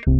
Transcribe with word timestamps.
Всем 0.00 0.12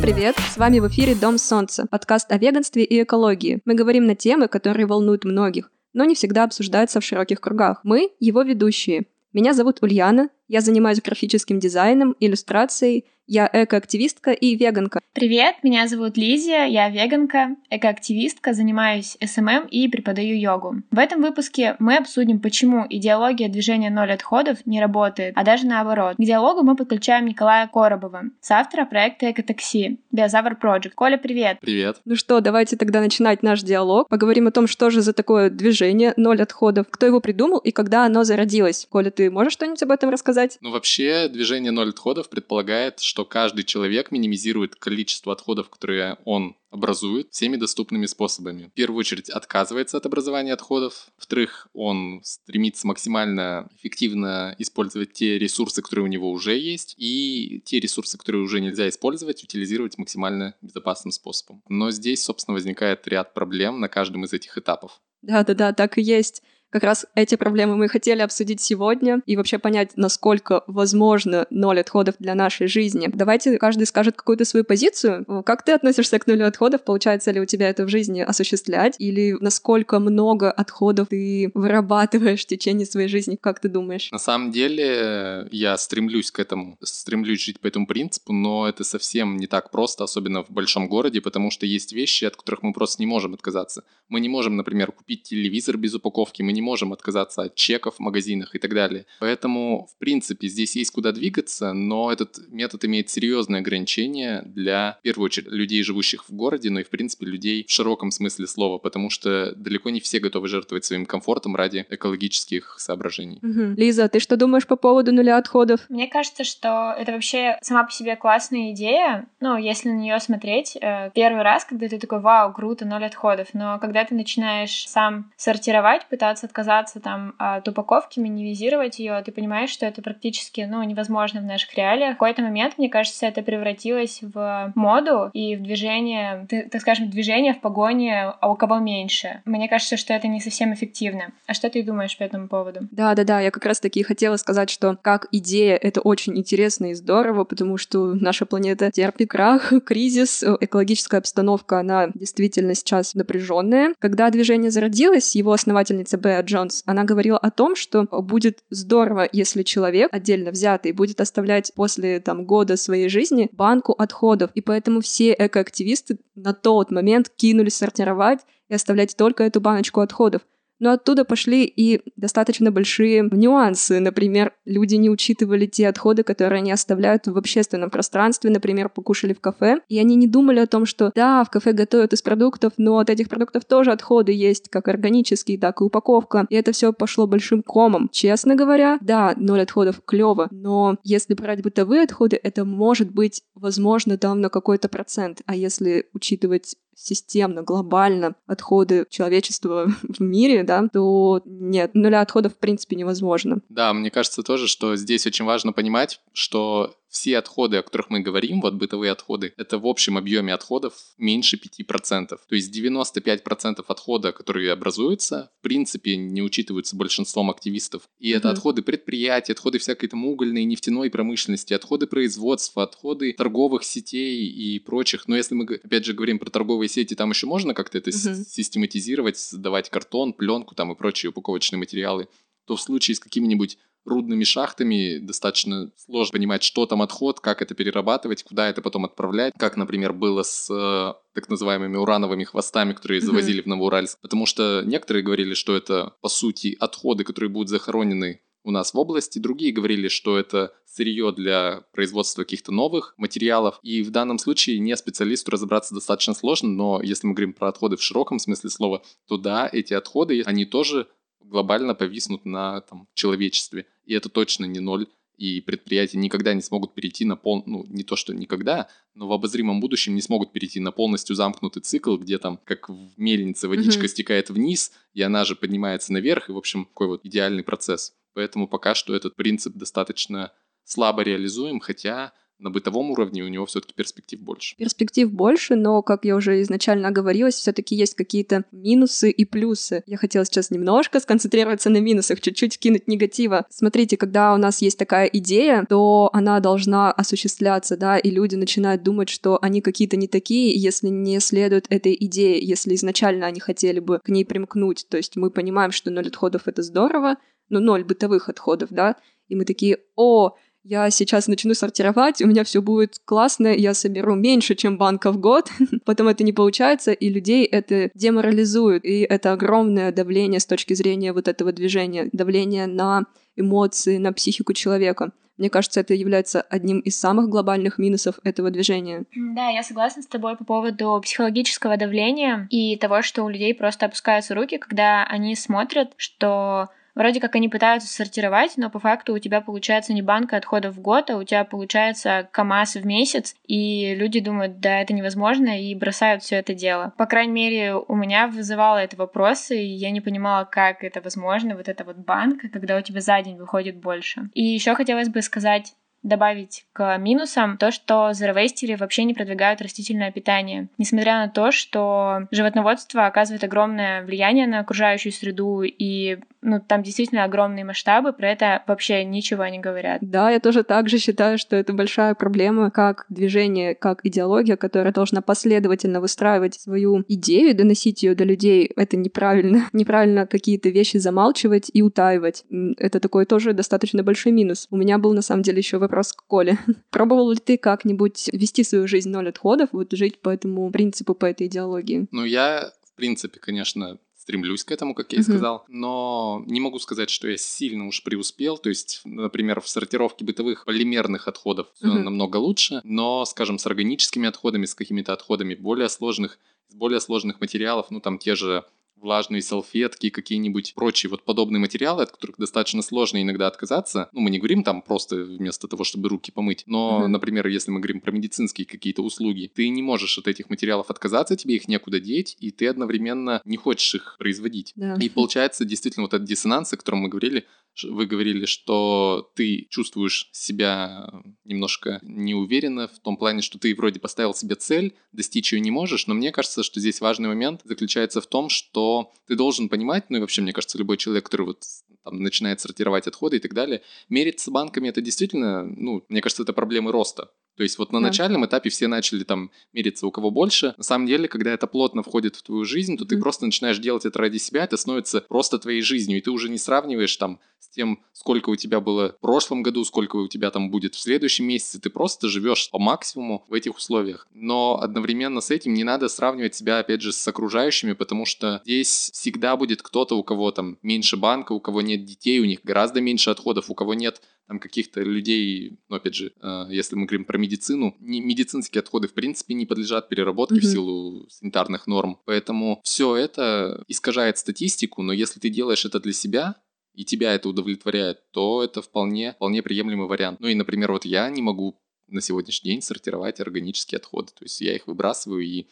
привет! 0.00 0.36
С 0.38 0.56
вами 0.56 0.78
в 0.78 0.88
эфире 0.88 1.14
Дом 1.14 1.36
Солнца, 1.36 1.86
подкаст 1.90 2.32
о 2.32 2.38
веганстве 2.38 2.84
и 2.84 3.02
экологии. 3.02 3.60
Мы 3.66 3.74
говорим 3.74 4.06
на 4.06 4.14
темы, 4.14 4.48
которые 4.48 4.86
волнуют 4.86 5.24
многих, 5.24 5.70
но 5.92 6.06
не 6.06 6.14
всегда 6.14 6.44
обсуждаются 6.44 7.00
в 7.00 7.04
широких 7.04 7.42
кругах. 7.42 7.80
Мы— 7.82 8.12
его 8.18 8.40
ведущие. 8.40 9.04
Меня 9.34 9.52
зовут 9.52 9.82
Ульяна, 9.82 10.30
я 10.48 10.60
занимаюсь 10.60 11.00
графическим 11.00 11.58
дизайном, 11.58 12.14
иллюстрацией 12.20 13.06
я 13.26 13.48
экоактивистка 13.52 14.32
и 14.32 14.54
веганка. 14.54 15.00
Привет, 15.14 15.56
меня 15.62 15.88
зовут 15.88 16.16
Лизия, 16.16 16.66
я 16.66 16.90
веганка, 16.90 17.56
экоактивистка, 17.70 18.52
занимаюсь 18.52 19.16
SMM 19.24 19.66
и 19.70 19.88
преподаю 19.88 20.38
йогу. 20.38 20.82
В 20.90 20.98
этом 20.98 21.22
выпуске 21.22 21.76
мы 21.78 21.96
обсудим, 21.96 22.40
почему 22.40 22.84
идеология 22.88 23.48
движения 23.48 23.90
ноль 23.90 24.12
отходов 24.12 24.58
не 24.66 24.80
работает, 24.80 25.32
а 25.36 25.44
даже 25.44 25.66
наоборот. 25.66 26.16
К 26.16 26.22
диалогу 26.22 26.62
мы 26.62 26.76
подключаем 26.76 27.26
Николая 27.26 27.66
Коробова, 27.66 28.24
соавтора 28.40 28.84
проекта 28.84 29.30
Экотакси, 29.30 30.00
Биозавр 30.10 30.58
Project. 30.60 30.92
Коля, 30.94 31.16
привет! 31.16 31.58
Привет! 31.60 32.00
Ну 32.04 32.16
что, 32.16 32.40
давайте 32.40 32.76
тогда 32.76 33.00
начинать 33.00 33.42
наш 33.42 33.62
диалог. 33.62 34.08
Поговорим 34.08 34.48
о 34.48 34.50
том, 34.50 34.66
что 34.66 34.90
же 34.90 35.00
за 35.00 35.12
такое 35.12 35.48
движение 35.48 36.12
ноль 36.16 36.42
отходов, 36.42 36.88
кто 36.90 37.06
его 37.06 37.20
придумал 37.20 37.58
и 37.58 37.70
когда 37.70 38.04
оно 38.04 38.24
зародилось. 38.24 38.86
Коля, 38.90 39.10
ты 39.10 39.30
можешь 39.30 39.54
что-нибудь 39.54 39.82
об 39.82 39.92
этом 39.92 40.10
рассказать? 40.10 40.33
Ну 40.60 40.70
вообще, 40.70 41.28
движение 41.28 41.72
ноль 41.72 41.90
отходов 41.90 42.28
предполагает, 42.28 43.00
что 43.00 43.24
каждый 43.24 43.64
человек 43.64 44.10
минимизирует 44.10 44.74
количество 44.74 45.32
отходов, 45.32 45.70
которые 45.70 46.18
он 46.24 46.56
образует 46.74 47.28
всеми 47.30 47.56
доступными 47.56 48.06
способами. 48.06 48.64
В 48.64 48.72
первую 48.72 48.98
очередь 48.98 49.30
отказывается 49.30 49.96
от 49.96 50.06
образования 50.06 50.52
отходов. 50.52 51.06
Во-вторых, 51.16 51.68
он 51.72 52.20
стремится 52.24 52.88
максимально 52.88 53.68
эффективно 53.78 54.56
использовать 54.58 55.12
те 55.12 55.38
ресурсы, 55.38 55.82
которые 55.82 56.04
у 56.04 56.08
него 56.08 56.30
уже 56.30 56.58
есть, 56.58 56.96
и 56.98 57.62
те 57.64 57.78
ресурсы, 57.78 58.18
которые 58.18 58.42
уже 58.42 58.60
нельзя 58.60 58.88
использовать, 58.88 59.44
утилизировать 59.44 59.98
максимально 59.98 60.54
безопасным 60.62 61.12
способом. 61.12 61.62
Но 61.68 61.92
здесь, 61.92 62.24
собственно, 62.24 62.54
возникает 62.54 63.06
ряд 63.06 63.34
проблем 63.34 63.78
на 63.78 63.88
каждом 63.88 64.24
из 64.24 64.32
этих 64.32 64.58
этапов. 64.58 65.00
Да-да-да, 65.22 65.72
так 65.72 65.96
и 65.96 66.02
есть. 66.02 66.42
Как 66.74 66.82
раз 66.82 67.06
эти 67.14 67.36
проблемы 67.36 67.76
мы 67.76 67.86
хотели 67.86 68.20
обсудить 68.20 68.60
сегодня 68.60 69.22
и 69.26 69.36
вообще 69.36 69.58
понять, 69.58 69.92
насколько 69.94 70.64
возможно 70.66 71.46
ноль 71.48 71.78
отходов 71.78 72.16
для 72.18 72.34
нашей 72.34 72.66
жизни. 72.66 73.08
Давайте 73.14 73.58
каждый 73.58 73.86
скажет 73.86 74.16
какую-то 74.16 74.44
свою 74.44 74.64
позицию. 74.64 75.24
Как 75.46 75.64
ты 75.64 75.70
относишься 75.70 76.18
к 76.18 76.26
нулю 76.26 76.46
отходов? 76.46 76.82
Получается 76.82 77.30
ли 77.30 77.40
у 77.40 77.44
тебя 77.44 77.68
это 77.68 77.84
в 77.84 77.88
жизни 77.88 78.22
осуществлять? 78.22 78.96
Или 78.98 79.36
насколько 79.38 80.00
много 80.00 80.50
отходов 80.50 81.06
ты 81.10 81.52
вырабатываешь 81.54 82.42
в 82.42 82.46
течение 82.46 82.86
своей 82.86 83.06
жизни? 83.06 83.38
Как 83.40 83.60
ты 83.60 83.68
думаешь? 83.68 84.10
На 84.10 84.18
самом 84.18 84.50
деле 84.50 85.46
я 85.52 85.76
стремлюсь 85.76 86.32
к 86.32 86.40
этому, 86.40 86.76
стремлюсь 86.82 87.40
жить 87.44 87.60
по 87.60 87.68
этому 87.68 87.86
принципу, 87.86 88.32
но 88.32 88.68
это 88.68 88.82
совсем 88.82 89.36
не 89.36 89.46
так 89.46 89.70
просто, 89.70 90.02
особенно 90.02 90.42
в 90.42 90.50
большом 90.50 90.88
городе, 90.88 91.20
потому 91.20 91.52
что 91.52 91.66
есть 91.66 91.92
вещи, 91.92 92.24
от 92.24 92.34
которых 92.34 92.64
мы 92.64 92.72
просто 92.72 93.00
не 93.00 93.06
можем 93.06 93.34
отказаться. 93.34 93.84
Мы 94.08 94.18
не 94.18 94.28
можем, 94.28 94.56
например, 94.56 94.90
купить 94.90 95.22
телевизор 95.22 95.76
без 95.76 95.94
упаковки, 95.94 96.42
мы 96.42 96.52
не 96.52 96.63
можем 96.64 96.92
отказаться 96.92 97.42
от 97.42 97.54
чеков 97.54 97.96
в 97.96 98.00
магазинах 98.00 98.54
и 98.54 98.58
так 98.58 98.74
далее. 98.74 99.06
Поэтому, 99.20 99.88
в 99.94 99.98
принципе, 99.98 100.48
здесь 100.48 100.74
есть 100.74 100.90
куда 100.90 101.12
двигаться, 101.12 101.72
но 101.72 102.10
этот 102.10 102.38
метод 102.48 102.84
имеет 102.86 103.10
серьезные 103.10 103.60
ограничения 103.60 104.42
для, 104.46 104.96
в 105.00 105.02
первую 105.02 105.26
очередь, 105.26 105.48
людей, 105.48 105.82
живущих 105.82 106.28
в 106.28 106.32
городе, 106.34 106.70
но 106.70 106.80
и, 106.80 106.84
в 106.84 106.90
принципе, 106.90 107.26
людей 107.26 107.64
в 107.68 107.70
широком 107.70 108.10
смысле 108.10 108.46
слова, 108.46 108.78
потому 108.78 109.10
что 109.10 109.52
далеко 109.54 109.90
не 109.90 110.00
все 110.00 110.18
готовы 110.18 110.48
жертвовать 110.48 110.84
своим 110.84 111.06
комфортом 111.06 111.54
ради 111.54 111.86
экологических 111.88 112.76
соображений. 112.78 113.38
Угу. 113.42 113.74
Лиза, 113.76 114.08
ты 114.08 114.18
что 114.18 114.36
думаешь 114.36 114.66
по 114.66 114.76
поводу 114.76 115.12
нуля 115.12 115.36
отходов? 115.36 115.80
Мне 115.88 116.08
кажется, 116.08 116.44
что 116.44 116.94
это 116.98 117.12
вообще 117.12 117.58
сама 117.62 117.84
по 117.84 117.92
себе 117.92 118.16
классная 118.16 118.72
идея, 118.72 119.26
ну, 119.40 119.56
если 119.56 119.90
на 119.90 119.98
нее 119.98 120.18
смотреть, 120.20 120.76
э, 120.80 121.10
первый 121.14 121.42
раз, 121.42 121.64
когда 121.64 121.88
ты 121.88 121.98
такой, 121.98 122.20
вау, 122.20 122.52
круто, 122.52 122.84
ноль 122.84 123.04
отходов, 123.04 123.48
но 123.52 123.78
когда 123.78 124.04
ты 124.04 124.14
начинаешь 124.14 124.88
сам 124.88 125.32
сортировать, 125.36 126.06
пытаться 126.08 126.48
отказаться 126.54 127.00
там 127.00 127.34
от 127.38 127.66
упаковки, 127.66 128.20
минимизировать 128.20 129.00
ее, 129.00 129.20
ты 129.24 129.32
понимаешь, 129.32 129.70
что 129.70 129.86
это 129.86 130.02
практически, 130.02 130.66
ну, 130.70 130.82
невозможно 130.84 131.40
в 131.40 131.44
наших 131.44 131.74
реалиях. 131.74 132.10
В 132.10 132.18
какой-то 132.18 132.42
момент, 132.42 132.78
мне 132.78 132.88
кажется, 132.88 133.26
это 133.26 133.42
превратилось 133.42 134.20
в 134.22 134.72
моду 134.76 135.30
и 135.32 135.56
в 135.56 135.62
движение, 135.62 136.46
так 136.70 136.80
скажем, 136.80 137.10
движение 137.10 137.54
в 137.54 137.60
погоне, 137.60 138.32
а 138.40 138.50
у 138.50 138.54
кого 138.54 138.78
меньше. 138.78 139.42
Мне 139.44 139.68
кажется, 139.68 139.96
что 139.96 140.14
это 140.14 140.28
не 140.28 140.40
совсем 140.40 140.72
эффективно. 140.72 141.32
А 141.46 141.54
что 141.54 141.68
ты 141.68 141.82
думаешь 141.82 142.16
по 142.16 142.22
этому 142.22 142.46
поводу? 142.46 142.80
Да, 142.92 143.14
да, 143.14 143.24
да, 143.24 143.40
я 143.40 143.50
как 143.50 143.66
раз 143.66 143.80
таки 143.80 144.04
хотела 144.04 144.36
сказать, 144.36 144.70
что 144.70 144.96
как 145.02 145.26
идея 145.32 145.76
это 145.76 146.00
очень 146.00 146.38
интересно 146.38 146.92
и 146.92 146.94
здорово, 146.94 147.44
потому 147.44 147.78
что 147.78 148.14
наша 148.14 148.46
планета 148.46 148.92
терпит 148.92 149.30
крах, 149.30 149.72
кризис, 149.84 150.44
экологическая 150.60 151.18
обстановка, 151.18 151.80
она 151.80 152.10
действительно 152.14 152.74
сейчас 152.74 153.14
напряженная. 153.14 153.94
Когда 153.98 154.30
движение 154.30 154.70
зародилось, 154.70 155.34
его 155.34 155.52
основательница 155.52 156.16
Беа 156.34 156.42
Джонс, 156.42 156.82
она 156.86 157.04
говорила 157.04 157.38
о 157.38 157.50
том, 157.50 157.76
что 157.76 158.04
будет 158.04 158.64
здорово, 158.70 159.28
если 159.30 159.62
человек 159.62 160.08
отдельно 160.12 160.50
взятый 160.50 160.92
будет 160.92 161.20
оставлять 161.20 161.72
после 161.74 162.18
там 162.18 162.44
года 162.44 162.76
своей 162.76 163.08
жизни 163.08 163.48
банку 163.52 163.92
отходов. 163.92 164.50
И 164.54 164.60
поэтому 164.60 165.00
все 165.00 165.34
экоактивисты 165.38 166.18
на 166.34 166.52
тот 166.52 166.90
момент 166.90 167.28
кинулись 167.28 167.76
сортировать 167.76 168.40
и 168.68 168.74
оставлять 168.74 169.16
только 169.16 169.44
эту 169.44 169.60
баночку 169.60 170.00
отходов. 170.00 170.42
Но 170.84 170.92
оттуда 170.92 171.24
пошли 171.24 171.64
и 171.64 172.02
достаточно 172.16 172.70
большие 172.70 173.26
нюансы. 173.32 174.00
Например, 174.00 174.52
люди 174.66 174.96
не 174.96 175.08
учитывали 175.08 175.64
те 175.64 175.88
отходы, 175.88 176.24
которые 176.24 176.58
они 176.58 176.72
оставляют 176.72 177.26
в 177.26 177.38
общественном 177.38 177.88
пространстве, 177.88 178.50
например, 178.50 178.90
покушали 178.90 179.32
в 179.32 179.40
кафе, 179.40 179.80
и 179.88 179.98
они 179.98 180.14
не 180.14 180.26
думали 180.26 180.60
о 180.60 180.66
том, 180.66 180.84
что 180.84 181.10
да, 181.14 181.42
в 181.42 181.48
кафе 181.48 181.72
готовят 181.72 182.12
из 182.12 182.20
продуктов, 182.20 182.74
но 182.76 182.98
от 182.98 183.08
этих 183.08 183.30
продуктов 183.30 183.64
тоже 183.64 183.92
отходы 183.92 184.32
есть, 184.32 184.68
как 184.68 184.88
органические, 184.88 185.58
так 185.58 185.80
и 185.80 185.84
упаковка. 185.84 186.46
И 186.50 186.54
это 186.54 186.72
все 186.72 186.92
пошло 186.92 187.26
большим 187.26 187.62
комом. 187.62 188.10
Честно 188.12 188.54
говоря, 188.54 188.98
да, 189.00 189.32
ноль 189.38 189.62
отходов 189.62 190.02
клево, 190.04 190.48
но 190.50 190.98
если 191.02 191.32
брать 191.32 191.62
бытовые 191.62 192.02
отходы, 192.02 192.38
это 192.42 192.66
может 192.66 193.10
быть, 193.10 193.40
возможно, 193.54 194.18
там 194.18 194.42
на 194.42 194.50
какой-то 194.50 194.90
процент. 194.90 195.40
А 195.46 195.56
если 195.56 196.08
учитывать 196.12 196.76
системно, 196.96 197.62
глобально 197.62 198.34
отходы 198.46 199.06
человечества 199.10 199.86
в 200.02 200.20
мире, 200.20 200.62
да, 200.62 200.88
то 200.92 201.40
нет, 201.44 201.94
нуля 201.94 202.20
отходов 202.20 202.54
в 202.54 202.58
принципе 202.58 202.96
невозможно. 202.96 203.58
Да, 203.68 203.92
мне 203.92 204.10
кажется 204.10 204.42
тоже, 204.42 204.68
что 204.68 204.96
здесь 204.96 205.26
очень 205.26 205.44
важно 205.44 205.72
понимать, 205.72 206.20
что 206.32 206.94
все 207.14 207.38
отходы, 207.38 207.76
о 207.76 207.82
которых 207.82 208.10
мы 208.10 208.20
говорим, 208.20 208.60
вот 208.60 208.74
бытовые 208.74 209.12
отходы, 209.12 209.54
это 209.56 209.78
в 209.78 209.86
общем 209.86 210.18
объеме 210.18 210.52
отходов 210.52 210.94
меньше 211.16 211.56
5%. 211.56 212.26
То 212.28 212.54
есть 212.54 212.76
95% 212.76 213.84
отхода, 213.86 214.32
которые 214.32 214.72
образуются, 214.72 215.52
в 215.60 215.62
принципе 215.62 216.16
не 216.16 216.42
учитываются 216.42 216.96
большинством 216.96 217.50
активистов. 217.50 218.08
И 218.18 218.30
это 218.30 218.48
mm-hmm. 218.48 218.52
отходы 218.52 218.82
предприятий, 218.82 219.52
отходы 219.52 219.78
всякой 219.78 220.08
там 220.08 220.26
угольной, 220.26 220.64
нефтяной 220.64 221.08
промышленности, 221.08 221.72
отходы 221.72 222.08
производства, 222.08 222.82
отходы 222.82 223.32
торговых 223.32 223.84
сетей 223.84 224.48
и 224.48 224.80
прочих. 224.80 225.28
Но 225.28 225.36
если 225.36 225.54
мы 225.54 225.64
опять 225.64 226.04
же 226.04 226.14
говорим 226.14 226.40
про 226.40 226.50
торговые 226.50 226.88
сети, 226.88 227.14
там 227.14 227.30
еще 227.30 227.46
можно 227.46 227.74
как-то 227.74 227.96
это 227.96 228.10
mm-hmm. 228.10 228.44
систематизировать, 228.44 229.38
сдавать 229.38 229.88
картон, 229.88 230.32
пленку 230.32 230.74
там 230.74 230.90
и 230.90 230.96
прочие 230.96 231.30
упаковочные 231.30 231.78
материалы, 231.78 232.26
то 232.66 232.74
в 232.74 232.80
случае 232.80 233.14
с 233.14 233.20
какими-нибудь 233.20 233.78
рудными 234.04 234.44
шахтами 234.44 235.18
достаточно 235.18 235.90
сложно 235.96 236.32
понимать, 236.32 236.62
что 236.62 236.86
там 236.86 237.02
отход, 237.02 237.40
как 237.40 237.62
это 237.62 237.74
перерабатывать, 237.74 238.42
куда 238.42 238.68
это 238.68 238.82
потом 238.82 239.04
отправлять, 239.04 239.54
как, 239.58 239.76
например, 239.76 240.12
было 240.12 240.42
с 240.42 240.68
э, 240.70 241.14
так 241.34 241.48
называемыми 241.48 241.96
урановыми 241.96 242.44
хвостами, 242.44 242.92
которые 242.92 243.20
завозили 243.20 243.60
mm-hmm. 243.60 243.64
в 243.64 243.68
Новоуральск. 243.68 244.18
Потому 244.20 244.46
что 244.46 244.82
некоторые 244.84 245.22
говорили, 245.22 245.54
что 245.54 245.76
это, 245.76 246.14
по 246.20 246.28
сути, 246.28 246.76
отходы, 246.78 247.24
которые 247.24 247.50
будут 247.50 247.68
захоронены 247.68 248.40
у 248.64 248.70
нас 248.70 248.94
в 248.94 248.98
области. 248.98 249.38
Другие 249.38 249.72
говорили, 249.72 250.08
что 250.08 250.38
это 250.38 250.72
сырье 250.86 251.32
для 251.32 251.84
производства 251.92 252.42
каких-то 252.42 252.72
новых 252.72 253.14
материалов. 253.18 253.78
И 253.82 254.02
в 254.02 254.10
данном 254.10 254.38
случае 254.38 254.78
не 254.78 254.96
специалисту 254.96 255.50
разобраться 255.50 255.94
достаточно 255.94 256.34
сложно, 256.34 256.70
но 256.70 257.00
если 257.02 257.26
мы 257.26 257.34
говорим 257.34 257.52
про 257.52 257.68
отходы 257.68 257.96
в 257.96 258.02
широком 258.02 258.38
смысле 258.38 258.70
слова, 258.70 259.02
то 259.28 259.36
да, 259.36 259.68
эти 259.70 259.92
отходы, 259.92 260.42
они 260.46 260.64
тоже 260.64 261.08
глобально 261.44 261.94
повиснут 261.94 262.44
на 262.44 262.80
там, 262.82 263.08
человечестве. 263.14 263.86
И 264.04 264.14
это 264.14 264.28
точно 264.28 264.64
не 264.64 264.80
ноль. 264.80 265.06
И 265.36 265.60
предприятия 265.60 266.18
никогда 266.18 266.54
не 266.54 266.62
смогут 266.62 266.94
перейти 266.94 267.24
на 267.24 267.36
пол... 267.36 267.64
Ну, 267.66 267.84
не 267.88 268.04
то, 268.04 268.14
что 268.14 268.32
никогда, 268.32 268.88
но 269.14 269.26
в 269.26 269.32
обозримом 269.32 269.80
будущем 269.80 270.14
не 270.14 270.22
смогут 270.22 270.52
перейти 270.52 270.78
на 270.78 270.92
полностью 270.92 271.34
замкнутый 271.34 271.82
цикл, 271.82 272.16
где 272.16 272.38
там, 272.38 272.60
как 272.64 272.88
в 272.88 273.10
мельнице, 273.16 273.66
водичка 273.66 274.04
mm-hmm. 274.04 274.08
стекает 274.08 274.50
вниз, 274.50 274.92
и 275.12 275.22
она 275.22 275.44
же 275.44 275.56
поднимается 275.56 276.12
наверх, 276.12 276.48
и, 276.48 276.52
в 276.52 276.56
общем, 276.56 276.84
такой 276.84 277.08
вот 277.08 277.20
идеальный 277.24 277.64
процесс. 277.64 278.14
Поэтому 278.32 278.68
пока 278.68 278.94
что 278.94 279.14
этот 279.14 279.34
принцип 279.34 279.74
достаточно 279.74 280.52
слабо 280.84 281.22
реализуем, 281.22 281.80
хотя 281.80 282.32
на 282.58 282.70
бытовом 282.70 283.10
уровне 283.10 283.42
у 283.42 283.48
него 283.48 283.66
все-таки 283.66 283.94
перспектив 283.94 284.40
больше. 284.40 284.76
Перспектив 284.76 285.30
больше, 285.30 285.74
но, 285.74 286.02
как 286.02 286.24
я 286.24 286.36
уже 286.36 286.62
изначально 286.62 287.08
оговорилась, 287.08 287.54
все-таки 287.54 287.94
есть 287.94 288.14
какие-то 288.14 288.64
минусы 288.72 289.30
и 289.30 289.44
плюсы. 289.44 290.02
Я 290.06 290.16
хотела 290.16 290.44
сейчас 290.44 290.70
немножко 290.70 291.20
сконцентрироваться 291.20 291.90
на 291.90 291.98
минусах, 291.98 292.40
чуть-чуть 292.40 292.78
кинуть 292.78 293.08
негатива. 293.08 293.66
Смотрите, 293.70 294.16
когда 294.16 294.54
у 294.54 294.56
нас 294.56 294.82
есть 294.82 294.98
такая 294.98 295.26
идея, 295.26 295.84
то 295.88 296.30
она 296.32 296.60
должна 296.60 297.12
осуществляться, 297.12 297.96
да, 297.96 298.18
и 298.18 298.30
люди 298.30 298.54
начинают 298.54 299.02
думать, 299.02 299.28
что 299.28 299.58
они 299.60 299.80
какие-то 299.80 300.16
не 300.16 300.28
такие, 300.28 300.78
если 300.78 301.08
не 301.08 301.40
следуют 301.40 301.86
этой 301.90 302.16
идее, 302.18 302.58
если 302.60 302.94
изначально 302.94 303.46
они 303.46 303.60
хотели 303.60 304.00
бы 304.00 304.20
к 304.20 304.28
ней 304.28 304.44
примкнуть. 304.44 305.06
То 305.08 305.16
есть 305.16 305.36
мы 305.36 305.50
понимаем, 305.50 305.90
что 305.90 306.10
ноль 306.10 306.28
отходов— 306.28 306.62
это 306.66 306.82
здорово, 306.82 307.36
но 307.68 307.80
ноль 307.80 308.04
бытовых 308.04 308.48
отходов, 308.48 308.90
да, 308.90 309.16
и 309.48 309.56
мы 309.56 309.64
такие, 309.64 309.98
о, 310.16 310.56
я 310.84 311.10
сейчас 311.10 311.48
начну 311.48 311.74
сортировать, 311.74 312.42
у 312.42 312.46
меня 312.46 312.62
все 312.62 312.82
будет 312.82 313.18
классно, 313.24 313.68
я 313.68 313.94
соберу 313.94 314.34
меньше, 314.34 314.74
чем 314.74 314.98
банка 314.98 315.32
в 315.32 315.38
год, 315.38 315.70
потом 316.04 316.28
это 316.28 316.44
не 316.44 316.52
получается, 316.52 317.12
и 317.12 317.30
людей 317.30 317.64
это 317.64 318.10
деморализует, 318.14 319.04
и 319.04 319.22
это 319.22 319.52
огромное 319.52 320.12
давление 320.12 320.60
с 320.60 320.66
точки 320.66 320.94
зрения 320.94 321.32
вот 321.32 321.48
этого 321.48 321.72
движения, 321.72 322.28
давление 322.32 322.86
на 322.86 323.24
эмоции, 323.56 324.18
на 324.18 324.32
психику 324.32 324.74
человека. 324.74 325.32
Мне 325.56 325.70
кажется, 325.70 326.00
это 326.00 326.14
является 326.14 326.62
одним 326.62 326.98
из 326.98 327.18
самых 327.18 327.48
глобальных 327.48 327.96
минусов 327.98 328.40
этого 328.42 328.70
движения. 328.70 329.24
Да, 329.36 329.68
я 329.68 329.84
согласна 329.84 330.22
с 330.22 330.26
тобой 330.26 330.56
по 330.56 330.64
поводу 330.64 331.20
психологического 331.22 331.96
давления 331.96 332.66
и 332.70 332.96
того, 332.96 333.22
что 333.22 333.44
у 333.44 333.48
людей 333.48 333.72
просто 333.72 334.06
опускаются 334.06 334.54
руки, 334.54 334.78
когда 334.78 335.24
они 335.24 335.54
смотрят, 335.54 336.12
что 336.16 336.88
вроде 337.14 337.40
как 337.40 337.54
они 337.54 337.68
пытаются 337.68 338.08
сортировать, 338.08 338.72
но 338.76 338.90
по 338.90 338.98
факту 338.98 339.34
у 339.34 339.38
тебя 339.38 339.60
получается 339.60 340.12
не 340.12 340.22
банка 340.22 340.56
отходов 340.56 340.96
в 340.96 341.00
год, 341.00 341.30
а 341.30 341.36
у 341.36 341.44
тебя 341.44 341.64
получается 341.64 342.48
КАМАЗ 342.50 342.96
в 342.96 343.06
месяц, 343.06 343.54
и 343.66 344.14
люди 344.14 344.40
думают, 344.40 344.80
да, 344.80 345.00
это 345.00 345.12
невозможно, 345.12 345.80
и 345.80 345.94
бросают 345.94 346.42
все 346.42 346.56
это 346.56 346.74
дело. 346.74 347.12
По 347.16 347.26
крайней 347.26 347.52
мере, 347.52 347.94
у 347.94 348.14
меня 348.14 348.46
вызывало 348.46 348.98
это 348.98 349.16
вопросы, 349.16 349.82
и 349.82 349.86
я 349.86 350.10
не 350.10 350.20
понимала, 350.20 350.64
как 350.64 351.04
это 351.04 351.20
возможно, 351.20 351.76
вот 351.76 351.88
это 351.88 352.04
вот 352.04 352.16
банка, 352.16 352.68
когда 352.68 352.96
у 352.96 353.00
тебя 353.00 353.20
за 353.20 353.40
день 353.42 353.56
выходит 353.56 353.96
больше. 353.96 354.48
И 354.54 354.62
еще 354.62 354.94
хотелось 354.94 355.28
бы 355.28 355.42
сказать 355.42 355.94
добавить 356.24 356.86
к 356.92 357.16
минусам 357.18 357.76
то, 357.76 357.92
что 357.92 358.32
зеровейстеры 358.32 358.96
вообще 358.96 359.24
не 359.24 359.34
продвигают 359.34 359.80
растительное 359.80 360.32
питание. 360.32 360.88
Несмотря 360.98 361.38
на 361.38 361.48
то, 361.48 361.70
что 361.70 362.48
животноводство 362.50 363.26
оказывает 363.26 363.62
огромное 363.62 364.24
влияние 364.24 364.66
на 364.66 364.80
окружающую 364.80 365.32
среду 365.32 365.82
и 365.82 366.38
ну, 366.62 366.80
там 366.80 367.02
действительно 367.02 367.44
огромные 367.44 367.84
масштабы, 367.84 368.32
про 368.32 368.50
это 368.50 368.82
вообще 368.86 369.22
ничего 369.22 369.66
не 369.66 369.78
говорят. 369.78 370.18
Да, 370.22 370.50
я 370.50 370.60
тоже 370.60 370.82
так 370.82 371.10
же 371.10 371.18
считаю, 371.18 371.58
что 371.58 371.76
это 371.76 371.92
большая 371.92 372.34
проблема, 372.34 372.90
как 372.90 373.26
движение, 373.28 373.94
как 373.94 374.20
идеология, 374.24 374.76
которая 374.76 375.12
должна 375.12 375.42
последовательно 375.42 376.22
выстраивать 376.22 376.74
свою 376.74 377.22
идею, 377.28 377.76
доносить 377.76 378.22
ее 378.22 378.34
до 378.34 378.44
людей. 378.44 378.90
Это 378.96 379.18
неправильно. 379.18 379.88
Неправильно 379.92 380.46
какие-то 380.46 380.88
вещи 380.88 381.18
замалчивать 381.18 381.90
и 381.92 382.00
утаивать. 382.00 382.64
Это 382.96 383.20
такой 383.20 383.44
тоже 383.44 383.74
достаточно 383.74 384.22
большой 384.22 384.52
минус. 384.52 384.86
У 384.90 384.96
меня 384.96 385.18
был 385.18 385.34
на 385.34 385.42
самом 385.42 385.62
деле 385.62 385.78
еще 385.78 385.98
вопрос 385.98 386.13
к 386.22 386.46
Коле. 386.46 386.78
Пробовал 387.10 387.50
ли 387.50 387.58
ты 387.58 387.76
как-нибудь 387.76 388.48
вести 388.52 388.84
свою 388.84 389.06
жизнь 389.08 389.30
ноль 389.30 389.48
отходов, 389.48 389.90
вот 389.92 390.12
жить 390.12 390.40
по 390.40 390.50
этому 390.50 390.90
принципу, 390.90 391.34
по 391.34 391.46
этой 391.46 391.66
идеологии? 391.66 392.26
Ну, 392.30 392.44
я, 392.44 392.92
в 393.04 393.16
принципе, 393.16 393.58
конечно, 393.60 394.18
стремлюсь 394.44 394.84
к 394.84 394.92
этому, 394.92 395.14
как 395.14 395.32
я 395.32 395.38
и 395.38 395.42
сказал, 395.42 395.86
но 395.88 396.62
не 396.66 396.78
могу 396.78 396.98
сказать, 396.98 397.30
что 397.30 397.48
я 397.48 397.56
сильно 397.56 398.06
уж 398.06 398.22
преуспел. 398.22 398.76
То 398.76 398.90
есть, 398.90 399.22
например, 399.24 399.80
в 399.80 399.88
сортировке 399.88 400.44
бытовых 400.44 400.84
полимерных 400.84 401.48
отходов 401.48 401.86
все 401.94 402.08
намного 402.08 402.58
лучше, 402.58 403.00
но, 403.04 403.46
скажем, 403.46 403.78
с 403.78 403.86
органическими 403.86 404.46
отходами, 404.46 404.84
с 404.84 404.94
какими-то 404.94 405.32
отходами 405.32 405.74
более 405.74 406.10
сложных, 406.10 406.58
с 406.88 406.94
более 406.94 407.20
сложных 407.20 407.60
материалов, 407.60 408.08
ну 408.10 408.20
там 408.20 408.38
те 408.38 408.54
же 408.54 408.84
влажные 409.24 409.62
салфетки, 409.62 410.28
какие-нибудь 410.28 410.94
прочие 410.94 411.30
вот 411.30 411.44
подобные 411.44 411.80
материалы, 411.80 412.22
от 412.22 412.30
которых 412.30 412.58
достаточно 412.58 413.02
сложно 413.02 413.42
иногда 413.42 413.66
отказаться. 413.66 414.28
Ну, 414.32 414.40
мы 414.40 414.50
не 414.50 414.58
говорим 414.58 414.84
там 414.84 415.02
просто 415.02 415.36
вместо 415.36 415.88
того, 415.88 416.04
чтобы 416.04 416.28
руки 416.28 416.52
помыть, 416.52 416.84
но, 416.86 417.22
mm-hmm. 417.22 417.28
например, 417.28 417.66
если 417.66 417.90
мы 417.90 418.00
говорим 418.00 418.20
про 418.20 418.30
медицинские 418.30 418.86
какие-то 418.86 419.22
услуги, 419.22 419.70
ты 419.74 419.88
не 419.88 420.02
можешь 420.02 420.38
от 420.38 420.46
этих 420.46 420.70
материалов 420.70 421.10
отказаться, 421.10 421.56
тебе 421.56 421.76
их 421.76 421.88
некуда 421.88 422.20
деть, 422.20 422.56
и 422.60 422.70
ты 422.70 422.86
одновременно 422.86 423.60
не 423.64 423.76
хочешь 423.76 424.14
их 424.14 424.36
производить. 424.38 424.92
Да. 424.94 425.16
И 425.20 425.28
получается 425.28 425.84
действительно 425.84 426.24
вот 426.24 426.34
этот 426.34 426.46
диссонанс, 426.46 426.92
о 426.92 426.96
котором 426.96 427.20
мы 427.20 427.28
говорили, 427.28 427.64
вы 428.02 428.26
говорили, 428.26 428.66
что 428.66 429.50
ты 429.54 429.86
чувствуешь 429.88 430.48
себя 430.52 431.30
немножко 431.64 432.18
неуверенно 432.22 433.08
в 433.08 433.18
том 433.20 433.36
плане, 433.36 433.62
что 433.62 433.78
ты 433.78 433.94
вроде 433.94 434.20
поставил 434.20 434.52
себе 434.52 434.74
цель, 434.74 435.14
достичь 435.32 435.72
ее 435.72 435.80
не 435.80 435.90
можешь, 435.90 436.26
но 436.26 436.34
мне 436.34 436.50
кажется, 436.50 436.82
что 436.82 437.00
здесь 437.00 437.20
важный 437.20 437.48
момент 437.48 437.82
заключается 437.84 438.40
в 438.40 438.46
том, 438.46 438.68
что 438.68 439.13
ты 439.46 439.56
должен 439.56 439.88
понимать, 439.88 440.30
ну 440.30 440.38
и 440.38 440.40
вообще, 440.40 440.62
мне 440.62 440.72
кажется, 440.72 440.98
любой 440.98 441.16
человек, 441.16 441.44
который 441.44 441.66
вот 441.66 441.84
там, 442.24 442.42
начинает 442.42 442.80
сортировать 442.80 443.26
отходы 443.26 443.56
и 443.56 443.60
так 443.60 443.74
далее, 443.74 444.02
мериться 444.28 444.70
банками 444.70 445.08
это 445.08 445.20
действительно, 445.20 445.84
ну, 445.84 446.24
мне 446.28 446.40
кажется, 446.40 446.62
это 446.62 446.72
проблемы 446.72 447.12
роста. 447.12 447.50
То 447.76 447.82
есть 447.82 447.98
вот 447.98 448.12
на 448.12 448.20
да. 448.20 448.28
начальном 448.28 448.64
этапе 448.64 448.88
все 448.88 449.08
начали 449.08 449.42
там 449.42 449.70
мериться 449.92 450.26
у 450.26 450.30
кого 450.30 450.50
больше. 450.50 450.94
На 450.96 451.02
самом 451.02 451.26
деле, 451.26 451.48
когда 451.48 451.72
это 451.72 451.86
плотно 451.86 452.22
входит 452.22 452.56
в 452.56 452.62
твою 452.62 452.84
жизнь, 452.84 453.16
то 453.16 453.24
ты 453.24 453.36
mm. 453.36 453.40
просто 453.40 453.66
начинаешь 453.66 453.98
делать 453.98 454.24
это 454.24 454.38
ради 454.38 454.58
себя, 454.58 454.84
это 454.84 454.96
становится 454.96 455.40
просто 455.40 455.78
твоей 455.78 456.00
жизнью, 456.00 456.38
и 456.38 456.40
ты 456.40 456.50
уже 456.50 456.68
не 456.68 456.78
сравниваешь 456.78 457.36
там 457.36 457.58
с 457.80 457.88
тем, 457.88 458.22
сколько 458.32 458.70
у 458.70 458.76
тебя 458.76 459.00
было 459.00 459.32
в 459.32 459.40
прошлом 459.40 459.82
году, 459.82 460.04
сколько 460.04 460.36
у 460.36 460.48
тебя 460.48 460.70
там 460.70 460.90
будет 460.90 461.14
в 461.14 461.20
следующем 461.20 461.66
месяце, 461.66 462.00
ты 462.00 462.10
просто 462.10 462.48
живешь 462.48 462.90
по 462.90 462.98
максимуму 462.98 463.64
в 463.68 463.74
этих 463.74 463.96
условиях. 463.96 464.46
Но 464.52 465.00
одновременно 465.00 465.60
с 465.60 465.70
этим 465.70 465.94
не 465.94 466.04
надо 466.04 466.28
сравнивать 466.28 466.74
себя, 466.74 467.00
опять 467.00 467.22
же, 467.22 467.32
с 467.32 467.46
окружающими, 467.46 468.12
потому 468.12 468.46
что 468.46 468.80
здесь 468.84 469.30
всегда 469.32 469.76
будет 469.76 470.02
кто-то, 470.02 470.36
у 470.36 470.44
кого 470.44 470.70
там 470.70 470.98
меньше 471.02 471.36
банка, 471.36 471.72
у 471.72 471.80
кого 471.80 472.02
нет 472.02 472.13
детей, 472.16 472.60
у 472.60 472.64
них 472.64 472.80
гораздо 472.84 473.20
меньше 473.20 473.50
отходов, 473.50 473.90
у 473.90 473.94
кого 473.94 474.14
нет 474.14 474.40
там 474.66 474.78
каких-то 474.78 475.20
людей, 475.20 475.98
ну, 476.08 476.16
опять 476.16 476.34
же, 476.34 476.52
э, 476.60 476.86
если 476.90 477.16
мы 477.16 477.26
говорим 477.26 477.44
про 477.44 477.58
медицину, 477.58 478.16
не, 478.20 478.40
медицинские 478.40 479.00
отходы, 479.00 479.28
в 479.28 479.34
принципе, 479.34 479.74
не 479.74 479.84
подлежат 479.86 480.28
переработке 480.28 480.76
mm-hmm. 480.76 480.80
в 480.80 480.92
силу 480.92 481.48
санитарных 481.50 482.06
норм. 482.06 482.40
Поэтому 482.46 483.00
все 483.04 483.36
это 483.36 484.04
искажает 484.08 484.56
статистику, 484.58 485.22
но 485.22 485.32
если 485.32 485.60
ты 485.60 485.68
делаешь 485.68 486.04
это 486.04 486.20
для 486.20 486.32
себя, 486.32 486.76
и 487.14 487.24
тебя 487.24 487.54
это 487.54 487.68
удовлетворяет, 487.68 488.50
то 488.50 488.82
это 488.82 489.00
вполне, 489.00 489.52
вполне 489.52 489.82
приемлемый 489.82 490.26
вариант. 490.26 490.60
Ну 490.60 490.68
и, 490.68 490.74
например, 490.74 491.12
вот 491.12 491.24
я 491.24 491.48
не 491.48 491.62
могу 491.62 492.00
на 492.26 492.40
сегодняшний 492.40 492.90
день 492.90 493.02
сортировать 493.02 493.60
органические 493.60 494.16
отходы. 494.16 494.48
То 494.48 494.64
есть 494.64 494.80
я 494.80 494.96
их 494.96 495.06
выбрасываю 495.06 495.62
и 495.62 495.86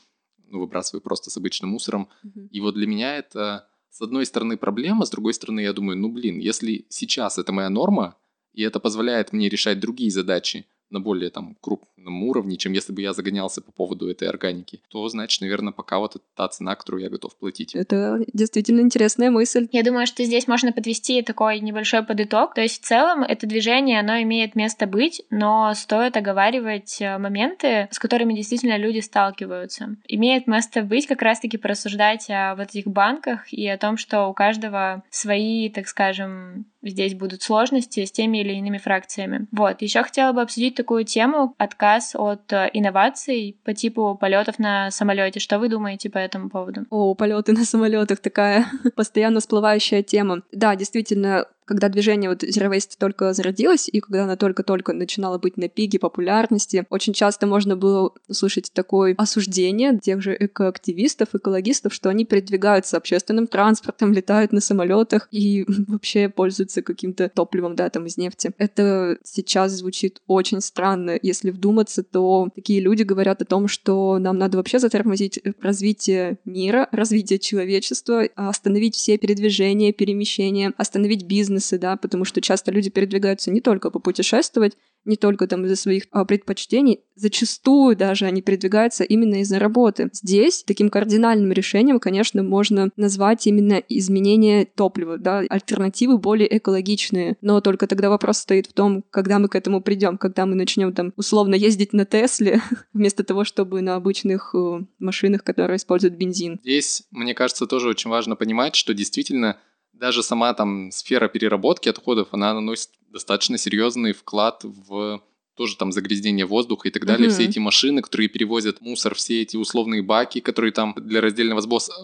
ну, 0.48 0.60
выбрасываю 0.60 1.00
просто 1.00 1.30
с 1.30 1.36
обычным 1.36 1.70
мусором. 1.70 2.08
Mm-hmm. 2.24 2.48
И 2.50 2.60
вот 2.60 2.74
для 2.74 2.86
меня 2.86 3.16
это, 3.16 3.68
с 3.92 4.00
одной 4.00 4.24
стороны, 4.24 4.56
проблема, 4.56 5.04
с 5.04 5.10
другой 5.10 5.34
стороны, 5.34 5.60
я 5.60 5.74
думаю, 5.74 5.98
ну 5.98 6.08
блин, 6.08 6.38
если 6.38 6.86
сейчас 6.88 7.38
это 7.38 7.52
моя 7.52 7.68
норма, 7.68 8.16
и 8.54 8.62
это 8.62 8.80
позволяет 8.80 9.34
мне 9.34 9.50
решать 9.50 9.80
другие 9.80 10.10
задачи 10.10 10.66
на 10.92 11.00
более 11.00 11.30
там 11.30 11.56
крупном 11.60 12.22
уровне, 12.24 12.56
чем 12.56 12.72
если 12.72 12.92
бы 12.92 13.02
я 13.02 13.12
загонялся 13.12 13.60
по 13.60 13.72
поводу 13.72 14.08
этой 14.08 14.28
органики, 14.28 14.80
то, 14.88 15.08
значит, 15.08 15.40
наверное, 15.40 15.72
пока 15.72 15.98
вот 15.98 16.16
это 16.16 16.24
та 16.36 16.48
цена, 16.48 16.74
которую 16.74 17.02
я 17.02 17.10
готов 17.10 17.34
платить. 17.36 17.74
Это 17.74 18.20
действительно 18.32 18.80
интересная 18.80 19.30
мысль. 19.30 19.68
Я 19.72 19.82
думаю, 19.82 20.06
что 20.06 20.24
здесь 20.24 20.46
можно 20.46 20.72
подвести 20.72 21.22
такой 21.22 21.60
небольшой 21.60 22.02
подыток. 22.02 22.54
То 22.54 22.60
есть 22.60 22.82
в 22.82 22.86
целом 22.86 23.22
это 23.22 23.46
движение, 23.46 24.00
оно 24.00 24.20
имеет 24.22 24.54
место 24.54 24.86
быть, 24.86 25.22
но 25.30 25.72
стоит 25.74 26.16
оговаривать 26.16 27.00
э, 27.00 27.18
моменты, 27.18 27.88
с 27.90 27.98
которыми 27.98 28.34
действительно 28.34 28.76
люди 28.76 29.00
сталкиваются. 29.00 29.96
Имеет 30.06 30.46
место 30.46 30.82
быть 30.82 31.06
как 31.06 31.22
раз-таки 31.22 31.56
порассуждать 31.56 32.28
о 32.28 32.54
вот 32.56 32.70
этих 32.70 32.86
банках 32.86 33.52
и 33.52 33.66
о 33.68 33.78
том, 33.78 33.96
что 33.96 34.26
у 34.26 34.34
каждого 34.34 35.02
свои, 35.10 35.70
так 35.70 35.88
скажем, 35.88 36.66
здесь 36.82 37.14
будут 37.14 37.42
сложности 37.42 38.04
с 38.04 38.12
теми 38.12 38.38
или 38.38 38.52
иными 38.54 38.78
фракциями. 38.78 39.46
Вот, 39.52 39.82
еще 39.82 40.02
хотела 40.02 40.32
бы 40.32 40.42
обсудить 40.42 40.74
такую 40.74 41.04
тему 41.04 41.54
отказ 41.58 42.14
от 42.14 42.52
э, 42.52 42.70
инноваций 42.72 43.56
по 43.64 43.74
типу 43.74 44.16
полетов 44.20 44.58
на 44.58 44.90
самолете. 44.90 45.40
Что 45.40 45.58
вы 45.58 45.68
думаете 45.68 46.10
по 46.10 46.18
этому 46.18 46.50
поводу? 46.50 46.86
О, 46.90 47.14
полеты 47.14 47.52
на 47.52 47.64
самолетах 47.64 48.20
такая 48.20 48.66
постоянно 48.96 49.40
всплывающая 49.40 50.02
тема. 50.02 50.42
Да, 50.52 50.74
действительно, 50.76 51.46
когда 51.72 51.88
движение 51.88 52.28
вот 52.28 52.42
Zero 52.42 52.70
Waste 52.70 52.96
только 52.98 53.32
зародилось, 53.32 53.88
и 53.90 54.00
когда 54.00 54.24
она 54.24 54.36
только-только 54.36 54.92
начинала 54.92 55.38
быть 55.38 55.56
на 55.56 55.70
пике 55.70 55.98
популярности, 55.98 56.84
очень 56.90 57.14
часто 57.14 57.46
можно 57.46 57.76
было 57.76 58.12
услышать 58.28 58.70
такое 58.74 59.14
осуждение 59.16 59.98
тех 59.98 60.20
же 60.20 60.36
экоактивистов, 60.38 61.34
экологистов, 61.34 61.94
что 61.94 62.10
они 62.10 62.26
передвигаются 62.26 62.98
общественным 62.98 63.46
транспортом, 63.46 64.12
летают 64.12 64.52
на 64.52 64.60
самолетах 64.60 65.28
и 65.30 65.64
вообще 65.88 66.28
пользуются 66.28 66.82
каким-то 66.82 67.30
топливом, 67.30 67.74
да, 67.74 67.88
там 67.88 68.04
из 68.04 68.18
нефти. 68.18 68.50
Это 68.58 69.16
сейчас 69.24 69.72
звучит 69.72 70.20
очень 70.26 70.60
странно. 70.60 71.18
Если 71.22 71.50
вдуматься, 71.50 72.02
то 72.02 72.50
такие 72.54 72.80
люди 72.80 73.02
говорят 73.02 73.40
о 73.40 73.46
том, 73.46 73.66
что 73.66 74.18
нам 74.18 74.36
надо 74.36 74.58
вообще 74.58 74.78
затормозить 74.78 75.40
развитие 75.62 76.36
мира, 76.44 76.86
развитие 76.92 77.38
человечества, 77.38 78.28
остановить 78.36 78.94
все 78.94 79.16
передвижения, 79.16 79.94
перемещения, 79.94 80.74
остановить 80.76 81.24
бизнес, 81.24 81.61
бизнесы, 81.62 81.78
да, 81.78 81.96
потому 81.96 82.24
что 82.24 82.40
часто 82.40 82.72
люди 82.72 82.90
передвигаются 82.90 83.50
не 83.50 83.60
только 83.60 83.90
попутешествовать, 83.90 84.76
не 85.04 85.16
только 85.16 85.46
там 85.48 85.64
из-за 85.64 85.76
своих 85.76 86.04
а, 86.12 86.24
предпочтений, 86.24 87.00
зачастую 87.16 87.96
даже 87.96 88.26
они 88.26 88.40
передвигаются 88.40 89.02
именно 89.02 89.40
из-за 89.40 89.58
работы. 89.58 90.10
Здесь 90.12 90.62
таким 90.64 90.90
кардинальным 90.90 91.50
решением, 91.52 91.98
конечно, 91.98 92.42
можно 92.42 92.90
назвать 92.96 93.46
именно 93.46 93.82
изменение 93.88 94.64
топлива, 94.64 95.18
да, 95.18 95.42
альтернативы 95.48 96.18
более 96.18 96.56
экологичные. 96.56 97.36
Но 97.40 97.60
только 97.60 97.86
тогда 97.86 98.10
вопрос 98.10 98.38
стоит 98.38 98.68
в 98.68 98.72
том, 98.72 99.02
когда 99.10 99.38
мы 99.38 99.48
к 99.48 99.56
этому 99.56 99.80
придем, 99.80 100.18
когда 100.18 100.46
мы 100.46 100.54
начнем 100.54 100.92
там 100.92 101.12
условно 101.16 101.56
ездить 101.56 101.92
на 101.92 102.04
Тесле 102.04 102.60
вместо 102.92 103.24
того, 103.24 103.44
чтобы 103.44 103.82
на 103.82 103.96
обычных 103.96 104.54
э, 104.54 104.80
машинах, 105.00 105.42
которые 105.42 105.76
используют 105.76 106.14
бензин. 106.14 106.60
Здесь, 106.62 107.02
мне 107.10 107.34
кажется, 107.34 107.66
тоже 107.66 107.88
очень 107.88 108.10
важно 108.10 108.36
понимать, 108.36 108.76
что 108.76 108.94
действительно 108.94 109.56
даже 110.02 110.24
сама 110.24 110.52
там 110.52 110.90
сфера 110.90 111.28
переработки 111.28 111.88
отходов, 111.88 112.26
она 112.32 112.52
наносит 112.54 112.90
достаточно 113.12 113.56
серьезный 113.56 114.12
вклад 114.12 114.64
в 114.64 115.22
тоже 115.54 115.76
там 115.76 115.92
загрязнение 115.92 116.44
воздуха 116.44 116.88
и 116.88 116.90
так 116.90 117.06
далее. 117.06 117.28
Mm-hmm. 117.28 117.32
Все 117.32 117.44
эти 117.44 117.60
машины, 117.60 118.02
которые 118.02 118.28
перевозят 118.28 118.80
мусор, 118.80 119.14
все 119.14 119.42
эти 119.42 119.56
условные 119.56 120.02
баки, 120.02 120.40
которые 120.40 120.72
там 120.72 120.92
для 120.96 121.20
раздельного 121.20 121.60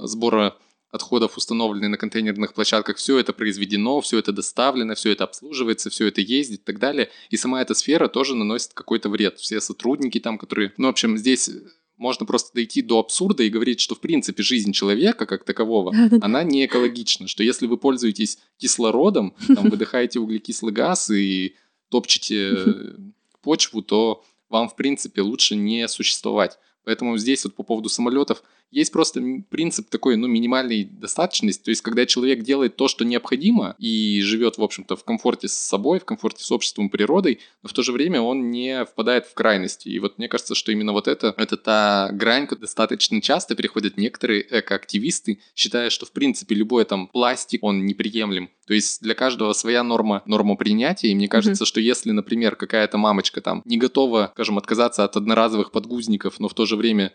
сбора 0.06 0.56
отходов 0.92 1.36
установлены 1.36 1.88
на 1.88 1.96
контейнерных 1.96 2.54
площадках, 2.54 2.98
все 2.98 3.18
это 3.18 3.32
произведено, 3.32 4.00
все 4.00 4.20
это 4.20 4.32
доставлено, 4.32 4.94
все 4.94 5.10
это 5.10 5.24
обслуживается, 5.24 5.90
все 5.90 6.06
это 6.06 6.20
ездит 6.20 6.60
и 6.60 6.64
так 6.64 6.78
далее. 6.78 7.10
И 7.30 7.36
сама 7.36 7.60
эта 7.60 7.74
сфера 7.74 8.06
тоже 8.06 8.36
наносит 8.36 8.74
какой-то 8.74 9.08
вред. 9.08 9.40
Все 9.40 9.60
сотрудники 9.60 10.20
там, 10.20 10.38
которые... 10.38 10.72
Ну, 10.76 10.86
в 10.86 10.90
общем, 10.90 11.18
здесь 11.18 11.50
можно 11.98 12.24
просто 12.24 12.50
дойти 12.54 12.80
до 12.80 13.00
абсурда 13.00 13.42
и 13.42 13.50
говорить, 13.50 13.80
что 13.80 13.94
в 13.94 14.00
принципе 14.00 14.42
жизнь 14.42 14.72
человека 14.72 15.26
как 15.26 15.44
такового, 15.44 15.94
она 16.22 16.42
не 16.44 16.64
экологична, 16.64 17.28
что 17.28 17.42
если 17.42 17.66
вы 17.66 17.76
пользуетесь 17.76 18.38
кислородом, 18.56 19.34
там 19.48 19.68
выдыхаете 19.70 20.20
углекислый 20.20 20.72
газ 20.72 21.10
и 21.10 21.54
топчете 21.90 22.94
почву, 23.42 23.82
то 23.82 24.24
вам 24.48 24.68
в 24.68 24.76
принципе 24.76 25.22
лучше 25.22 25.56
не 25.56 25.86
существовать. 25.88 26.58
Поэтому 26.84 27.18
здесь 27.18 27.44
вот 27.44 27.54
по 27.54 27.62
поводу 27.62 27.88
самолетов 27.88 28.42
есть 28.70 28.92
просто 28.92 29.22
принцип 29.48 29.88
такой, 29.88 30.16
ну, 30.16 30.26
минимальной 30.26 30.84
достаточности. 30.84 31.64
То 31.64 31.70
есть, 31.70 31.82
когда 31.82 32.06
человек 32.06 32.42
делает 32.42 32.76
то, 32.76 32.88
что 32.88 33.04
необходимо, 33.04 33.74
и 33.78 34.20
живет, 34.22 34.58
в 34.58 34.62
общем-то, 34.62 34.96
в 34.96 35.04
комфорте 35.04 35.48
с 35.48 35.54
собой, 35.54 36.00
в 36.00 36.04
комфорте 36.04 36.44
с 36.44 36.52
обществом, 36.52 36.90
природой, 36.90 37.40
но 37.62 37.68
в 37.68 37.72
то 37.72 37.82
же 37.82 37.92
время 37.92 38.20
он 38.20 38.50
не 38.50 38.84
впадает 38.84 39.26
в 39.26 39.34
крайности. 39.34 39.88
И 39.88 39.98
вот 39.98 40.18
мне 40.18 40.28
кажется, 40.28 40.54
что 40.54 40.72
именно 40.72 40.92
вот 40.92 41.08
это, 41.08 41.34
это 41.36 41.56
та 41.56 42.10
грань, 42.12 42.46
куда 42.46 42.62
достаточно 42.62 43.20
часто 43.20 43.54
переходят 43.54 43.96
некоторые 43.96 44.46
экоактивисты, 44.58 45.40
считая, 45.54 45.90
что, 45.90 46.06
в 46.06 46.12
принципе, 46.12 46.54
любой 46.54 46.84
там 46.84 47.08
пластик, 47.08 47.64
он 47.64 47.86
неприемлем. 47.86 48.50
То 48.66 48.74
есть 48.74 49.00
для 49.02 49.14
каждого 49.14 49.54
своя 49.54 49.82
норма, 49.82 50.22
норма 50.26 50.56
принятия, 50.56 51.08
и 51.08 51.14
мне 51.14 51.26
кажется, 51.26 51.64
mm-hmm. 51.64 51.66
что 51.66 51.80
если, 51.80 52.10
например, 52.10 52.54
какая-то 52.54 52.98
мамочка 52.98 53.40
там 53.40 53.62
не 53.64 53.78
готова, 53.78 54.30
скажем, 54.34 54.58
отказаться 54.58 55.04
от 55.04 55.16
одноразовых 55.16 55.72
подгузников, 55.72 56.38
но 56.38 56.48
в 56.48 56.54
то 56.54 56.66
же 56.66 56.76
время 56.76 57.14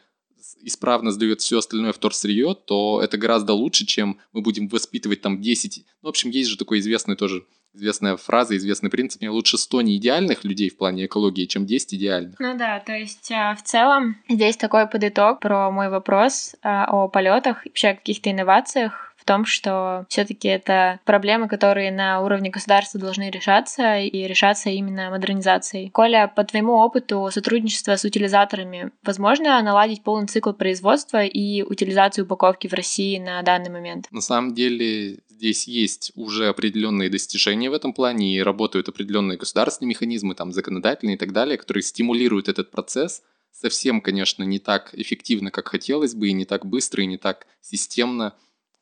исправно 0.61 1.11
сдает 1.11 1.41
все 1.41 1.59
остальное 1.59 1.93
вторсырье, 1.93 2.55
то 2.55 3.01
это 3.01 3.17
гораздо 3.17 3.53
лучше, 3.53 3.85
чем 3.85 4.19
мы 4.31 4.41
будем 4.41 4.67
воспитывать 4.67 5.21
там 5.21 5.41
10... 5.41 5.85
Ну, 6.01 6.07
в 6.07 6.09
общем, 6.09 6.29
есть 6.29 6.49
же 6.49 6.57
такой 6.57 6.79
известный 6.79 7.15
тоже 7.15 7.45
известная 7.73 8.17
фраза, 8.17 8.55
известный 8.55 8.89
принцип. 8.89 9.21
Мне 9.21 9.29
лучше 9.29 9.57
100 9.57 9.81
неидеальных 9.81 10.43
людей 10.43 10.69
в 10.69 10.77
плане 10.77 11.05
экологии, 11.05 11.45
чем 11.45 11.65
10 11.65 11.95
идеальных. 11.95 12.35
Ну 12.39 12.57
да, 12.57 12.79
то 12.79 12.93
есть 12.93 13.31
а, 13.31 13.55
в 13.55 13.63
целом 13.63 14.17
здесь 14.29 14.57
такой 14.57 14.87
подыток 14.87 15.39
про 15.39 15.71
мой 15.71 15.89
вопрос 15.89 16.55
а, 16.61 16.85
о 16.85 17.07
полетах, 17.07 17.65
вообще 17.65 17.89
о 17.89 17.95
каких-то 17.95 18.31
инновациях 18.31 19.12
в 19.23 19.25
том, 19.25 19.45
что 19.45 20.05
все-таки 20.09 20.49
это 20.49 20.99
проблемы, 21.05 21.47
которые 21.47 21.93
на 21.93 22.19
уровне 22.21 22.49
государства 22.49 22.99
должны 22.99 23.29
решаться 23.29 23.99
и 23.99 24.27
решаться 24.27 24.69
именно 24.69 25.09
модернизацией. 25.09 25.89
Коля, 25.91 26.31
по 26.35 26.43
твоему 26.43 26.73
опыту 26.73 27.29
сотрудничества 27.31 27.95
с 27.95 28.03
утилизаторами, 28.03 28.91
возможно 29.01 29.61
наладить 29.61 30.03
полный 30.03 30.27
цикл 30.27 30.51
производства 30.51 31.23
и 31.23 31.61
утилизацию 31.61 32.25
упаковки 32.25 32.67
в 32.67 32.73
России 32.73 33.17
на 33.17 33.41
данный 33.43 33.69
момент? 33.69 34.07
На 34.11 34.19
самом 34.19 34.53
деле 34.53 35.19
здесь 35.29 35.69
есть 35.69 36.11
уже 36.15 36.47
определенные 36.47 37.09
достижения 37.09 37.69
в 37.69 37.73
этом 37.73 37.93
плане 37.93 38.35
и 38.35 38.43
работают 38.43 38.89
определенные 38.89 39.37
государственные 39.37 39.91
механизмы, 39.91 40.35
там 40.35 40.51
законодательные 40.51 41.15
и 41.15 41.19
так 41.19 41.31
далее, 41.31 41.57
которые 41.57 41.83
стимулируют 41.83 42.49
этот 42.49 42.71
процесс 42.71 43.23
совсем, 43.53 44.01
конечно, 44.01 44.43
не 44.43 44.59
так 44.59 44.89
эффективно, 44.93 45.49
как 45.49 45.69
хотелось 45.69 46.13
бы, 46.13 46.27
и 46.27 46.33
не 46.33 46.43
так 46.43 46.65
быстро, 46.65 47.03
и 47.03 47.07
не 47.07 47.17
так 47.17 47.47
системно 47.61 48.33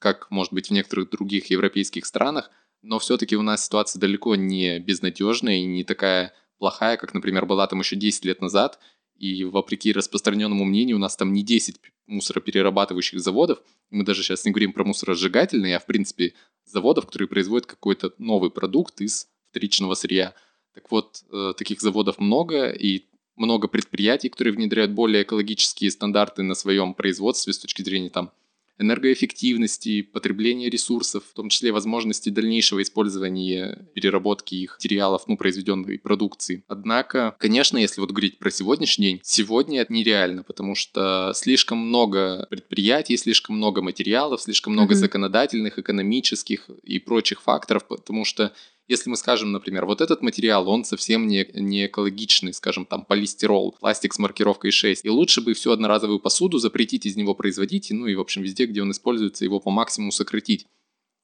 как, 0.02 0.32
может 0.32 0.52
быть, 0.52 0.68
в 0.68 0.72
некоторых 0.72 1.12
других 1.12 1.52
европейских 1.52 2.08
странах, 2.08 2.50
но 2.82 2.98
все-таки 2.98 3.38
у 3.38 3.44
нас 3.44 3.64
ситуация 3.64 4.00
далеко 4.00 4.36
не 4.36 4.80
безнадежная 4.80 5.58
и 5.58 5.66
не 5.66 5.84
такая 5.84 6.34
плохая, 6.58 6.98
как, 6.98 7.14
например, 7.14 7.46
была 7.46 7.68
там 7.68 7.80
еще 7.80 7.96
10 7.96 8.26
лет 8.26 8.42
назад, 8.42 8.80
и 9.16 9.44
вопреки 9.44 9.94
распространенному 9.94 10.66
мнению, 10.66 10.96
у 10.96 11.00
нас 11.00 11.16
там 11.16 11.32
не 11.32 11.44
10 11.44 11.76
мусороперерабатывающих 12.08 13.20
заводов, 13.20 13.62
мы 13.92 14.04
даже 14.04 14.24
сейчас 14.24 14.44
не 14.44 14.52
говорим 14.52 14.74
про 14.74 14.84
мусоросжигательные, 14.84 15.76
а 15.76 15.80
в 15.80 15.86
принципе 15.86 16.34
заводов, 16.66 17.06
которые 17.06 17.28
производят 17.28 17.68
какой-то 17.68 18.12
новый 18.18 18.50
продукт 18.50 19.02
из 19.02 19.28
вторичного 19.52 19.94
сырья. 19.94 20.34
Так 20.74 20.90
вот, 20.90 21.24
э, 21.32 21.54
таких 21.56 21.80
заводов 21.80 22.18
много, 22.18 22.72
и 22.72 23.06
много 23.36 23.68
предприятий, 23.68 24.30
которые 24.30 24.56
внедряют 24.56 24.92
более 24.92 25.22
экологические 25.22 25.92
стандарты 25.92 26.42
на 26.42 26.56
своем 26.56 26.96
производстве 26.96 27.54
с 27.54 27.60
точки 27.60 27.84
зрения 27.84 28.10
там 28.10 28.32
энергоэффективности, 28.80 30.02
потребления 30.02 30.70
ресурсов, 30.70 31.24
в 31.30 31.34
том 31.34 31.50
числе 31.50 31.72
возможности 31.72 32.30
дальнейшего 32.30 32.82
использования 32.82 33.88
переработки 33.94 34.56
их 34.56 34.78
материалов, 34.80 35.24
ну, 35.28 35.38
произведенной 35.38 36.00
продукции. 36.00 36.64
Однако, 36.68 37.36
конечно, 37.40 37.78
если 37.78 38.02
вот 38.02 38.12
говорить 38.12 38.40
про 38.40 38.50
сегодняшний 38.50 39.06
день, 39.06 39.20
сегодня 39.24 39.82
это 39.82 39.94
нереально, 39.94 40.44
потому 40.44 40.76
что 40.76 41.32
слишком 41.36 41.78
много 41.78 42.48
предприятий, 42.50 43.18
слишком 43.18 43.58
много 43.58 43.82
материалов, 43.82 44.42
слишком 44.42 44.74
много 44.74 44.94
mm-hmm. 44.94 44.98
законодательных, 44.98 45.80
экономических 45.80 46.70
и 46.84 47.00
прочих 47.00 47.42
факторов, 47.42 47.88
потому 47.88 48.26
что 48.26 48.54
если 48.88 49.10
мы 49.10 49.16
скажем, 49.16 49.52
например, 49.52 49.86
вот 49.86 50.02
этот 50.02 50.22
материал, 50.22 50.68
он 50.70 50.84
совсем 50.84 51.28
не, 51.28 51.48
не 51.54 51.86
экологичный, 51.86 52.54
скажем, 52.54 52.86
там 52.86 53.06
полистирол, 53.06 53.78
пластик 53.80 54.14
с 54.14 54.20
маркировкой 54.20 54.72
6, 54.72 55.06
и 55.06 55.10
лучше 55.10 55.42
бы 55.42 55.54
всю 55.54 55.72
одноразовую 55.72 56.20
посуду 56.20 56.58
запретить 56.58 57.06
из 57.06 57.16
него 57.16 57.34
производить, 57.34 57.90
ну 57.92 58.08
и, 58.08 58.16
в 58.16 58.20
общем, 58.20 58.42
везде, 58.42 58.66
где 58.66 58.82
он 58.82 58.92
используется, 58.92 59.46
его 59.46 59.60
по 59.60 59.72
максимуму 59.72 60.12
сократить. 60.12 60.68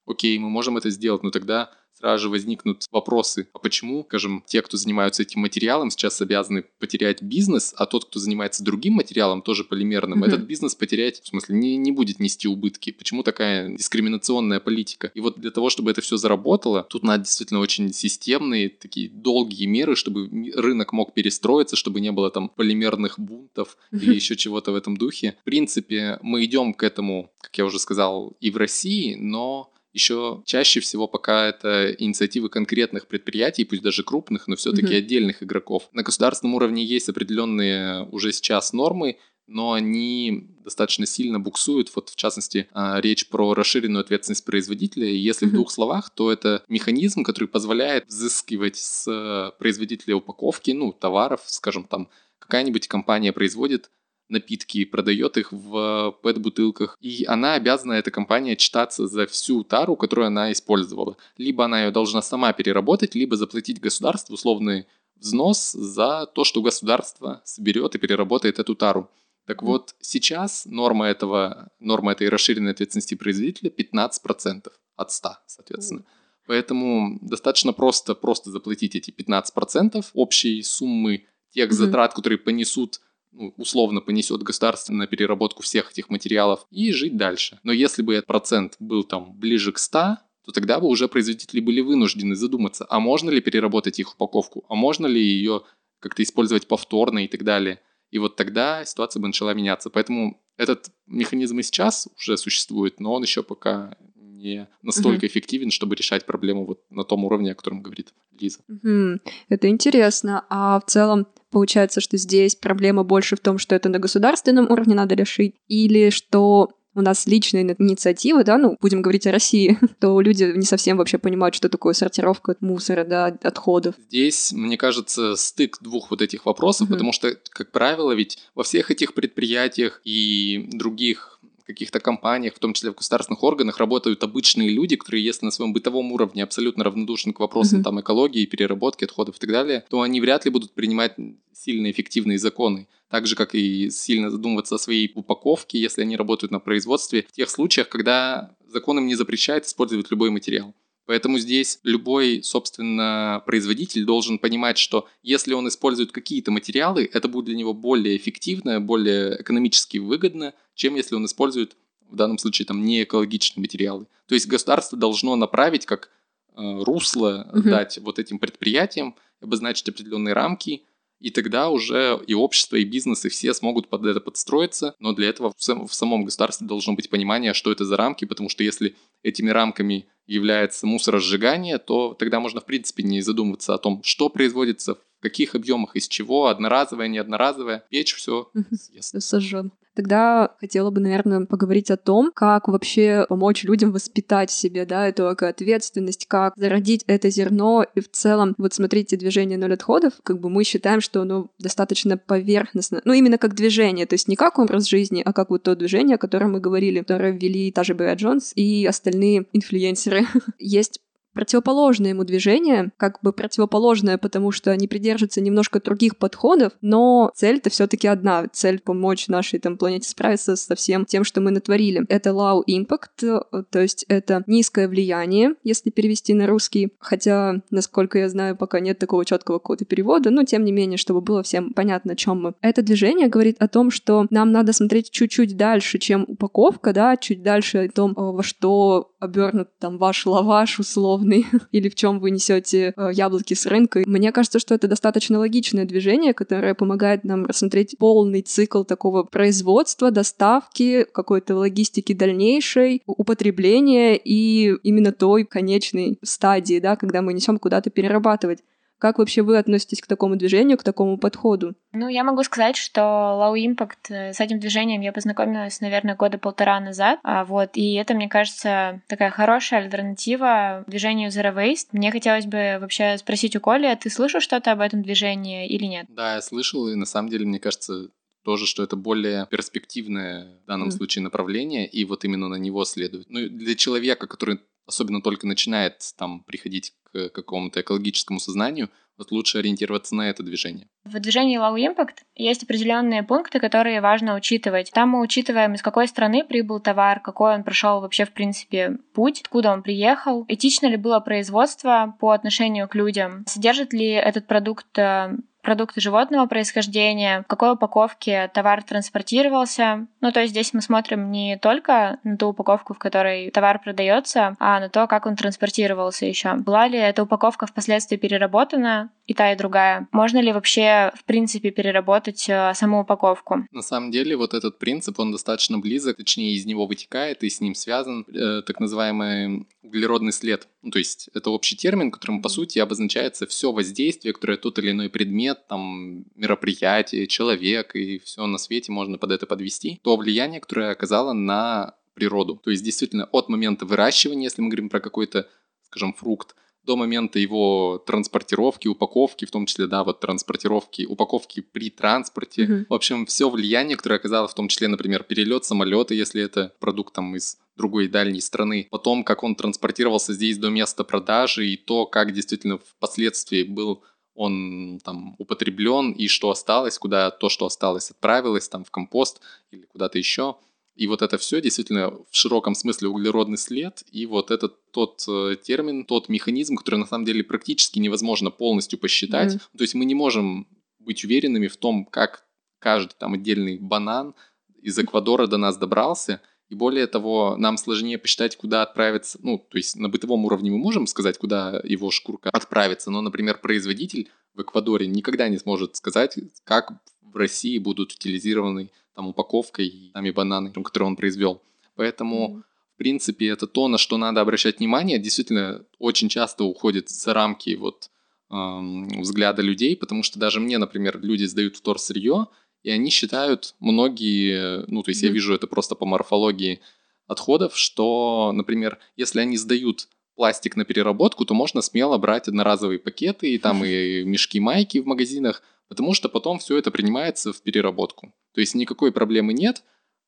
Окей, 0.08 0.38
мы 0.40 0.50
можем 0.50 0.78
это 0.78 0.90
сделать, 0.90 1.24
но 1.24 1.32
тогда 1.32 1.70
сразу 1.98 2.24
же 2.24 2.30
возникнут 2.30 2.86
вопросы, 2.92 3.48
а 3.54 3.60
почему, 3.60 4.04
скажем, 4.08 4.44
те, 4.46 4.62
кто 4.62 4.78
занимаются 4.78 5.24
этим 5.24 5.42
материалом, 5.42 5.90
сейчас 5.90 6.22
обязаны 6.22 6.64
потерять 6.80 7.22
бизнес, 7.22 7.74
а 7.76 7.86
тот, 7.86 8.06
кто 8.06 8.20
занимается 8.20 8.64
другим 8.64 8.94
материалом, 8.94 9.42
тоже 9.42 9.64
полимерным, 9.64 10.24
mm-hmm. 10.24 10.28
этот 10.28 10.42
бизнес 10.42 10.76
потерять, 10.76 11.22
в 11.22 11.28
смысле, 11.28 11.56
не, 11.56 11.78
не 11.78 11.92
будет 11.92 12.20
нести 12.20 12.48
убытки. 12.48 12.92
Почему 12.92 13.24
такая 13.24 13.70
дискриминационная 13.76 14.60
политика? 14.60 15.12
И 15.14 15.20
вот 15.20 15.40
для 15.40 15.52
того, 15.52 15.70
чтобы 15.70 15.92
это 15.92 16.02
все 16.02 16.18
заработало, 16.18 16.84
тут 16.84 17.04
надо 17.04 17.24
действительно 17.24 17.60
очень 17.60 17.92
системные, 17.92 18.70
такие 18.70 19.10
долгие 19.10 19.66
меры, 19.66 19.96
чтобы 19.96 20.30
рынок 20.54 20.94
мог 20.94 21.14
перестроиться, 21.14 21.76
чтобы 21.76 22.00
не 22.00 22.12
было 22.12 22.30
там 22.30 22.50
полимерных 22.50 23.20
бунтов 23.20 23.78
mm-hmm. 23.92 24.00
или 24.00 24.16
еще 24.16 24.36
чего-то 24.36 24.72
в 24.72 24.76
этом 24.76 24.98
духе. 24.98 25.36
В 25.42 25.46
принципе, 25.46 26.20
мы 26.22 26.46
идем 26.46 26.74
к 26.74 26.84
этому, 26.84 27.32
как 27.42 27.58
я 27.58 27.66
уже 27.66 27.80
сказал, 27.80 28.36
и 28.40 28.52
в 28.52 28.58
России, 28.58 29.16
но 29.16 29.72
еще 29.94 30.44
чаще 30.46 30.80
всего 30.80 31.08
пока 31.08 31.48
это 31.48 31.92
инициативы 31.92 32.50
конкретных 32.50 33.08
предприятий, 33.08 33.66
пусть 33.66 33.82
даже 33.82 34.04
крупных, 34.04 34.48
но 34.48 34.56
все-таки 34.56 34.94
mm-hmm. 34.94 34.98
отдельных 34.98 35.44
игроков. 35.44 35.90
На 35.92 36.04
государственном 36.04 36.56
уровне 36.56 36.84
есть 36.84 37.10
определенные 37.10 38.06
уже 38.12 38.32
сейчас 38.32 38.74
нормы, 38.74 39.18
но 39.48 39.74
они 39.74 40.50
достаточно 40.64 41.06
сильно 41.06 41.40
буксуют. 41.40 41.90
Вот 41.96 42.10
в 42.10 42.16
частности, 42.16 42.68
а, 42.74 43.00
речь 43.00 43.30
про 43.30 43.54
расширенную 43.54 44.02
ответственность 44.02 44.46
производителя. 44.46 45.08
И 45.08 45.16
если 45.16 45.48
mm-hmm. 45.48 45.52
в 45.52 45.54
двух 45.54 45.72
словах, 45.72 46.10
то 46.10 46.32
это 46.32 46.64
механизм, 46.68 47.24
который 47.24 47.48
позволяет 47.48 48.08
взыскивать 48.08 48.76
с 48.76 49.54
производителя 49.58 50.18
упаковки, 50.18 50.72
ну, 50.72 50.92
товаров, 50.92 51.42
скажем, 51.46 51.86
там 51.86 52.10
какая-нибудь 52.40 52.88
компания 52.88 53.32
производит 53.32 53.90
напитки, 54.30 54.86
продает 54.86 55.38
их 55.38 55.52
в 55.52 56.16
пэт-бутылках. 56.22 56.98
И 57.02 57.26
она 57.28 57.54
обязана, 57.54 57.94
эта 57.94 58.12
компания, 58.12 58.56
читаться 58.56 59.08
за 59.08 59.26
всю 59.28 59.64
тару, 59.64 59.96
которую 59.96 60.28
она 60.28 60.52
использовала. 60.52 61.18
Либо 61.38 61.66
она 61.66 61.84
ее 61.86 61.92
должна 61.92 62.22
сама 62.22 62.54
переработать, 62.54 63.16
либо 63.16 63.36
заплатить 63.36 63.80
государству 63.80 64.34
условный 64.34 64.86
взнос 65.16 65.72
за 65.72 66.26
то, 66.26 66.44
что 66.44 66.62
государство 66.62 67.42
соберет 67.44 67.96
и 67.96 68.00
переработает 68.00 68.60
эту 68.60 68.76
тару. 68.76 69.10
Так 69.46 69.64
вот, 69.64 69.96
сейчас 70.02 70.66
норма, 70.66 71.08
этого, 71.08 71.70
норма 71.80 72.12
этой 72.12 72.28
расширенной 72.28 72.72
ответственности 72.72 73.16
производителя 73.16 73.70
15% 73.70 74.68
от 74.98 75.12
100, 75.12 75.30
соответственно. 75.46 76.04
Поэтому 76.48 77.18
достаточно 77.22 77.72
просто, 77.74 78.14
просто 78.14 78.52
заплатить 78.52 78.96
эти 78.96 79.12
15% 79.12 80.06
общей 80.14 80.62
суммы 80.64 81.26
тех 81.52 81.72
затрат, 81.72 82.14
которые 82.14 82.40
понесут 82.40 83.00
ну, 83.38 83.54
условно 83.58 84.02
понесет 84.02 84.42
государство 84.42 84.94
на 84.94 85.06
переработку 85.06 85.62
всех 85.62 85.92
этих 85.92 86.10
материалов 86.10 86.66
и 86.72 86.92
жить 86.92 87.18
дальше. 87.18 87.60
Но 87.64 87.72
если 87.72 88.02
бы 88.02 88.16
этот 88.16 88.26
процент 88.26 88.76
был 88.80 89.04
там 89.04 89.34
ближе 89.38 89.72
к 89.72 89.78
100, 89.78 90.18
то 90.46 90.52
тогда 90.52 90.80
бы 90.80 90.88
уже 90.88 91.08
производители 91.08 91.60
были 91.60 91.82
вынуждены 91.82 92.36
задуматься, 92.36 92.86
а 92.90 93.00
можно 93.00 93.30
ли 93.30 93.42
переработать 93.42 94.00
их 94.00 94.16
упаковку, 94.16 94.66
а 94.70 94.76
можно 94.76 95.06
ли 95.06 95.22
ее 95.22 95.64
как-то 96.00 96.24
использовать 96.24 96.68
повторно 96.68 97.26
и 97.26 97.28
так 97.28 97.44
далее. 97.44 97.80
И 98.10 98.18
вот 98.18 98.38
тогда 98.38 98.86
ситуация 98.86 99.20
бы 99.20 99.28
начала 99.28 99.54
меняться. 99.54 99.90
Поэтому 99.90 100.42
этот 100.56 100.90
механизм 101.06 101.60
и 101.60 101.64
сейчас 101.64 102.08
уже 102.18 102.38
существует, 102.38 103.00
но 103.00 103.14
он 103.14 103.22
еще 103.22 103.44
пока 103.44 103.98
не 104.16 104.68
настолько 104.82 105.26
угу. 105.26 105.28
эффективен, 105.28 105.70
чтобы 105.70 105.96
решать 105.96 106.26
проблему 106.26 106.66
вот 106.66 106.80
на 106.90 107.04
том 107.04 107.26
уровне, 107.26 107.52
о 107.52 107.56
котором 107.56 107.82
говорит 107.82 108.14
Лиза. 108.40 108.60
Угу. 108.68 109.20
Это 109.50 109.68
интересно. 109.68 110.46
А 110.50 110.80
в 110.80 110.86
целом 110.86 111.28
получается, 111.52 112.02
что 112.02 112.18
здесь 112.18 112.56
проблема 112.56 113.04
больше 113.04 113.36
в 113.36 113.40
том, 113.40 113.58
что 113.58 113.76
это 113.76 113.90
на 113.90 114.00
государственном 114.00 114.72
уровне 114.72 114.96
надо 114.96 115.16
решить, 115.16 115.56
или 115.68 116.10
что 116.10 116.70
у 116.98 117.02
нас 117.02 117.28
личные 117.28 117.64
инициативы, 117.78 118.44
да, 118.44 118.58
ну, 118.58 118.76
будем 118.82 119.04
говорить 119.04 119.28
о 119.28 119.32
России, 119.32 119.78
то 120.00 120.20
люди 120.20 120.52
не 120.56 120.66
совсем 120.66 120.98
вообще 120.98 121.20
понимают, 121.20 121.54
что 121.54 121.70
такое 121.70 121.94
сортировка 121.94 122.56
мусора, 122.60 123.06
да, 123.06 123.28
отходов. 123.44 123.96
Здесь, 124.10 124.52
мне 124.52 124.78
кажется, 124.78 125.36
стык 125.36 125.78
двух 125.80 126.10
вот 126.10 126.22
этих 126.24 126.46
вопросов, 126.46 126.88
mm-hmm. 126.88 126.92
потому 126.94 127.14
что, 127.14 127.36
как 127.52 127.72
правило, 127.72 128.14
ведь 128.14 128.40
во 128.56 128.64
всех 128.64 128.90
этих 128.90 129.14
предприятиях 129.14 130.02
и 130.04 130.68
других 130.72 131.37
каких-то 131.68 132.00
компаниях, 132.00 132.56
в 132.56 132.60
том 132.60 132.74
числе 132.74 132.92
в 132.92 132.96
государственных 132.96 133.44
органах, 133.44 133.78
работают 133.78 134.24
обычные 134.24 134.70
люди, 134.70 134.96
которые, 134.96 135.24
если 135.24 135.46
на 135.46 135.52
своем 135.52 135.74
бытовом 135.74 136.12
уровне 136.12 136.44
абсолютно 136.44 136.84
равнодушны 136.84 137.34
к 137.34 137.40
вопросам 137.40 137.80
mm-hmm. 137.80 137.84
там, 137.84 138.02
экологии, 138.02 138.46
переработки 138.46 139.04
отходов 139.04 139.36
и 139.36 139.40
так 139.40 139.52
далее, 139.52 139.84
то 139.90 140.02
они 140.02 140.22
вряд 140.22 140.46
ли 140.46 140.52
будут 140.52 140.72
принимать 140.72 141.16
сильно 141.54 141.92
эффективные 141.92 142.40
законы. 142.40 142.88
Так 143.10 143.28
же, 143.28 143.36
как 143.36 143.54
и 143.54 143.90
сильно 143.90 144.30
задумываться 144.30 144.76
о 144.76 144.80
своей 144.80 145.12
упаковке, 145.14 145.80
если 145.80 146.02
они 146.02 146.18
работают 146.18 146.52
на 146.52 146.60
производстве, 146.60 147.26
в 147.30 147.32
тех 147.34 147.50
случаях, 147.50 147.90
когда 147.90 148.56
законом 148.68 149.06
не 149.06 149.16
запрещает 149.16 149.66
использовать 149.66 150.12
любой 150.12 150.30
материал. 150.30 150.74
Поэтому 151.08 151.40
здесь 151.40 151.80
любой, 151.84 152.44
собственно, 152.44 153.42
производитель 153.46 154.04
должен 154.04 154.38
понимать, 154.40 154.78
что 154.78 155.08
если 155.24 155.54
он 155.54 155.70
использует 155.70 156.12
какие-то 156.12 156.52
материалы, 156.52 157.10
это 157.12 157.30
будет 157.30 157.46
для 157.46 157.56
него 157.56 157.74
более 157.74 158.18
эффективно, 158.18 158.82
более 158.82 159.42
экономически 159.42 160.00
выгодно, 160.00 160.54
чем 160.76 160.96
если 160.96 161.16
он 161.16 161.26
использует 161.26 161.78
в 162.10 162.16
данном 162.18 162.38
случае 162.38 162.66
там 162.66 162.84
не 162.84 163.04
экологичные 163.04 163.62
материалы. 163.62 164.06
То 164.28 164.36
есть 164.36 164.48
государство 164.48 164.98
должно 164.98 165.38
направить 165.38 165.86
как 165.86 166.10
э, 166.56 166.84
русло 166.84 167.50
угу. 167.54 167.70
дать 167.70 167.98
вот 168.00 168.20
этим 168.20 168.38
предприятиям, 168.38 169.16
обозначить 169.42 169.88
определенные 169.88 170.34
рамки, 170.34 170.84
и 171.20 171.32
тогда 171.32 171.70
уже 171.70 172.20
и 172.28 172.34
общество, 172.34 172.76
и 172.76 172.84
бизнес, 172.84 173.26
и 173.26 173.30
все 173.30 173.54
смогут 173.54 173.88
под 173.88 174.06
это 174.06 174.20
подстроиться, 174.20 174.96
но 175.00 175.14
для 175.14 175.30
этого 175.30 175.52
в, 175.56 175.64
сам, 175.64 175.88
в 175.88 175.94
самом 175.94 176.26
государстве 176.26 176.68
должно 176.68 176.94
быть 176.94 177.10
понимание, 177.10 177.54
что 177.54 177.72
это 177.72 177.86
за 177.86 177.98
рамки, 177.98 178.26
потому 178.26 178.50
что 178.50 178.64
если 178.64 178.96
этими 179.24 179.50
рамками 179.50 180.08
является 180.26 180.86
мусоросжигание, 180.86 181.78
то 181.80 182.14
тогда 182.14 182.40
можно, 182.40 182.62
в 182.62 182.66
принципе, 182.66 183.04
не 183.04 183.22
задумываться 183.22 183.74
о 183.74 183.78
том, 183.78 184.02
что 184.04 184.30
производится, 184.30 184.96
в 184.96 185.22
каких 185.22 185.56
объемах, 185.56 185.96
из 185.96 186.08
чего, 186.08 186.48
одноразовое, 186.48 187.08
не 187.08 187.18
одноразовое. 187.18 187.84
Печь 187.90 188.14
все 188.14 188.52
съест. 188.72 189.22
Сожжен. 189.22 189.72
Тогда 189.98 190.52
хотела 190.60 190.92
бы, 190.92 191.02
наверное, 191.02 191.48
поговорить 191.48 191.90
о 191.90 191.98
том, 191.98 192.32
как 192.32 192.68
вообще 192.68 193.26
помочь 193.28 193.64
людям 193.64 193.92
воспитать 193.92 194.52
в 194.52 194.54
себе, 194.54 194.86
да, 194.86 195.08
эту 195.08 195.28
ответственность, 195.28 196.28
как 196.28 196.54
зародить 196.56 197.04
это 197.08 197.32
зерно. 197.32 197.84
И 197.96 198.02
в 198.02 198.12
целом, 198.12 198.54
вот 198.60 198.76
смотрите, 198.76 199.18
движение 199.18 199.58
ноль 199.58 199.74
отходов, 199.74 200.14
как 200.22 200.40
бы 200.40 200.52
мы 200.52 200.64
считаем, 200.66 201.02
что 201.02 201.22
оно 201.22 201.48
достаточно 201.58 202.16
поверхностно, 202.16 203.02
ну, 203.06 203.14
именно 203.14 203.40
как 203.40 203.56
движение, 203.56 204.06
то 204.06 204.14
есть 204.14 204.28
не 204.28 204.36
как 204.36 204.60
образ 204.60 204.86
жизни, 204.86 205.24
а 205.26 205.34
как 205.34 205.50
вот 205.50 205.64
то 205.64 205.76
движение, 205.76 206.18
о 206.18 206.20
котором 206.20 206.52
мы 206.52 206.60
говорили, 206.60 207.00
которое 207.00 207.32
ввели 207.32 207.72
та 207.72 207.84
же 207.84 207.96
Бэя 207.96 208.14
Джонс 208.14 208.54
и 208.56 208.86
остальные 208.86 209.48
инфлюенсеры. 209.52 210.28
Есть 210.60 211.00
противоположное 211.38 212.10
ему 212.10 212.24
движение, 212.24 212.90
как 212.98 213.20
бы 213.22 213.32
противоположное, 213.32 214.18
потому 214.18 214.52
что 214.52 214.72
они 214.72 214.88
придерживаются 214.88 215.40
немножко 215.40 215.80
других 215.80 216.18
подходов, 216.18 216.74
но 216.82 217.32
цель-то 217.36 217.70
все 217.70 217.86
таки 217.86 218.08
одна. 218.08 218.48
Цель 218.52 218.80
помочь 218.80 219.28
нашей 219.28 219.60
там 219.60 219.78
планете 219.78 220.10
справиться 220.10 220.56
со 220.56 220.74
всем 220.74 221.06
тем, 221.06 221.24
что 221.24 221.40
мы 221.40 221.52
натворили. 221.52 222.04
Это 222.10 222.32
low 222.32 222.64
impact, 222.68 223.44
э, 223.52 223.64
то 223.70 223.80
есть 223.80 224.04
это 224.08 224.44
низкое 224.48 224.88
влияние, 224.88 225.54
если 225.64 225.92
перевести 225.92 226.34
на 226.34 226.48
русский. 226.48 226.92
Хотя, 226.98 227.62
насколько 227.70 228.18
я 228.18 228.30
знаю, 228.30 228.58
пока 228.58 228.80
нет 228.80 228.98
такого 228.98 229.24
четкого 229.24 229.60
какого-то 229.60 229.86
перевода, 229.86 230.32
но 230.32 230.44
тем 230.44 230.66
не 230.66 230.72
менее, 230.72 230.98
чтобы 230.98 231.22
было 231.22 231.44
всем 231.44 231.72
понятно, 231.74 232.14
о 232.14 232.16
чем 232.16 232.42
мы. 232.42 232.54
Это 232.62 232.82
движение 232.82 233.28
говорит 233.28 233.58
о 233.60 233.68
том, 233.68 233.92
что 233.92 234.26
нам 234.32 234.52
надо 234.52 234.74
смотреть 234.74 235.12
чуть-чуть 235.12 235.56
дальше, 235.56 236.00
чем 236.00 236.26
упаковка, 236.28 236.94
да, 236.94 237.16
чуть 237.16 237.44
дальше 237.44 237.86
о 237.86 237.90
том, 237.90 238.16
во 238.16 238.42
что 238.42 239.12
обернут 239.20 239.70
там 239.78 240.00
ваш 240.00 240.26
лаваш 240.26 240.80
условно 240.80 241.27
условный, 241.28 241.46
или 241.72 241.90
в 241.90 241.96
чем 241.96 242.20
вы 242.20 242.32
несете 242.32 242.94
э, 242.96 243.10
яблоки 243.14 243.54
с 243.54 243.66
рынка. 243.66 244.04
Мне 244.06 244.32
кажется, 244.32 244.60
что 244.60 244.76
это 244.76 244.88
достаточно 244.88 245.40
логичное 245.40 245.86
движение, 245.86 246.34
которое 246.34 246.74
помогает 246.74 247.24
нам 247.24 247.46
рассмотреть 247.46 247.96
полный 247.98 248.42
цикл 248.42 248.84
такого 248.84 249.24
производства, 249.24 250.12
доставки, 250.12 251.06
какой-то 251.12 251.56
логистики 251.56 252.14
дальнейшей, 252.14 253.02
употребления 253.06 254.18
и 254.18 254.76
именно 254.84 255.12
той 255.12 255.44
конечной 255.44 256.20
стадии, 256.24 256.80
да, 256.80 256.96
когда 256.96 257.22
мы 257.22 257.34
несем 257.34 257.58
куда-то 257.58 257.90
перерабатывать. 257.90 258.60
Как 259.00 259.20
вообще 259.20 259.44
вы 259.44 259.58
относитесь 259.58 260.02
к 260.02 260.08
такому 260.08 260.36
движению, 260.36 260.78
к 260.78 260.84
такому 260.84 261.18
подходу? 261.18 261.76
Ну, 261.92 262.08
я 262.08 262.24
могу 262.24 262.44
сказать, 262.44 262.76
что 262.76 263.02
Low 263.02 263.54
Impact 263.54 264.10
э, 264.10 264.34
с 264.34 264.40
этим 264.40 264.60
движением 264.60 265.02
я 265.02 265.12
познакомилась, 265.12 265.82
наверное, 265.82 266.16
года 266.16 266.38
полтора 266.38 266.80
назад. 266.80 267.20
А, 267.24 267.46
вот, 267.46 267.72
и 267.76 267.94
это, 267.94 268.16
мне 268.16 268.28
кажется, 268.28 269.02
такая 269.08 269.30
хорошая 269.30 269.84
альтернатива 269.84 270.84
движению 270.88 271.30
Zero 271.30 271.56
Waste. 271.56 271.90
Мне 271.92 272.12
хотелось 272.12 272.46
бы 272.46 272.78
вообще 272.82 273.18
спросить 273.18 273.56
у 273.56 273.60
Коли, 273.60 273.86
а 273.86 273.96
ты 273.96 274.10
слышал 274.10 274.42
что-то 274.42 274.72
об 274.72 274.82
этом 274.82 275.04
движении 275.04 275.68
или 275.68 275.86
нет? 275.86 276.08
Да, 276.10 276.36
я 276.36 276.42
слышал, 276.42 276.88
и 276.88 276.96
на 276.96 277.06
самом 277.06 277.30
деле, 277.30 277.46
мне 277.46 277.60
кажется, 277.60 278.10
тоже, 278.44 278.66
что 278.66 278.82
это 278.82 278.96
более 278.96 279.46
перспективное 279.48 280.60
в 280.64 280.68
данном 280.68 280.88
mm. 280.88 280.92
случае 280.92 281.22
направление, 281.22 281.86
и 281.86 282.06
вот 282.06 282.24
именно 282.24 282.48
на 282.48 282.56
него 282.56 282.86
следует. 282.86 283.30
Ну, 283.30 283.50
для 283.50 283.76
человека, 283.76 284.26
который 284.26 284.60
особенно 284.88 285.22
только 285.22 285.46
начинает 285.46 286.00
там 286.18 286.44
приходить 286.44 286.94
к 287.12 287.30
какому-то 287.30 287.82
экологическому 287.82 288.40
сознанию, 288.40 288.90
вот 289.18 289.32
лучше 289.32 289.58
ориентироваться 289.58 290.16
на 290.16 290.30
это 290.30 290.44
движение. 290.44 290.88
В 291.04 291.20
движении 291.20 291.60
Low 291.60 291.76
Impact 291.76 292.18
есть 292.36 292.64
определенные 292.64 293.24
пункты, 293.24 293.60
которые 293.60 294.00
важно 294.00 294.36
учитывать. 294.36 294.92
Там 294.92 295.10
мы 295.10 295.22
учитываем, 295.22 295.74
из 295.74 295.82
какой 295.82 296.08
страны 296.08 296.44
прибыл 296.44 296.80
товар, 296.80 297.20
какой 297.20 297.56
он 297.56 297.64
прошел 297.64 298.02
вообще, 298.02 298.26
в 298.26 298.32
принципе, 298.32 298.98
путь, 299.14 299.42
откуда 299.42 299.72
он 299.72 299.82
приехал, 299.82 300.46
этично 300.48 300.88
ли 300.88 300.98
было 300.98 301.20
производство 301.20 302.16
по 302.20 302.32
отношению 302.32 302.88
к 302.88 302.96
людям, 302.96 303.44
содержит 303.48 303.92
ли 303.94 304.08
этот 304.08 304.46
продукт 304.46 304.98
э, 304.98 305.36
продукты 305.68 306.00
животного 306.00 306.46
происхождения, 306.46 307.42
в 307.42 307.48
какой 307.48 307.74
упаковке 307.74 308.50
товар 308.54 308.82
транспортировался. 308.84 310.08
Ну, 310.22 310.32
то 310.32 310.40
есть 310.40 310.52
здесь 310.52 310.74
мы 310.74 310.82
смотрим 310.82 311.30
не 311.30 311.58
только 311.58 312.20
на 312.24 312.38
ту 312.38 312.48
упаковку, 312.52 312.94
в 312.94 312.98
которой 312.98 313.52
товар 313.52 313.78
продается, 313.78 314.56
а 314.60 314.80
на 314.80 314.88
то, 314.88 315.08
как 315.08 315.26
он 315.26 315.36
транспортировался 315.36 316.26
еще. 316.26 316.54
Была 316.54 316.88
ли 316.88 316.98
эта 316.98 317.24
упаковка 317.24 317.66
впоследствии 317.66 318.16
переработана, 318.16 319.10
и 319.28 319.34
та, 319.34 319.52
и 319.52 319.58
другая. 319.58 320.08
Можно 320.12 320.40
ли 320.40 320.54
вообще, 320.54 321.12
в 321.16 321.26
принципе, 321.26 321.70
переработать 321.70 322.46
э, 322.50 322.74
саму 322.74 323.02
упаковку? 323.02 323.66
На 323.72 323.82
самом 323.82 324.10
деле, 324.10 324.38
вот 324.38 324.54
этот 324.54 324.80
принцип, 324.80 325.20
он 325.20 325.32
достаточно 325.34 325.78
близок, 325.80 326.16
точнее, 326.18 326.54
из 326.54 326.66
него 326.66 326.88
вытекает, 326.88 327.44
и 327.44 327.50
с 327.50 327.60
ним 327.60 327.76
связан 327.76 328.26
э, 328.28 328.62
так 328.66 328.80
называемый 328.80 329.68
углеродный 329.84 330.32
след. 330.32 330.68
Ну, 330.82 330.92
то 330.92 331.00
есть 331.00 331.30
это 331.34 331.50
общий 331.50 331.76
термин, 331.76 332.10
которым, 332.10 332.42
по 332.42 332.48
сути, 332.50 332.80
обозначается 332.80 333.46
все 333.46 333.74
воздействие, 333.74 334.34
которое 334.34 334.58
тот 334.58 334.80
или 334.80 334.92
иной 334.92 335.10
предмет 335.10 335.68
там 335.68 336.24
мероприятие, 336.36 337.28
человек 337.28 337.96
и 337.96 338.20
все 338.20 338.46
на 338.46 338.58
свете 338.58 338.94
можно 338.94 339.18
под 339.18 339.32
это 339.32 339.46
подвести, 339.46 340.00
то 340.04 340.16
влияние, 340.16 340.62
которое 340.62 340.92
оказало 340.92 341.34
на 341.34 341.96
природу. 342.14 342.60
То 342.64 342.72
есть 342.72 342.84
действительно 342.84 343.26
от 343.32 343.50
момента 343.50 343.86
выращивания, 343.86 344.46
если 344.46 344.62
мы 344.62 344.70
говорим 344.70 344.90
про 344.90 345.02
какой-то, 345.02 345.48
скажем, 345.84 346.14
фрукт, 346.14 346.56
до 346.88 346.96
момента 346.96 347.38
его 347.38 348.02
транспортировки, 348.08 348.88
упаковки, 348.88 349.46
в 349.46 349.52
том 349.52 349.66
числе, 349.66 349.88
да, 349.88 350.04
вот 350.04 350.22
транспортировки, 350.22 351.06
упаковки 351.06 351.60
при 351.60 351.90
транспорте. 351.90 352.64
Mm-hmm. 352.64 352.86
В 352.90 352.94
общем, 352.94 353.26
все 353.26 353.50
влияние, 353.50 353.98
которое 353.98 354.16
оказалось, 354.16 354.52
в 354.54 354.56
том 354.56 354.70
числе, 354.70 354.88
например, 354.88 355.24
перелет 355.24 355.66
самолета, 355.66 356.14
если 356.14 356.42
это 356.42 356.74
продукт 356.80 357.14
там 357.14 357.36
из 357.36 357.58
другой 357.76 358.08
дальней 358.08 358.42
страны, 358.42 358.88
потом, 358.90 359.24
как 359.24 359.44
он 359.44 359.56
транспортировался 359.56 360.34
здесь 360.34 360.58
до 360.58 360.70
места 360.70 361.04
продажи, 361.04 361.68
и 361.68 361.78
то, 361.78 362.06
как 362.06 362.34
действительно 362.34 362.80
впоследствии 362.80 363.64
был 363.64 364.02
он 364.34 365.00
там 365.04 365.36
употреблен, 365.40 366.12
и 366.12 366.28
что 366.28 366.52
осталось, 366.52 367.00
куда 367.00 367.32
то, 367.32 367.50
что 367.50 367.66
осталось, 367.66 368.12
отправилось 368.12 368.70
там 368.70 368.84
в 368.84 368.92
компост 368.92 369.42
или 369.72 369.86
куда-то 369.86 370.20
еще. 370.20 370.58
И 370.98 371.06
вот 371.06 371.22
это 371.22 371.38
все 371.38 371.62
действительно 371.62 372.10
в 372.10 372.36
широком 372.36 372.74
смысле 372.74 373.10
углеродный 373.10 373.58
след, 373.58 374.04
и 374.12 374.26
вот 374.26 374.50
этот 374.50 374.92
тот 374.92 375.24
э, 375.30 375.56
термин, 375.62 376.06
тот 376.06 376.28
механизм, 376.28 376.76
который 376.76 376.96
на 376.96 377.06
самом 377.06 377.24
деле 377.24 377.44
практически 377.44 378.00
невозможно 378.00 378.50
полностью 378.50 378.98
посчитать. 378.98 379.54
Mm-hmm. 379.54 379.78
То 379.78 379.84
есть 379.84 379.94
мы 379.94 380.06
не 380.06 380.16
можем 380.16 380.68
быть 381.00 381.24
уверенными 381.24 381.68
в 381.68 381.78
том, 381.78 382.04
как 382.04 382.46
каждый 382.80 383.14
там 383.20 383.34
отдельный 383.34 383.78
банан 383.78 384.34
из 384.82 384.98
Эквадора 384.98 385.46
до 385.46 385.58
нас 385.58 385.78
добрался, 385.78 386.42
И 386.70 386.76
более 386.76 387.08
того, 387.08 387.56
нам 387.58 387.78
сложнее 387.78 388.18
посчитать, 388.18 388.58
куда 388.58 388.82
отправиться. 388.82 389.40
Ну, 389.42 389.58
то 389.60 389.78
есть 389.78 389.96
на 389.96 390.10
бытовом 390.10 390.46
уровне 390.46 390.72
мы 390.72 390.80
можем 390.80 391.08
сказать, 391.08 391.38
куда 391.38 391.80
его 391.84 392.10
шкурка 392.12 392.50
отправится. 392.50 393.12
Но, 393.12 393.22
например, 393.22 393.60
производитель 393.60 394.30
в 394.56 394.62
Эквадоре 394.64 395.08
никогда 395.08 395.48
не 395.48 395.58
сможет 395.58 395.96
сказать, 395.96 396.38
как 396.64 396.92
в 397.32 397.38
России 397.38 397.78
будут 397.78 398.14
утилизированы 398.14 398.90
там 399.16 399.28
упаковка 399.28 399.82
и 399.82 400.12
сами 400.14 400.32
бананы, 400.32 400.72
которые 400.72 401.08
он 401.08 401.16
произвел. 401.16 401.62
Поэтому, 401.96 402.64
в 402.94 402.98
принципе, 402.98 403.48
это 403.48 403.66
то, 403.68 403.88
на 403.88 403.98
что 403.98 404.18
надо 404.18 404.42
обращать 404.42 404.80
внимание. 404.80 405.18
Действительно, 405.18 405.84
очень 405.98 406.30
часто 406.30 406.64
уходит 406.64 407.10
за 407.10 407.34
рамки 407.34 407.76
вот 407.76 408.12
эм, 408.52 409.08
взгляда 409.22 409.62
людей, 409.62 409.98
потому 409.98 410.24
что 410.24 410.40
даже 410.40 410.60
мне, 410.60 410.78
например, 410.78 411.20
люди 411.20 411.46
сдают 411.46 411.76
вторсырье, 411.76 412.48
и 412.84 412.92
они 412.92 413.10
считают 413.10 413.76
многие, 413.80 414.86
ну, 414.88 415.02
то 415.02 415.10
есть 415.10 415.24
mm-hmm. 415.24 415.28
я 415.28 415.34
вижу 415.34 415.54
это 415.56 415.68
просто 415.68 415.96
по 415.96 416.06
морфологии 416.06 416.80
отходов, 417.26 417.78
что, 417.78 418.52
например, 418.54 419.00
если 419.16 419.40
они 419.40 419.58
сдают 419.58 420.08
пластик 420.38 420.76
на 420.78 420.86
переработку, 420.86 421.46
то 421.46 421.54
можно 421.54 421.82
смело 421.82 422.18
брать 422.20 422.48
одноразовые 422.48 423.00
пакеты 423.00 423.50
и 423.50 423.58
там 423.58 423.84
и 423.84 424.24
мешки 424.24 424.60
майки 424.60 425.00
в 425.00 425.08
магазинах, 425.08 425.64
потому 425.90 426.14
что 426.14 426.30
потом 426.30 426.60
все 426.60 426.78
это 426.78 426.92
принимается 426.92 427.52
в 427.52 427.62
переработку. 427.62 428.34
То 428.54 428.62
есть 428.62 428.76
никакой 428.76 429.12
проблемы 429.12 429.54
нет, 429.54 429.84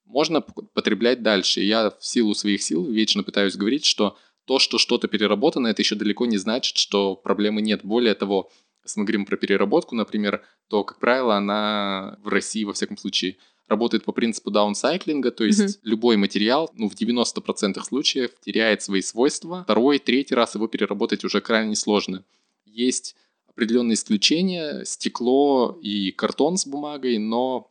можно 0.05 0.41
потреблять 0.41 1.21
дальше. 1.21 1.61
я 1.61 1.91
в 1.91 2.03
силу 2.03 2.33
своих 2.33 2.63
сил 2.63 2.85
вечно 2.85 3.21
пытаюсь 3.23 3.55
говорить, 3.55 3.85
что 3.85 4.17
то, 4.45 4.57
что 4.57 4.79
что-то 4.79 5.07
переработано, 5.07 5.67
это 5.67 5.83
еще 5.83 5.93
далеко 5.93 6.25
не 6.25 6.37
значит, 6.37 6.75
что 6.75 7.15
проблемы 7.15 7.61
нет. 7.61 7.81
Более 7.83 8.15
того, 8.15 8.51
если 8.83 8.99
мы 8.99 9.05
говорим 9.05 9.27
про 9.27 9.37
переработку, 9.37 9.93
например, 9.93 10.41
то, 10.69 10.83
как 10.83 10.97
правило, 10.97 11.35
она 11.35 12.17
в 12.23 12.29
России, 12.29 12.63
во 12.63 12.73
всяком 12.73 12.97
случае, 12.97 13.37
работает 13.69 14.03
по 14.03 14.11
принципу 14.11 14.51
даунсайклинга, 14.51 15.31
то 15.31 15.45
есть 15.45 15.59
mm-hmm. 15.59 15.79
любой 15.83 16.17
материал, 16.17 16.69
ну, 16.75 16.89
в 16.89 16.95
90% 16.95 17.81
случаев 17.83 18.31
теряет 18.43 18.81
свои 18.81 19.01
свойства. 19.01 19.63
Второй, 19.63 19.99
третий 19.99 20.35
раз 20.35 20.55
его 20.55 20.67
переработать 20.67 21.23
уже 21.23 21.39
крайне 21.41 21.75
сложно. 21.75 22.23
Есть 22.65 23.15
определенные 23.47 23.95
исключения, 23.95 24.83
стекло 24.85 25.77
и 25.81 26.11
картон 26.11 26.57
с 26.57 26.65
бумагой, 26.65 27.17
но 27.17 27.69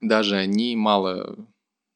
даже 0.00 0.36
они 0.36 0.76
мало 0.76 1.36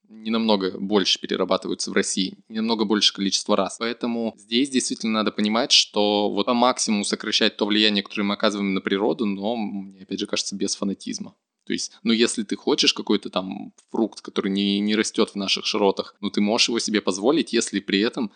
не 0.09 0.31
намного 0.31 0.79
больше 0.79 1.21
перерабатываются 1.21 1.91
в 1.91 1.95
России, 1.95 2.39
не 2.49 2.57
намного 2.57 2.85
больше 2.85 3.13
количество 3.13 3.57
раз. 3.57 3.77
Поэтому 3.79 4.35
здесь 4.39 4.71
действительно 4.71 5.15
надо 5.15 5.33
понимать, 5.33 5.73
что 5.73 6.31
вот 6.31 6.47
по 6.47 6.55
максимуму 6.55 7.05
сокращать 7.05 7.57
то 7.57 7.67
влияние, 7.67 8.03
которое 8.03 8.23
мы 8.23 8.35
оказываем 8.35 8.75
на 8.75 8.81
природу, 8.81 9.27
но, 9.27 9.57
мне 9.57 10.03
опять 10.03 10.21
же 10.21 10.27
кажется, 10.27 10.57
без 10.57 10.77
фанатизма. 10.77 11.35
То 11.67 11.73
есть, 11.73 11.99
ну, 12.05 12.13
если 12.13 12.45
ты 12.45 12.57
хочешь 12.57 12.95
какой-то 12.95 13.29
там 13.29 13.73
фрукт, 13.91 14.21
который 14.21 14.53
не, 14.53 14.79
не 14.79 14.95
растет 14.95 15.31
в 15.31 15.35
наших 15.35 15.67
широтах, 15.67 16.15
ну, 16.21 16.31
ты 16.31 16.41
можешь 16.41 16.69
его 16.69 16.79
себе 16.79 17.01
позволить, 17.01 17.53
если 17.53 17.81
при 17.81 18.01
этом 18.01 18.33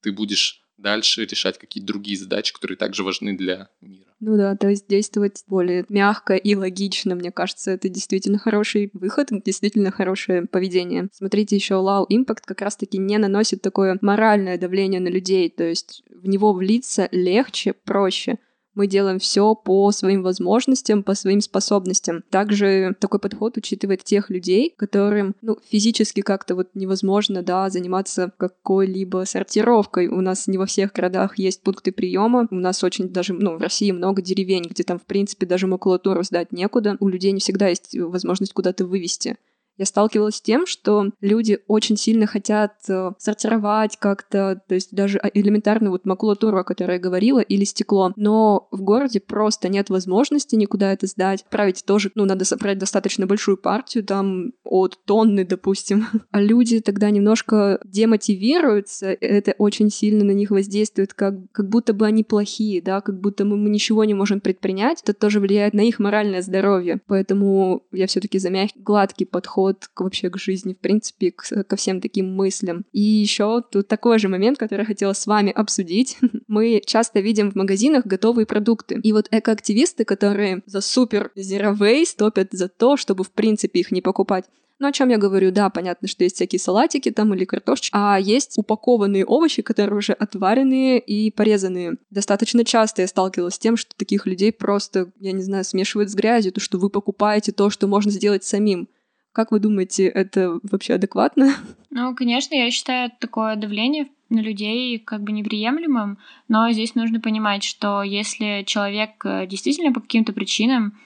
ты 0.00 0.12
будешь 0.12 0.62
дальше 0.76 1.24
решать 1.24 1.58
какие-то 1.58 1.88
другие 1.88 2.16
задачи, 2.16 2.54
которые 2.54 2.76
также 2.76 3.02
важны 3.02 3.36
для 3.36 3.68
мира. 3.80 4.14
Ну 4.20 4.36
да, 4.36 4.56
то 4.56 4.68
есть 4.68 4.86
действовать 4.86 5.42
более 5.48 5.84
мягко 5.88 6.34
и 6.34 6.54
логично, 6.54 7.16
мне 7.16 7.32
кажется, 7.32 7.72
это 7.72 7.88
действительно 7.88 8.38
хороший 8.38 8.90
выход, 8.92 9.28
действительно 9.44 9.90
хорошее 9.90 10.46
поведение. 10.46 11.08
Смотрите, 11.12 11.56
еще 11.56 11.74
Low 11.74 12.06
Impact 12.08 12.42
как 12.44 12.60
раз-таки 12.60 12.98
не 12.98 13.18
наносит 13.18 13.60
такое 13.60 13.98
моральное 14.02 14.56
давление 14.56 15.00
на 15.00 15.08
людей, 15.08 15.50
то 15.50 15.64
есть 15.64 16.04
в 16.10 16.28
него 16.28 16.52
влиться 16.52 17.08
легче, 17.10 17.72
проще 17.72 18.38
мы 18.78 18.86
делаем 18.86 19.18
все 19.18 19.56
по 19.56 19.90
своим 19.90 20.22
возможностям, 20.22 21.02
по 21.02 21.14
своим 21.14 21.40
способностям. 21.40 22.22
Также 22.30 22.94
такой 23.00 23.18
подход 23.18 23.56
учитывает 23.56 24.04
тех 24.04 24.30
людей, 24.30 24.72
которым 24.76 25.34
ну, 25.42 25.58
физически 25.68 26.20
как-то 26.20 26.54
вот 26.54 26.68
невозможно 26.74 27.42
да, 27.42 27.68
заниматься 27.70 28.32
какой-либо 28.36 29.24
сортировкой. 29.26 30.06
У 30.06 30.20
нас 30.20 30.46
не 30.46 30.58
во 30.58 30.66
всех 30.66 30.92
городах 30.92 31.38
есть 31.38 31.60
пункты 31.62 31.90
приема. 31.90 32.46
У 32.52 32.54
нас 32.54 32.84
очень 32.84 33.08
даже, 33.08 33.34
ну, 33.34 33.56
в 33.56 33.62
России 33.62 33.90
много 33.90 34.22
деревень, 34.22 34.68
где 34.70 34.84
там, 34.84 35.00
в 35.00 35.04
принципе, 35.06 35.44
даже 35.44 35.66
макулатуру 35.66 36.22
сдать 36.22 36.52
некуда. 36.52 36.96
У 37.00 37.08
людей 37.08 37.32
не 37.32 37.40
всегда 37.40 37.66
есть 37.66 37.98
возможность 37.98 38.52
куда-то 38.52 38.86
вывести 38.86 39.36
я 39.78 39.86
сталкивалась 39.86 40.36
с 40.36 40.42
тем, 40.42 40.66
что 40.66 41.10
люди 41.20 41.60
очень 41.68 41.96
сильно 41.96 42.26
хотят 42.26 42.72
э, 42.88 43.12
сортировать 43.18 43.96
как-то, 43.96 44.60
то 44.66 44.74
есть 44.74 44.94
даже 44.94 45.18
а, 45.18 45.28
элементарную 45.32 45.92
вот 45.92 46.04
макулатуру, 46.04 46.58
о 46.58 46.64
которой 46.64 46.94
я 46.94 46.98
говорила, 46.98 47.38
или 47.38 47.64
стекло. 47.64 48.12
Но 48.16 48.68
в 48.72 48.82
городе 48.82 49.20
просто 49.20 49.68
нет 49.68 49.88
возможности 49.88 50.56
никуда 50.56 50.92
это 50.92 51.06
сдать. 51.06 51.44
Править 51.48 51.84
тоже, 51.86 52.10
ну, 52.16 52.24
надо 52.24 52.44
собрать 52.44 52.78
достаточно 52.78 53.26
большую 53.26 53.56
партию, 53.56 54.04
там 54.04 54.52
от 54.64 54.98
тонны, 55.06 55.44
допустим. 55.44 56.06
А 56.30 56.42
люди 56.42 56.80
тогда 56.80 57.10
немножко 57.10 57.80
демотивируются, 57.84 59.06
это 59.08 59.54
очень 59.56 59.90
сильно 59.90 60.24
на 60.24 60.32
них 60.32 60.50
воздействует, 60.50 61.14
как, 61.14 61.34
как 61.52 61.68
будто 61.68 61.94
бы 61.94 62.06
они 62.06 62.22
плохие, 62.22 62.82
да, 62.82 63.00
как 63.00 63.20
будто 63.20 63.44
мы, 63.44 63.56
мы 63.56 63.70
ничего 63.70 64.04
не 64.04 64.14
можем 64.14 64.40
предпринять. 64.40 65.02
Это 65.02 65.14
тоже 65.14 65.40
влияет 65.40 65.74
на 65.74 65.82
их 65.82 65.98
моральное 65.98 66.42
здоровье. 66.42 67.00
Поэтому 67.06 67.82
я 67.92 68.06
все 68.06 68.20
таки 68.20 68.38
за 68.38 68.50
мягкий, 68.50 68.80
гладкий 68.80 69.26
подход 69.26 69.67
подход 69.68 69.88
к, 69.94 70.00
вообще 70.00 70.30
к 70.30 70.38
жизни, 70.38 70.74
в 70.74 70.78
принципе, 70.78 71.32
к, 71.32 71.64
ко 71.64 71.76
всем 71.76 72.00
таким 72.00 72.34
мыслям. 72.34 72.84
И 72.92 73.00
еще 73.00 73.62
тут 73.70 73.88
такой 73.88 74.18
же 74.18 74.28
момент, 74.28 74.58
который 74.58 74.80
я 74.80 74.86
хотела 74.86 75.12
с 75.12 75.26
вами 75.26 75.52
обсудить. 75.52 76.18
Мы 76.48 76.82
часто 76.84 77.20
видим 77.20 77.50
в 77.50 77.54
магазинах 77.54 78.06
готовые 78.06 78.46
продукты. 78.46 79.00
И 79.02 79.12
вот 79.12 79.28
экоактивисты, 79.30 80.04
которые 80.04 80.62
за 80.66 80.80
супер 80.80 81.30
zero 81.36 81.76
waste 81.76 82.16
топят 82.16 82.48
за 82.52 82.68
то, 82.68 82.96
чтобы 82.96 83.24
в 83.24 83.30
принципе 83.30 83.80
их 83.80 83.90
не 83.90 84.00
покупать, 84.00 84.44
ну, 84.80 84.86
о 84.86 84.92
чем 84.92 85.08
я 85.08 85.18
говорю? 85.18 85.50
Да, 85.50 85.70
понятно, 85.70 86.06
что 86.06 86.22
есть 86.22 86.36
всякие 86.36 86.60
салатики 86.60 87.10
там 87.10 87.34
или 87.34 87.44
картошечки, 87.44 87.90
а 87.92 88.16
есть 88.20 88.56
упакованные 88.56 89.24
овощи, 89.24 89.60
которые 89.60 89.98
уже 89.98 90.12
отваренные 90.12 91.00
и 91.00 91.32
порезанные. 91.32 91.96
Достаточно 92.10 92.64
часто 92.64 93.02
я 93.02 93.08
сталкивалась 93.08 93.54
с 93.54 93.58
тем, 93.58 93.76
что 93.76 93.96
таких 93.96 94.24
людей 94.24 94.52
просто, 94.52 95.10
я 95.18 95.32
не 95.32 95.42
знаю, 95.42 95.64
смешивают 95.64 96.10
с 96.10 96.14
грязью, 96.14 96.52
то, 96.52 96.60
что 96.60 96.78
вы 96.78 96.90
покупаете 96.90 97.50
то, 97.50 97.70
что 97.70 97.88
можно 97.88 98.12
сделать 98.12 98.44
самим. 98.44 98.88
Как 99.32 99.52
вы 99.52 99.60
думаете, 99.60 100.06
это 100.06 100.58
вообще 100.62 100.94
адекватно? 100.94 101.54
Ну, 101.90 102.14
конечно, 102.14 102.54
я 102.54 102.70
считаю 102.70 103.10
такое 103.18 103.56
давление 103.56 104.08
на 104.28 104.40
людей 104.40 104.98
как 104.98 105.22
бы 105.22 105.32
неприемлемым, 105.32 106.18
но 106.48 106.70
здесь 106.70 106.94
нужно 106.94 107.20
понимать, 107.20 107.64
что 107.64 108.02
если 108.02 108.62
человек 108.66 109.24
э, 109.24 109.46
действительно 109.46 109.92
по 109.92 110.00
каким-то 110.00 110.32
причинам 110.32 110.98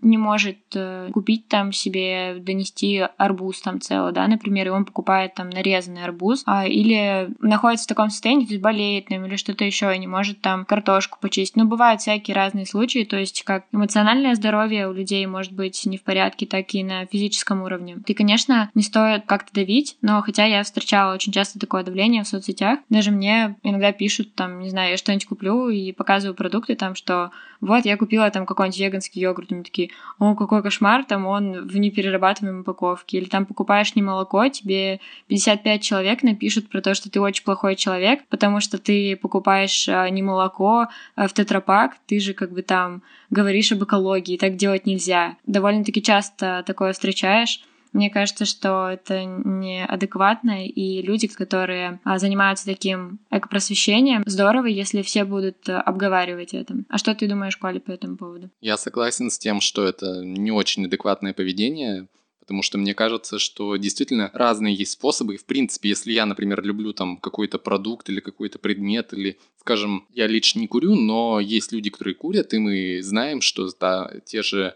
не 0.00 0.16
может 0.16 0.58
э, 0.74 1.10
купить 1.12 1.48
там 1.48 1.72
себе, 1.72 2.36
донести 2.38 3.02
арбуз 3.16 3.60
там 3.60 3.80
целый, 3.80 4.12
да, 4.12 4.26
например, 4.28 4.68
и 4.68 4.70
он 4.70 4.84
покупает 4.84 5.34
там 5.34 5.50
нарезанный 5.50 6.04
арбуз, 6.04 6.42
а, 6.46 6.66
или 6.66 7.30
находится 7.40 7.84
в 7.84 7.88
таком 7.88 8.10
состоянии, 8.10 8.46
то 8.46 8.52
есть 8.52 8.62
болеет 8.62 9.06
там 9.06 9.24
или 9.24 9.36
что-то 9.36 9.64
еще, 9.64 9.94
и 9.94 9.98
не 9.98 10.06
может 10.06 10.40
там 10.40 10.64
картошку 10.64 11.18
почистить. 11.20 11.56
Ну, 11.56 11.66
бывают 11.66 12.00
всякие 12.00 12.34
разные 12.34 12.66
случаи, 12.66 13.04
то 13.04 13.16
есть 13.16 13.42
как 13.42 13.64
эмоциональное 13.72 14.34
здоровье 14.34 14.88
у 14.88 14.92
людей 14.92 15.26
может 15.26 15.52
быть 15.52 15.84
не 15.86 15.98
в 15.98 16.02
порядке, 16.02 16.46
так 16.46 16.72
и 16.74 16.84
на 16.84 17.06
физическом 17.06 17.62
уровне. 17.62 17.98
И, 18.06 18.14
конечно, 18.14 18.70
не 18.74 18.82
стоит 18.82 19.26
как-то 19.26 19.52
давить, 19.52 19.96
но 20.00 20.22
хотя 20.22 20.44
я 20.44 20.62
встречала 20.62 21.14
очень 21.14 21.32
часто 21.32 21.58
такое 21.58 21.82
давление 21.82 22.22
в 22.22 22.28
соцсетях, 22.28 22.80
даже 22.88 23.10
мне 23.10 23.56
иногда 23.62 23.92
пишут 23.92 24.34
там, 24.34 24.60
не 24.60 24.70
знаю, 24.70 24.90
я 24.90 24.96
что-нибудь 24.96 25.26
куплю 25.26 25.68
и 25.68 25.92
показываю 25.92 26.36
продукты 26.36 26.76
там, 26.76 26.94
что 26.94 27.30
вот 27.60 27.84
я 27.84 27.96
купила 27.96 28.30
там 28.30 28.46
какой-нибудь 28.46 28.78
веганский 28.78 29.20
йогурт, 29.22 29.50
они 29.56 29.64
такие, 29.64 29.90
о, 30.18 30.34
какой 30.34 30.62
кошмар, 30.62 31.04
там 31.04 31.26
он 31.26 31.66
в 31.66 31.76
неперерабатываемой 31.76 32.62
упаковке. 32.62 33.18
Или 33.18 33.26
там 33.26 33.46
покупаешь 33.46 33.94
не 33.94 34.02
молоко, 34.02 34.48
тебе 34.48 35.00
55 35.28 35.82
человек 35.82 36.22
напишут 36.22 36.68
про 36.68 36.80
то, 36.80 36.94
что 36.94 37.10
ты 37.10 37.20
очень 37.20 37.44
плохой 37.44 37.76
человек, 37.76 38.24
потому 38.28 38.60
что 38.60 38.78
ты 38.78 39.16
покупаешь 39.16 39.88
а, 39.88 40.08
не 40.08 40.22
молоко 40.22 40.88
а 41.14 41.28
в 41.28 41.32
тетрапак, 41.32 41.96
ты 42.06 42.20
же 42.20 42.34
как 42.34 42.52
бы 42.52 42.62
там 42.62 43.02
говоришь 43.30 43.72
об 43.72 43.82
экологии, 43.82 44.36
так 44.36 44.56
делать 44.56 44.86
нельзя. 44.86 45.36
Довольно-таки 45.46 46.02
часто 46.02 46.62
такое 46.66 46.92
встречаешь. 46.92 47.62
Мне 47.96 48.10
кажется, 48.10 48.44
что 48.44 48.90
это 48.90 49.24
неадекватно, 49.24 50.66
и 50.66 51.00
люди, 51.00 51.28
которые 51.28 51.98
а, 52.04 52.18
занимаются 52.18 52.66
таким 52.66 53.20
экопросвещением, 53.30 54.22
здорово, 54.26 54.66
если 54.66 55.00
все 55.00 55.24
будут 55.24 55.66
э, 55.66 55.72
обговаривать 55.72 56.52
это. 56.52 56.74
А 56.90 56.98
что 56.98 57.14
ты 57.14 57.26
думаешь, 57.26 57.56
Коля, 57.56 57.80
по 57.80 57.90
этому 57.90 58.18
поводу? 58.18 58.50
Я 58.60 58.76
согласен 58.76 59.30
с 59.30 59.38
тем, 59.38 59.62
что 59.62 59.86
это 59.86 60.22
не 60.22 60.50
очень 60.50 60.84
адекватное 60.84 61.32
поведение, 61.32 62.08
потому 62.40 62.60
что 62.60 62.76
мне 62.76 62.92
кажется, 62.92 63.38
что 63.38 63.76
действительно 63.76 64.30
разные 64.34 64.74
есть 64.74 64.92
способы. 64.92 65.36
И, 65.36 65.38
в 65.38 65.46
принципе, 65.46 65.88
если 65.88 66.12
я, 66.12 66.26
например, 66.26 66.62
люблю 66.62 66.92
там 66.92 67.16
какой-то 67.16 67.58
продукт 67.58 68.10
или 68.10 68.20
какой-то 68.20 68.58
предмет, 68.58 69.14
или, 69.14 69.38
скажем, 69.58 70.06
я 70.12 70.26
лично 70.26 70.60
не 70.60 70.66
курю, 70.66 70.96
но 70.96 71.40
есть 71.40 71.72
люди, 71.72 71.88
которые 71.88 72.14
курят, 72.14 72.52
и 72.52 72.58
мы 72.58 73.00
знаем, 73.02 73.40
что 73.40 73.66
да, 73.80 74.12
те 74.26 74.42
же 74.42 74.74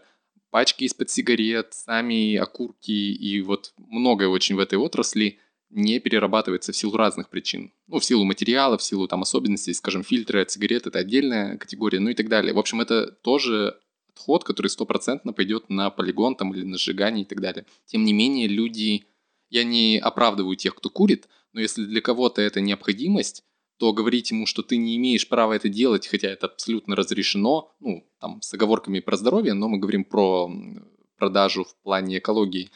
пачки 0.51 0.83
из-под 0.83 1.09
сигарет, 1.09 1.73
сами 1.73 2.35
окурки 2.35 2.91
и 2.91 3.41
вот 3.41 3.73
многое 3.77 4.27
очень 4.27 4.55
в 4.55 4.59
этой 4.59 4.77
отрасли 4.77 5.39
не 5.69 5.99
перерабатывается 5.99 6.73
в 6.73 6.75
силу 6.75 6.97
разных 6.97 7.29
причин. 7.29 7.71
Ну, 7.87 7.99
в 7.99 8.05
силу 8.05 8.25
материала, 8.25 8.77
в 8.77 8.83
силу 8.83 9.07
там 9.07 9.21
особенностей, 9.21 9.73
скажем, 9.73 10.03
фильтры 10.03 10.41
от 10.41 10.51
сигарет— 10.51 10.85
это 10.87 10.99
отдельная 10.99 11.57
категория, 11.57 11.99
ну 11.99 12.09
и 12.09 12.13
так 12.13 12.27
далее. 12.27 12.53
В 12.53 12.59
общем, 12.59 12.81
это 12.81 13.11
тоже 13.11 13.79
отход, 14.13 14.43
который 14.43 14.67
стопроцентно 14.67 15.31
пойдет 15.33 15.69
на 15.69 15.89
полигон 15.89 16.35
там 16.35 16.53
или 16.53 16.63
на 16.63 16.77
сжигание 16.77 17.23
и 17.23 17.27
так 17.27 17.39
далее. 17.39 17.65
Тем 17.85 18.03
не 18.03 18.13
менее, 18.13 18.47
люди 18.47 19.05
Я 19.49 19.65
не 19.65 19.99
оправдываю 19.99 20.55
тех, 20.55 20.73
кто 20.75 20.89
курит, 20.89 21.27
но 21.51 21.59
если 21.59 21.83
для 21.83 21.99
кого-то 21.99 22.41
это 22.41 22.61
необходимость, 22.61 23.43
то 23.81 23.93
говорить 23.93 24.29
ему, 24.29 24.45
что 24.45 24.61
ты 24.61 24.77
не 24.77 24.95
имеешь 24.97 25.27
права 25.27 25.53
это 25.53 25.67
делать, 25.67 26.05
хотя 26.05 26.27
это 26.27 26.45
абсолютно 26.45 26.95
разрешено, 26.95 27.73
ну, 27.79 28.07
там, 28.19 28.39
с 28.43 28.53
оговорками 28.53 28.99
про 28.99 29.17
здоровье, 29.17 29.55
но 29.55 29.67
мы 29.67 29.79
говорим 29.79 30.03
про 30.03 30.51
продажу 31.17 31.63
в 31.63 31.75
плане 31.81 32.19
экологии. 32.19 32.69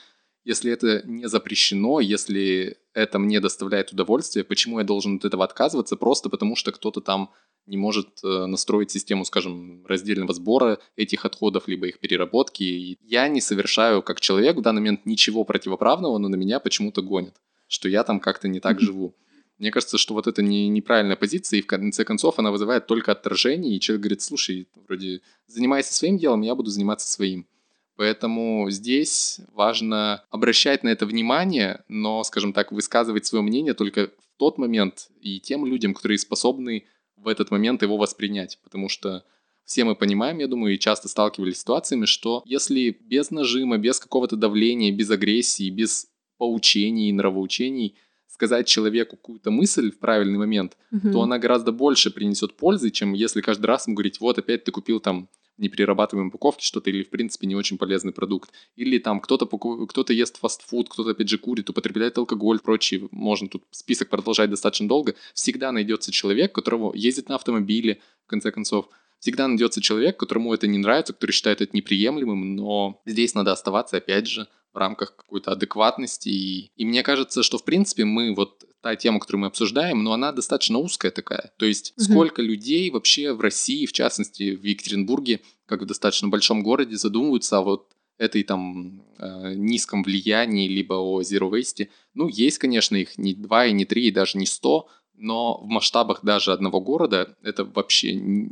Если 0.46 0.72
это 0.72 1.04
не 1.06 1.28
запрещено, 1.30 2.00
если 2.00 2.78
это 2.96 3.20
мне 3.20 3.40
доставляет 3.40 3.92
удовольствие, 3.92 4.44
почему 4.44 4.80
я 4.80 4.84
должен 4.84 5.18
от 5.18 5.26
этого 5.26 5.44
отказываться? 5.44 5.96
Просто 5.96 6.30
потому, 6.30 6.56
что 6.56 6.72
кто-то 6.72 7.02
там 7.02 7.30
не 7.68 7.78
может 7.78 8.08
э, 8.24 8.48
настроить 8.48 8.90
систему, 8.90 9.26
скажем, 9.26 9.86
раздельного 9.86 10.34
сбора 10.34 10.80
этих 10.96 11.24
отходов, 11.24 11.68
либо 11.68 11.86
их 11.86 12.00
переработки. 12.00 12.64
И 12.64 12.98
я 13.04 13.28
не 13.28 13.42
совершаю 13.42 14.02
как 14.02 14.22
человек 14.22 14.58
в 14.58 14.62
данный 14.64 14.82
момент 14.82 15.06
ничего 15.06 15.44
противоправного, 15.44 16.18
но 16.18 16.30
на 16.30 16.36
меня 16.36 16.60
почему-то 16.60 17.04
гонят, 17.04 17.36
что 17.68 17.90
я 17.90 18.04
там 18.04 18.20
как-то 18.20 18.48
не 18.48 18.60
так 18.60 18.80
живу. 18.80 19.14
Мне 19.58 19.72
кажется, 19.72 19.98
что 19.98 20.14
вот 20.14 20.28
это 20.28 20.42
не, 20.42 20.68
неправильная 20.68 21.16
позиция, 21.16 21.60
и 21.60 21.62
в 21.62 21.68
конце 21.68 22.04
концов 22.04 22.40
она 22.40 22.52
вызывает 22.52 22.88
только 22.88 23.14
отторжение, 23.14 23.76
и 23.76 23.80
человек 23.80 24.02
говорит, 24.02 24.22
слушай, 24.22 24.68
вроде 24.88 25.22
занимайся 25.48 25.94
своим 25.94 26.18
делом, 26.18 26.42
я 26.42 26.56
буду 26.56 26.70
заниматься 26.70 27.08
своим. 27.08 27.48
Поэтому 27.96 28.70
здесь 28.70 29.40
важно 29.54 30.26
обращать 30.30 30.84
на 30.84 30.90
это 30.90 31.06
внимание, 31.06 31.84
но, 31.88 32.24
скажем 32.26 32.52
так, 32.52 32.72
высказывать 32.74 33.26
свое 33.26 33.42
мнение 33.42 33.74
только 33.74 34.08
в 34.08 34.38
тот 34.38 34.58
момент 34.58 35.10
и 35.22 35.40
тем 35.40 35.66
людям, 35.66 35.94
которые 35.94 36.18
способны 36.18 36.86
в 37.16 37.30
этот 37.30 37.52
момент 37.52 37.82
его 37.82 37.96
воспринять. 37.96 38.60
Потому 38.64 38.90
что 38.90 39.24
все 39.64 39.86
мы 39.86 39.96
понимаем, 39.96 40.40
я 40.40 40.48
думаю, 40.48 40.76
и 40.76 40.80
часто 40.80 41.08
сталкивались 41.08 41.56
с 41.56 41.62
ситуациями, 41.62 42.06
что 42.06 42.44
если 42.46 42.90
без 42.90 43.32
нажима, 43.32 43.78
без 43.78 44.00
какого-то 44.02 44.36
давления, 44.36 44.92
без 44.92 45.10
агрессии, 45.10 45.70
без 45.70 46.08
поучений, 46.38 47.14
нравоучений 47.14 47.96
сказать 48.28 48.68
человеку 48.68 49.16
какую-то 49.16 49.52
мысль 49.52 49.92
в 49.92 49.98
правильный 50.00 50.38
момент, 50.38 50.78
угу. 50.92 51.12
то 51.12 51.22
она 51.22 51.40
гораздо 51.40 51.72
больше 51.72 52.12
принесет 52.12 52.56
пользы, 52.56 52.92
чем 52.92 53.14
если 53.14 53.42
каждый 53.42 53.68
раз 53.68 53.88
ему 53.88 53.96
говорить, 53.96 54.20
вот 54.20 54.38
опять 54.38 54.64
ты 54.64 54.72
купил 54.72 55.00
там 55.00 55.30
неперерабатываемой 55.58 56.30
упаковке 56.30 56.66
что-то 56.66 56.90
или, 56.90 57.04
в 57.04 57.10
принципе, 57.10 57.48
не 57.48 57.56
очень 57.56 57.78
полезный 57.78 58.12
продукт. 58.12 58.52
Или 58.76 58.98
там 58.98 59.20
кто-то 59.20 59.46
кто 59.46 60.06
ест 60.10 60.38
фастфуд, 60.38 60.90
кто-то, 60.90 61.12
опять 61.12 61.30
же, 61.30 61.38
курит, 61.38 61.70
употребляет 61.70 62.18
алкоголь, 62.18 62.60
прочее. 62.60 63.08
Можно 63.12 63.48
тут 63.48 63.64
список 63.72 64.10
продолжать 64.10 64.50
достаточно 64.50 64.88
долго. 64.88 65.16
Всегда 65.34 65.72
найдется 65.72 66.12
человек, 66.12 66.54
которого 66.54 66.94
ездит 66.94 67.30
на 67.30 67.36
автомобиле, 67.36 68.00
в 68.26 68.30
конце 68.30 68.52
концов. 68.52 68.90
Всегда 69.20 69.48
найдется 69.48 69.82
человек, 69.82 70.18
которому 70.18 70.54
это 70.54 70.68
не 70.68 70.78
нравится, 70.78 71.14
который 71.14 71.32
считает 71.32 71.62
это 71.62 71.76
неприемлемым, 71.76 72.56
но 72.56 73.02
здесь 73.06 73.34
надо 73.34 73.54
оставаться, 73.54 73.98
опять 73.98 74.28
же, 74.28 74.48
в 74.76 74.78
рамках 74.78 75.16
какой-то 75.16 75.52
адекватности. 75.52 76.30
И, 76.30 76.72
и 76.76 76.86
мне 76.86 77.02
кажется, 77.02 77.44
что, 77.44 77.58
в 77.58 77.64
принципе, 77.64 78.04
мы 78.04 78.36
вот 78.36 78.66
та 78.82 78.96
тема, 78.96 79.20
которую 79.20 79.42
мы 79.42 79.48
обсуждаем, 79.48 80.04
но 80.04 80.14
она 80.14 80.32
достаточно 80.32 80.78
узкая 80.78 81.12
такая. 81.12 81.54
То 81.58 81.66
есть 81.66 81.94
угу. 81.98 82.04
сколько 82.04 82.42
людей 82.42 82.92
вообще 82.92 83.34
в 83.34 83.40
России, 83.40 83.86
в 83.86 83.94
частности 83.94 84.56
в 84.56 84.64
Екатеринбурге, 84.64 85.40
как 85.66 85.82
в 85.82 85.86
достаточно 85.86 86.28
большом 86.28 86.62
городе, 86.62 86.98
задумываются 86.98 87.58
о 87.58 87.62
вот 87.64 87.92
этой 88.18 88.44
там 88.44 89.02
э, 89.18 89.54
низком 89.56 90.04
влиянии, 90.04 90.68
либо 90.68 90.96
о 90.96 91.22
zero 91.22 91.50
waste. 91.50 91.88
Ну, 92.14 92.28
есть, 92.28 92.60
конечно, 92.60 92.96
их 92.96 93.18
не 93.18 93.34
два, 93.34 93.66
и 93.66 93.74
не 93.74 93.86
три, 93.86 94.08
и 94.08 94.12
даже 94.12 94.38
не 94.38 94.46
сто, 94.46 94.88
но 95.16 95.58
в 95.58 95.68
масштабах 95.68 96.20
даже 96.24 96.52
одного 96.52 96.82
города 96.82 97.36
это 97.42 97.64
вообще 97.64 98.50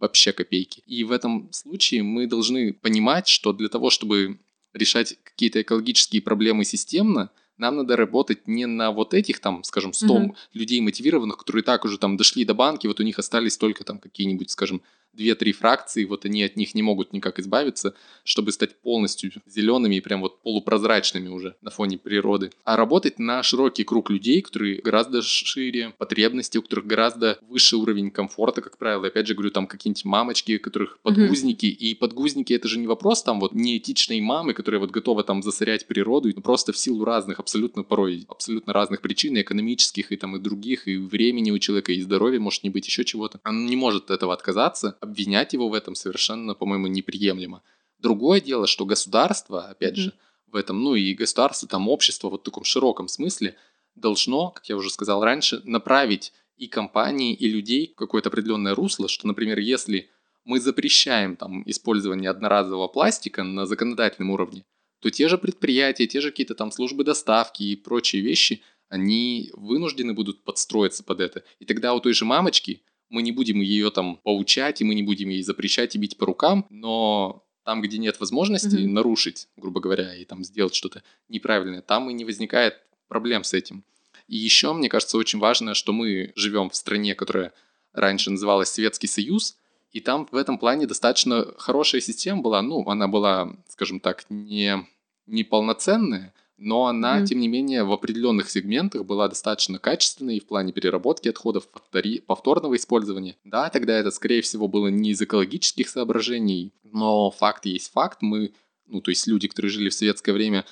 вообще 0.00 0.32
копейки. 0.32 0.82
И 0.86 1.04
в 1.04 1.12
этом 1.12 1.48
случае 1.52 2.02
мы 2.02 2.26
должны 2.26 2.74
понимать, 2.74 3.26
что 3.28 3.52
для 3.52 3.68
того, 3.68 3.88
чтобы 3.88 4.38
решать 4.74 5.16
какие-то 5.22 5.62
экологические 5.62 6.22
проблемы 6.22 6.64
системно, 6.64 7.30
нам 7.56 7.76
надо 7.76 7.96
работать 7.96 8.48
не 8.48 8.66
на 8.66 8.90
вот 8.90 9.14
этих 9.14 9.38
там, 9.38 9.62
скажем, 9.62 9.92
100 9.92 10.06
mm-hmm. 10.06 10.34
людей 10.54 10.80
мотивированных, 10.80 11.38
которые 11.38 11.62
так 11.62 11.84
уже 11.84 11.98
там 11.98 12.16
дошли 12.16 12.44
до 12.44 12.54
банки, 12.54 12.86
вот 12.86 13.00
у 13.00 13.04
них 13.04 13.18
остались 13.18 13.56
только 13.56 13.84
там 13.84 13.98
какие-нибудь, 13.98 14.50
скажем, 14.50 14.82
две-три 15.16 15.52
фракции, 15.52 16.04
вот 16.04 16.24
они 16.24 16.42
от 16.42 16.56
них 16.56 16.74
не 16.74 16.82
могут 16.82 17.12
никак 17.12 17.38
избавиться, 17.38 17.94
чтобы 18.24 18.52
стать 18.52 18.76
полностью 18.80 19.32
зелеными 19.46 19.96
и 19.96 20.00
прям 20.00 20.20
вот 20.20 20.42
полупрозрачными 20.42 21.28
уже 21.28 21.56
на 21.62 21.70
фоне 21.70 21.98
природы. 21.98 22.50
А 22.64 22.76
работать 22.76 23.18
на 23.18 23.42
широкий 23.42 23.84
круг 23.84 24.10
людей, 24.10 24.40
которые 24.42 24.80
гораздо 24.80 25.22
шире, 25.22 25.92
потребности, 25.98 26.58
у 26.58 26.62
которых 26.62 26.86
гораздо 26.86 27.38
выше 27.48 27.76
уровень 27.76 28.10
комфорта, 28.10 28.62
как 28.62 28.78
правило. 28.78 29.06
Опять 29.06 29.26
же 29.26 29.34
говорю, 29.34 29.50
там 29.50 29.66
какие-нибудь 29.66 30.04
мамочки, 30.04 30.56
у 30.56 30.60
которых 30.60 30.98
подгузники. 31.02 31.66
Mm-hmm. 31.66 31.90
И 31.90 31.94
подгузники 31.94 32.52
это 32.52 32.68
же 32.68 32.78
не 32.78 32.86
вопрос 32.86 33.22
там 33.22 33.40
вот 33.40 33.54
неэтичной 33.54 34.20
мамы, 34.20 34.54
которая 34.54 34.80
вот 34.80 34.90
готова 34.90 35.24
там 35.24 35.42
засорять 35.42 35.86
природу, 35.86 36.32
просто 36.42 36.72
в 36.72 36.78
силу 36.78 37.04
разных, 37.04 37.40
абсолютно 37.40 37.82
порой, 37.82 38.26
абсолютно 38.28 38.72
разных 38.72 39.00
причин, 39.00 39.36
и 39.36 39.42
экономических, 39.42 40.12
и 40.12 40.16
там 40.16 40.36
и 40.36 40.38
других, 40.38 40.86
и 40.88 40.96
времени 40.96 41.50
у 41.50 41.58
человека, 41.58 41.92
и 41.92 42.00
здоровья 42.00 42.40
может 42.40 42.62
не 42.64 42.70
быть, 42.70 42.86
еще 42.86 43.04
чего-то. 43.04 43.40
Он 43.44 43.66
не 43.66 43.76
может 43.76 44.04
от 44.04 44.10
этого 44.10 44.34
отказаться 44.34 44.96
обвинять 45.04 45.52
его 45.52 45.68
в 45.68 45.74
этом 45.74 45.94
совершенно, 45.94 46.54
по-моему, 46.54 46.88
неприемлемо. 46.88 47.62
Другое 47.98 48.40
дело, 48.40 48.66
что 48.66 48.84
государство, 48.84 49.68
опять 49.68 49.94
mm-hmm. 49.94 50.02
же, 50.02 50.12
в 50.48 50.56
этом, 50.56 50.82
ну 50.82 50.94
и 50.94 51.14
государство, 51.14 51.68
там 51.68 51.88
общество 51.88 52.28
вот 52.28 52.42
в 52.42 52.44
таком 52.44 52.64
широком 52.64 53.08
смысле 53.08 53.56
должно, 53.94 54.50
как 54.50 54.68
я 54.68 54.76
уже 54.76 54.90
сказал 54.90 55.24
раньше, 55.24 55.60
направить 55.64 56.32
и 56.56 56.68
компании, 56.68 57.34
и 57.34 57.48
людей 57.48 57.92
в 57.94 57.96
какое-то 57.96 58.28
определенное 58.28 58.74
русло, 58.74 59.08
что, 59.08 59.26
например, 59.26 59.58
если 59.58 60.10
мы 60.44 60.60
запрещаем 60.60 61.36
там 61.36 61.62
использование 61.68 62.30
одноразового 62.30 62.88
пластика 62.88 63.42
на 63.42 63.66
законодательном 63.66 64.30
уровне, 64.30 64.64
то 65.00 65.10
те 65.10 65.28
же 65.28 65.36
предприятия, 65.36 66.06
те 66.06 66.20
же 66.20 66.30
какие-то 66.30 66.54
там 66.54 66.70
службы 66.70 67.04
доставки 67.04 67.62
и 67.62 67.76
прочие 67.76 68.22
вещи, 68.22 68.62
они 68.88 69.50
вынуждены 69.54 70.14
будут 70.14 70.44
подстроиться 70.44 71.02
под 71.02 71.20
это. 71.20 71.42
И 71.58 71.64
тогда 71.64 71.94
у 71.94 72.00
той 72.00 72.12
же 72.12 72.24
мамочки 72.24 72.82
мы 73.08 73.22
не 73.22 73.32
будем 73.32 73.60
ее 73.60 73.90
там 73.90 74.16
поучать, 74.16 74.80
и 74.80 74.84
мы 74.84 74.94
не 74.94 75.02
будем 75.02 75.28
ей 75.28 75.42
запрещать 75.42 75.94
и 75.94 75.98
бить 75.98 76.16
по 76.16 76.26
рукам, 76.26 76.66
но 76.70 77.44
там, 77.64 77.80
где 77.80 77.98
нет 77.98 78.20
возможности 78.20 78.76
mm-hmm. 78.76 78.88
нарушить, 78.88 79.48
грубо 79.56 79.80
говоря, 79.80 80.14
и 80.14 80.24
там 80.24 80.44
сделать 80.44 80.74
что-то 80.74 81.02
неправильное, 81.28 81.82
там 81.82 82.10
и 82.10 82.12
не 82.12 82.24
возникает 82.24 82.80
проблем 83.08 83.44
с 83.44 83.54
этим. 83.54 83.84
И 84.28 84.36
еще, 84.36 84.72
мне 84.72 84.88
кажется, 84.88 85.18
очень 85.18 85.38
важно, 85.38 85.74
что 85.74 85.92
мы 85.92 86.32
живем 86.36 86.70
в 86.70 86.76
стране, 86.76 87.14
которая 87.14 87.52
раньше 87.92 88.30
называлась 88.30 88.70
Советский 88.70 89.06
Союз, 89.06 89.56
и 89.92 90.00
там 90.00 90.26
в 90.30 90.36
этом 90.36 90.58
плане 90.58 90.86
достаточно 90.86 91.46
хорошая 91.56 92.00
система 92.00 92.42
была. 92.42 92.62
Ну, 92.62 92.88
она 92.88 93.06
была, 93.06 93.56
скажем 93.68 94.00
так, 94.00 94.26
не, 94.28 94.86
не 95.26 95.44
полноценная, 95.44 96.34
но 96.56 96.86
она, 96.86 97.20
mm-hmm. 97.20 97.26
тем 97.26 97.40
не 97.40 97.48
менее, 97.48 97.84
в 97.84 97.92
определенных 97.92 98.48
сегментах 98.48 99.04
была 99.04 99.28
достаточно 99.28 99.78
качественной 99.78 100.38
в 100.38 100.46
плане 100.46 100.72
переработки 100.72 101.28
отходов, 101.28 101.68
повтори, 101.68 102.20
повторного 102.20 102.76
использования. 102.76 103.36
Да, 103.44 103.68
тогда 103.70 103.98
это, 103.98 104.10
скорее 104.10 104.42
всего, 104.42 104.68
было 104.68 104.88
не 104.88 105.10
из 105.10 105.20
экологических 105.20 105.88
соображений, 105.88 106.72
но 106.84 107.30
факт 107.30 107.66
есть 107.66 107.92
факт. 107.92 108.22
Мы, 108.22 108.52
ну, 108.86 109.00
то 109.00 109.10
есть 109.10 109.26
люди, 109.26 109.48
которые 109.48 109.70
жили 109.70 109.88
в 109.88 109.94
советское 109.94 110.32
время, 110.32 110.64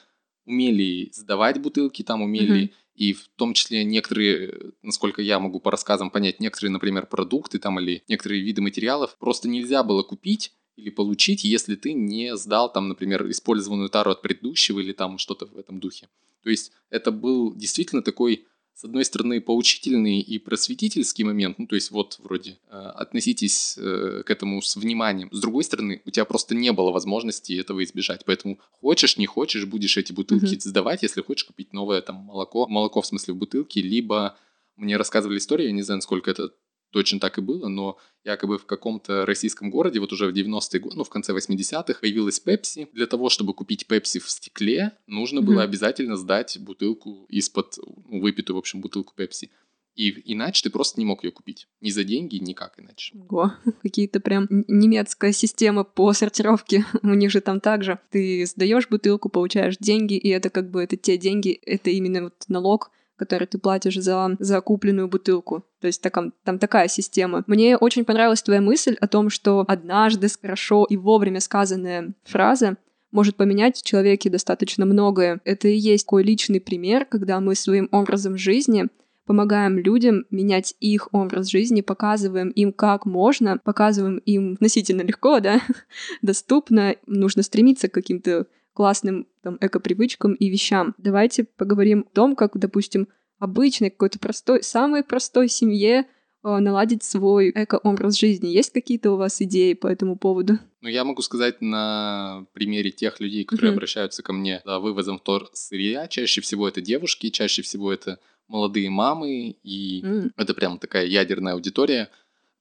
умели 0.44 1.10
сдавать 1.12 1.60
бутылки, 1.60 2.02
там 2.02 2.22
умели, 2.22 2.64
mm-hmm. 2.64 2.72
и 2.94 3.12
в 3.12 3.28
том 3.36 3.52
числе 3.54 3.84
некоторые, 3.84 4.72
насколько 4.82 5.20
я 5.20 5.40
могу 5.40 5.58
по 5.58 5.70
рассказам 5.70 6.10
понять, 6.10 6.38
некоторые, 6.38 6.70
например, 6.70 7.06
продукты 7.06 7.58
там 7.58 7.80
или 7.80 8.04
некоторые 8.08 8.42
виды 8.42 8.62
материалов 8.62 9.16
просто 9.18 9.48
нельзя 9.48 9.82
было 9.82 10.02
купить, 10.04 10.52
или 10.76 10.90
получить, 10.90 11.44
если 11.44 11.74
ты 11.74 11.92
не 11.92 12.36
сдал 12.36 12.72
там, 12.72 12.88
например, 12.88 13.30
использованную 13.30 13.88
тару 13.88 14.10
от 14.10 14.22
предыдущего 14.22 14.80
или 14.80 14.92
там 14.92 15.18
что-то 15.18 15.46
в 15.46 15.58
этом 15.58 15.80
духе. 15.80 16.08
То 16.42 16.50
есть 16.50 16.72
это 16.90 17.12
был 17.12 17.54
действительно 17.54 18.02
такой, 18.02 18.46
с 18.74 18.84
одной 18.84 19.04
стороны, 19.04 19.40
поучительный 19.40 20.20
и 20.20 20.38
просветительский 20.38 21.24
момент, 21.24 21.58
ну 21.58 21.66
то 21.66 21.74
есть 21.74 21.90
вот 21.90 22.18
вроде 22.18 22.58
э, 22.70 22.76
относитесь 22.76 23.76
э, 23.78 24.22
к 24.24 24.30
этому 24.30 24.60
с 24.62 24.76
вниманием. 24.76 25.28
С 25.30 25.40
другой 25.40 25.62
стороны, 25.62 26.02
у 26.04 26.10
тебя 26.10 26.24
просто 26.24 26.54
не 26.54 26.72
было 26.72 26.90
возможности 26.90 27.52
этого 27.52 27.84
избежать, 27.84 28.24
поэтому 28.24 28.58
хочешь, 28.80 29.18
не 29.18 29.26
хочешь, 29.26 29.66
будешь 29.66 29.96
эти 29.96 30.12
бутылки 30.12 30.54
mm-hmm. 30.54 30.60
сдавать, 30.60 31.02
если 31.02 31.22
хочешь 31.22 31.44
купить 31.44 31.72
новое 31.72 32.00
там 32.00 32.16
молоко, 32.16 32.66
молоко 32.66 33.02
в 33.02 33.06
смысле 33.06 33.34
в 33.34 33.36
бутылке, 33.36 33.82
либо 33.82 34.36
мне 34.76 34.96
рассказывали 34.96 35.38
историю, 35.38 35.68
я 35.68 35.74
не 35.74 35.82
знаю, 35.82 36.00
сколько 36.00 36.30
это 36.30 36.50
точно 36.92 37.18
так 37.18 37.38
и 37.38 37.40
было, 37.40 37.68
но 37.68 37.98
якобы 38.24 38.58
в 38.58 38.66
каком-то 38.66 39.26
российском 39.26 39.70
городе, 39.70 39.98
вот 39.98 40.12
уже 40.12 40.26
в 40.26 40.34
90-е 40.34 40.80
годы, 40.80 40.96
ну, 40.96 41.04
в 41.04 41.08
конце 41.08 41.32
80-х, 41.32 42.00
появилась 42.00 42.38
Пепси. 42.38 42.88
Для 42.92 43.06
того, 43.06 43.30
чтобы 43.30 43.54
купить 43.54 43.86
Пепси 43.86 44.20
в 44.20 44.30
стекле, 44.30 44.92
нужно 45.06 45.40
mm-hmm. 45.40 45.42
было 45.42 45.62
обязательно 45.62 46.16
сдать 46.16 46.58
бутылку 46.60 47.26
из-под, 47.28 47.78
ну, 48.08 48.20
выпитую, 48.20 48.56
в 48.56 48.58
общем, 48.58 48.80
бутылку 48.80 49.14
Пепси. 49.16 49.50
И 49.94 50.32
иначе 50.32 50.62
ты 50.62 50.70
просто 50.70 51.00
не 51.00 51.04
мог 51.04 51.22
ее 51.22 51.32
купить. 51.32 51.68
Ни 51.80 51.90
за 51.90 52.04
деньги, 52.04 52.36
никак 52.36 52.78
иначе. 52.78 53.14
Ого, 53.28 53.52
какие-то 53.82 54.20
прям 54.20 54.46
немецкая 54.68 55.32
система 55.32 55.84
по 55.84 56.12
сортировке. 56.12 56.84
У 57.02 57.14
них 57.14 57.30
же 57.30 57.40
там 57.40 57.60
также. 57.60 57.98
Ты 58.10 58.46
сдаешь 58.46 58.88
бутылку, 58.88 59.28
получаешь 59.28 59.76
деньги, 59.78 60.14
и 60.14 60.28
это 60.28 60.50
как 60.50 60.70
бы 60.70 60.82
это 60.82 60.96
те 60.96 61.18
деньги, 61.18 61.52
это 61.52 61.90
именно 61.90 62.24
вот 62.24 62.34
налог, 62.48 62.90
который 63.22 63.46
ты 63.46 63.58
платишь 63.58 63.94
за, 63.96 64.36
за 64.40 64.60
купленную 64.60 65.06
бутылку. 65.06 65.64
То 65.80 65.86
есть 65.86 66.02
там, 66.02 66.32
там 66.42 66.58
такая 66.58 66.88
система. 66.88 67.44
Мне 67.46 67.76
очень 67.76 68.04
понравилась 68.04 68.42
твоя 68.42 68.60
мысль 68.60 68.96
о 69.00 69.06
том, 69.06 69.30
что 69.30 69.64
однажды 69.68 70.26
хорошо 70.40 70.84
и 70.90 70.96
вовремя 70.96 71.38
сказанная 71.38 72.14
фраза 72.24 72.76
может 73.12 73.36
поменять 73.36 73.78
в 73.78 73.84
человеке 73.84 74.28
достаточно 74.28 74.86
многое. 74.86 75.40
Это 75.44 75.68
и 75.68 75.76
есть 75.76 76.04
такой 76.04 76.24
личный 76.24 76.60
пример, 76.60 77.04
когда 77.04 77.38
мы 77.38 77.54
своим 77.54 77.88
образом 77.92 78.36
жизни 78.36 78.88
помогаем 79.24 79.78
людям 79.78 80.24
менять 80.30 80.74
их 80.80 81.08
образ 81.12 81.48
жизни, 81.48 81.80
показываем 81.80 82.48
им, 82.48 82.72
как 82.72 83.06
можно, 83.06 83.58
показываем 83.58 84.18
им 84.18 84.54
относительно 84.54 85.02
легко, 85.02 85.38
да, 85.38 85.60
доступно, 86.22 86.96
нужно 87.06 87.44
стремиться 87.44 87.88
к 87.88 87.94
каким-то 87.94 88.46
классным 88.72 89.26
там, 89.42 89.58
эко-привычкам 89.60 90.34
и 90.34 90.48
вещам. 90.48 90.94
Давайте 90.98 91.44
поговорим 91.44 92.06
о 92.10 92.14
том, 92.14 92.36
как, 92.36 92.58
допустим, 92.58 93.08
обычной 93.38 93.90
какой-то 93.90 94.18
простой, 94.18 94.62
самой 94.62 95.02
простой 95.02 95.48
семье 95.48 96.06
э, 96.44 96.58
наладить 96.58 97.02
свой 97.02 97.50
эко-образ 97.50 98.18
жизни. 98.18 98.48
Есть 98.48 98.72
какие-то 98.72 99.12
у 99.12 99.16
вас 99.16 99.42
идеи 99.42 99.74
по 99.74 99.88
этому 99.88 100.16
поводу? 100.16 100.58
Ну, 100.80 100.88
я 100.88 101.04
могу 101.04 101.22
сказать 101.22 101.60
на 101.60 102.46
примере 102.52 102.90
тех 102.90 103.20
людей, 103.20 103.44
которые 103.44 103.72
mm-hmm. 103.72 103.74
обращаются 103.74 104.22
ко 104.22 104.32
мне 104.32 104.62
за 104.64 104.78
вывозом 104.78 105.18
вторсырья. 105.18 106.06
Чаще 106.08 106.40
всего 106.40 106.68
это 106.68 106.80
девушки, 106.80 107.30
чаще 107.30 107.62
всего 107.62 107.92
это 107.92 108.18
молодые 108.48 108.90
мамы, 108.90 109.56
и 109.62 110.02
mm. 110.02 110.32
это 110.36 110.54
прям 110.54 110.78
такая 110.78 111.06
ядерная 111.06 111.54
аудитория. 111.54 112.10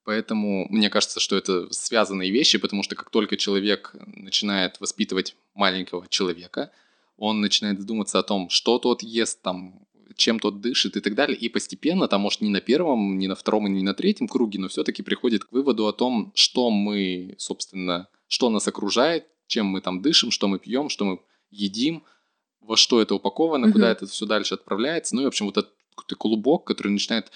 Поэтому 0.04 0.68
мне 0.70 0.90
кажется, 0.90 1.20
что 1.20 1.38
это 1.38 1.72
связанные 1.72 2.32
вещи, 2.32 2.58
потому 2.58 2.82
что 2.82 2.96
как 2.96 3.12
только 3.12 3.38
человек 3.38 3.96
начинает 4.08 4.80
воспитывать 4.80 5.36
маленького 5.54 6.08
человека, 6.08 6.72
он 7.18 7.42
начинает 7.42 7.80
задуматься 7.80 8.20
о 8.20 8.24
том, 8.24 8.50
что 8.50 8.80
тот 8.80 9.04
ест, 9.04 9.42
там, 9.42 9.86
чем 10.16 10.40
тот 10.40 10.62
дышит 10.62 10.98
и 10.98 11.02
так 11.02 11.16
далее. 11.16 11.38
И 11.38 11.50
постепенно, 11.50 12.08
там, 12.08 12.22
может, 12.22 12.42
не 12.42 12.50
на 12.50 12.62
первом, 12.62 13.18
не 13.18 13.28
на 13.28 13.36
втором 13.36 13.68
и 13.68 13.70
не 13.70 13.84
на 13.84 13.94
третьем 13.94 14.28
круге, 14.28 14.60
но 14.60 14.68
все-таки 14.68 15.04
приходит 15.04 15.46
к 15.46 15.52
выводу 15.52 15.88
о 15.88 15.94
том, 15.94 16.32
что 16.36 16.70
мы, 16.70 17.36
собственно, 17.38 18.08
что 18.28 18.50
нас 18.50 18.68
окружает, 18.68 19.28
чем 19.48 19.68
мы 19.68 19.82
там 19.82 20.02
дышим, 20.02 20.32
что 20.32 20.48
мы 20.48 20.60
пьем, 20.60 20.90
что 20.90 21.06
мы 21.06 21.20
едим, 21.50 22.04
во 22.62 22.78
что 22.78 23.02
это 23.02 23.16
упаковано, 23.16 23.66
mm-hmm. 23.66 23.72
куда 23.72 23.92
это 23.92 24.06
все 24.06 24.26
дальше 24.26 24.54
отправляется. 24.54 25.16
Ну 25.16 25.22
и, 25.22 25.26
в 25.26 25.28
общем, 25.28 25.48
вот 25.48 25.58
этот 25.58 25.74
клубок, 26.18 26.66
который 26.66 26.92
начинает 26.92 27.32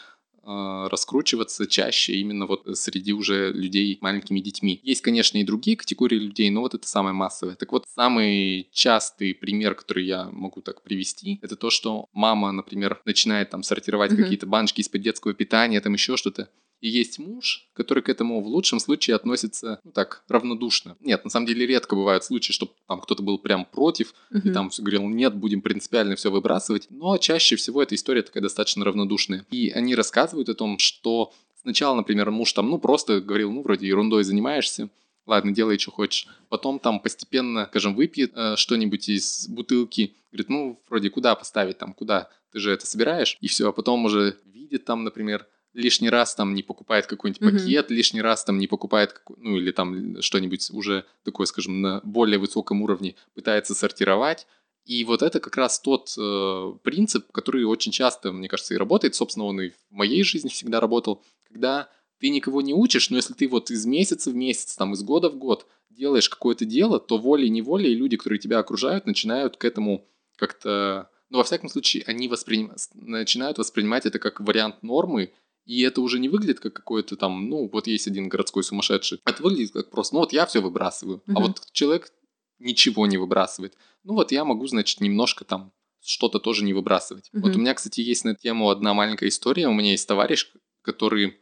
раскручиваться 0.45 1.67
чаще 1.67 2.13
именно 2.15 2.45
вот 2.45 2.65
среди 2.77 3.13
уже 3.13 3.51
людей 3.51 3.97
маленькими 4.01 4.39
детьми. 4.39 4.79
Есть, 4.83 5.01
конечно, 5.01 5.37
и 5.37 5.43
другие 5.43 5.75
категории 5.75 6.17
людей, 6.17 6.49
но 6.49 6.61
вот 6.61 6.75
это 6.75 6.87
самое 6.87 7.13
массовое. 7.13 7.55
Так 7.55 7.71
вот, 7.71 7.85
самый 7.93 8.69
частый 8.71 9.33
пример, 9.33 9.75
который 9.75 10.05
я 10.05 10.29
могу 10.31 10.61
так 10.61 10.81
привести, 10.83 11.39
это 11.41 11.55
то, 11.55 11.69
что 11.69 12.09
мама, 12.13 12.51
например, 12.51 13.01
начинает 13.05 13.49
там 13.49 13.63
сортировать 13.63 14.11
mm-hmm. 14.11 14.23
какие-то 14.23 14.45
баночки 14.45 14.81
из-под 14.81 15.01
детского 15.01 15.33
питания, 15.33 15.81
там 15.81 15.93
еще 15.93 16.17
что-то. 16.17 16.49
И 16.81 16.89
есть 16.89 17.19
муж, 17.19 17.67
который 17.73 18.03
к 18.03 18.09
этому 18.09 18.41
в 18.41 18.47
лучшем 18.47 18.79
случае 18.79 19.15
относится, 19.15 19.79
ну 19.83 19.91
так, 19.91 20.23
равнодушно. 20.27 20.97
Нет, 20.99 21.23
на 21.23 21.29
самом 21.29 21.47
деле 21.47 21.65
редко 21.65 21.95
бывают 21.95 22.23
случаи, 22.23 22.51
что 22.51 22.71
там 22.87 23.01
кто-то 23.01 23.23
был 23.23 23.39
прям 23.39 23.65
против, 23.65 24.13
uh-huh. 24.31 24.41
и 24.43 24.51
там 24.51 24.69
все 24.69 24.81
говорил, 24.81 25.03
нет, 25.07 25.33
будем 25.35 25.61
принципиально 25.61 26.15
все 26.15 26.29
выбрасывать. 26.29 26.87
Но 26.89 27.17
чаще 27.17 27.55
всего 27.55 27.81
эта 27.81 27.95
история 27.95 28.21
такая 28.21 28.43
достаточно 28.43 28.85
равнодушная. 28.85 29.45
И 29.51 29.69
они 29.69 29.95
рассказывают 29.95 30.49
о 30.49 30.53
том, 30.53 30.77
что 30.77 31.33
сначала, 31.61 31.95
например, 31.95 32.29
муж 32.29 32.53
там, 32.53 32.69
ну, 32.69 32.77
просто 32.77 33.21
говорил, 33.21 33.51
ну, 33.51 33.63
вроде 33.63 33.87
ерундой 33.87 34.23
занимаешься, 34.23 34.89
ладно, 35.25 35.51
делай, 35.51 35.79
что 35.79 35.91
хочешь. 35.91 36.27
Потом 36.49 36.79
там 36.79 36.99
постепенно, 36.99 37.67
скажем, 37.69 37.95
выпьет 37.95 38.31
э, 38.35 38.55
что-нибудь 38.55 39.09
из 39.09 39.47
бутылки, 39.47 40.13
говорит, 40.31 40.49
ну, 40.49 40.79
вроде 40.89 41.09
куда 41.09 41.35
поставить 41.35 41.77
там, 41.77 41.93
куда, 41.93 42.29
ты 42.51 42.59
же 42.59 42.71
это 42.71 42.85
собираешь, 42.85 43.37
и 43.41 43.47
все, 43.47 43.69
а 43.69 43.71
потом 43.71 44.05
уже 44.05 44.37
видит 44.45 44.85
там, 44.85 45.03
например, 45.03 45.47
лишний 45.75 46.09
раз 46.09 46.33
там 46.33 46.55
не 46.55 46.63
покупает 46.63 47.05
какой-нибудь 47.05 47.41
mm-hmm. 47.41 47.59
пакет, 47.59 47.91
лишний 47.91 48.21
раз 48.21 48.43
там 48.43 48.57
не 48.57 48.67
покупает, 48.67 49.21
ну 49.37 49.57
или 49.57 49.71
там 49.71 50.21
что-нибудь 50.21 50.71
уже 50.71 51.05
такое, 51.23 51.45
скажем, 51.45 51.81
на 51.81 52.01
более 52.03 52.39
высоком 52.39 52.81
уровне 52.81 53.15
пытается 53.35 53.75
сортировать. 53.75 54.47
И 54.85 55.03
вот 55.03 55.21
это 55.21 55.39
как 55.39 55.57
раз 55.57 55.79
тот 55.79 56.13
э, 56.17 56.73
принцип, 56.83 57.31
который 57.31 57.63
очень 57.63 57.91
часто, 57.91 58.31
мне 58.31 58.47
кажется, 58.47 58.75
и 58.75 58.77
работает. 58.77 59.15
Собственно, 59.15 59.45
он 59.45 59.59
и 59.59 59.69
в 59.69 59.91
моей 59.91 60.23
жизни 60.23 60.49
всегда 60.49 60.79
работал, 60.79 61.23
когда 61.47 61.89
ты 62.19 62.29
никого 62.29 62.61
не 62.61 62.73
учишь, 62.73 63.09
но 63.09 63.17
если 63.17 63.33
ты 63.33 63.47
вот 63.47 63.71
из 63.71 63.85
месяца 63.85 64.29
в 64.29 64.35
месяц, 64.35 64.75
там, 64.75 64.93
из 64.93 65.01
года 65.01 65.29
в 65.29 65.37
год 65.37 65.67
делаешь 65.89 66.29
какое-то 66.29 66.65
дело, 66.65 66.99
то 66.99 67.17
волей-неволей 67.17 67.95
люди, 67.95 68.15
которые 68.15 68.39
тебя 68.39 68.59
окружают, 68.59 69.05
начинают 69.05 69.57
к 69.57 69.65
этому 69.65 70.05
как-то... 70.35 71.09
Ну, 71.31 71.39
во 71.39 71.43
всяком 71.43 71.69
случае, 71.69 72.03
они 72.05 72.27
восприним... 72.27 72.71
начинают 72.93 73.57
воспринимать 73.57 74.05
это 74.05 74.19
как 74.19 74.39
вариант 74.39 74.83
нормы, 74.83 75.33
и 75.65 75.81
это 75.81 76.01
уже 76.01 76.19
не 76.19 76.29
выглядит 76.29 76.59
как 76.59 76.73
какой-то 76.73 77.15
там, 77.15 77.49
ну, 77.49 77.69
вот 77.71 77.87
есть 77.87 78.07
один 78.07 78.29
городской 78.29 78.63
сумасшедший. 78.63 79.19
Это 79.25 79.41
выглядит 79.41 79.73
как 79.73 79.89
просто, 79.89 80.15
ну 80.15 80.21
вот 80.21 80.31
я 80.31 80.45
все 80.45 80.61
выбрасываю. 80.61 81.23
Uh-huh. 81.25 81.33
А 81.35 81.39
вот 81.39 81.61
человек 81.71 82.11
ничего 82.59 83.07
не 83.07 83.17
выбрасывает. 83.17 83.75
Ну 84.03 84.13
вот 84.13 84.31
я 84.31 84.45
могу, 84.45 84.67
значит, 84.67 85.01
немножко 85.01 85.43
там 85.43 85.71
что-то 86.01 86.39
тоже 86.39 86.63
не 86.63 86.73
выбрасывать. 86.73 87.29
Uh-huh. 87.33 87.41
Вот 87.41 87.55
у 87.55 87.59
меня, 87.59 87.73
кстати, 87.73 88.01
есть 88.01 88.25
на 88.25 88.29
эту 88.29 88.41
тему 88.41 88.69
одна 88.69 88.93
маленькая 88.93 89.27
история. 89.27 89.67
У 89.67 89.73
меня 89.73 89.91
есть 89.91 90.07
товарищ, 90.07 90.51
который 90.83 91.37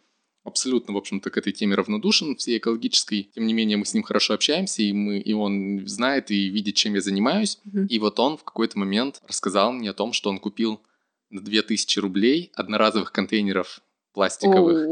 абсолютно, 0.46 0.94
в 0.94 0.98
общем-то, 0.98 1.30
к 1.30 1.38
этой 1.38 1.52
теме 1.52 1.76
равнодушен, 1.76 2.38
всей 2.38 2.58
экологической. 2.58 3.30
Тем 3.36 3.46
не 3.46 3.54
менее, 3.54 3.76
мы 3.76 3.86
с 3.86 3.94
ним 3.94 4.04
хорошо 4.04 4.34
общаемся, 4.36 4.84
и, 4.84 4.94
мы, 4.94 5.20
и 5.20 5.34
он 5.34 5.86
знает 5.86 6.32
и 6.32 6.50
видит, 6.50 6.76
чем 6.76 6.96
я 6.96 7.02
занимаюсь. 7.02 7.60
Uh-huh. 7.66 7.88
И 7.88 8.00
вот 8.00 8.20
он 8.20 8.38
в 8.38 8.46
какой-то 8.46 8.80
момент 8.80 9.22
рассказал 9.28 9.74
мне 9.74 9.90
о 9.90 9.94
том, 9.94 10.14
что 10.14 10.30
он 10.30 10.40
купил 10.40 10.82
на 11.30 11.42
2000 11.42 12.00
рублей 12.00 12.52
одноразовых 12.56 13.12
контейнеров 13.12 13.82
пластиковых 14.13 14.88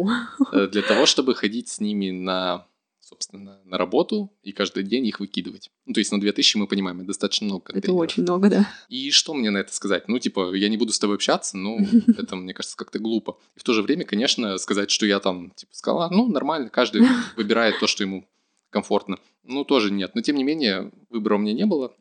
oh. 0.54 0.68
для 0.68 0.82
того, 0.82 1.06
чтобы 1.06 1.36
ходить 1.36 1.70
с 1.70 1.80
ними 1.80 2.12
на 2.12 2.66
собственно, 3.12 3.60
на 3.66 3.78
работу 3.78 4.32
и 4.42 4.54
каждый 4.54 4.84
день 4.84 5.06
их 5.06 5.20
выкидывать. 5.20 5.70
Ну, 5.86 5.94
то 5.94 6.00
есть 6.00 6.14
на 6.14 6.22
2000 6.22 6.56
мы 6.56 6.66
понимаем, 6.66 7.00
это 7.00 7.08
достаточно 7.08 7.46
много 7.46 7.66
контейнеров. 7.66 7.90
Это 7.90 7.94
очень 7.94 8.24
много, 8.24 8.50
да. 8.50 8.74
И 8.88 9.12
что 9.12 9.34
мне 9.34 9.50
на 9.50 9.58
это 9.58 9.74
сказать? 9.74 10.08
Ну, 10.08 10.18
типа, 10.18 10.54
я 10.54 10.70
не 10.70 10.78
буду 10.78 10.94
с 10.94 11.00
тобой 11.00 11.18
общаться, 11.18 11.58
ну, 11.58 11.80
это, 12.18 12.38
мне 12.38 12.54
кажется, 12.54 12.78
как-то 12.78 13.00
глупо. 13.00 13.38
И 13.58 13.60
в 13.60 13.64
то 13.64 13.74
же 13.74 13.82
время, 13.82 14.06
конечно, 14.06 14.58
сказать, 14.60 14.90
что 14.90 15.06
я 15.06 15.20
там, 15.20 15.52
типа, 15.52 15.76
сказала, 15.76 16.10
ну, 16.10 16.30
нормально, 16.32 16.70
каждый 16.70 17.02
выбирает 17.36 17.80
то, 17.82 17.88
что 17.88 18.04
ему 18.04 18.26
комфортно. 18.70 19.18
Ну, 19.44 19.66
тоже 19.66 19.92
нет. 19.92 20.16
Но, 20.16 20.22
тем 20.22 20.38
не 20.38 20.46
менее, 20.46 20.92
выбора 21.10 21.36
у 21.36 21.40
меня 21.40 21.54
не 21.54 21.66
было. 21.66 21.94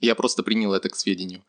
Я 0.00 0.14
просто 0.14 0.44
принял 0.44 0.72
это 0.74 0.88
к 0.88 0.94
сведению. 0.94 1.42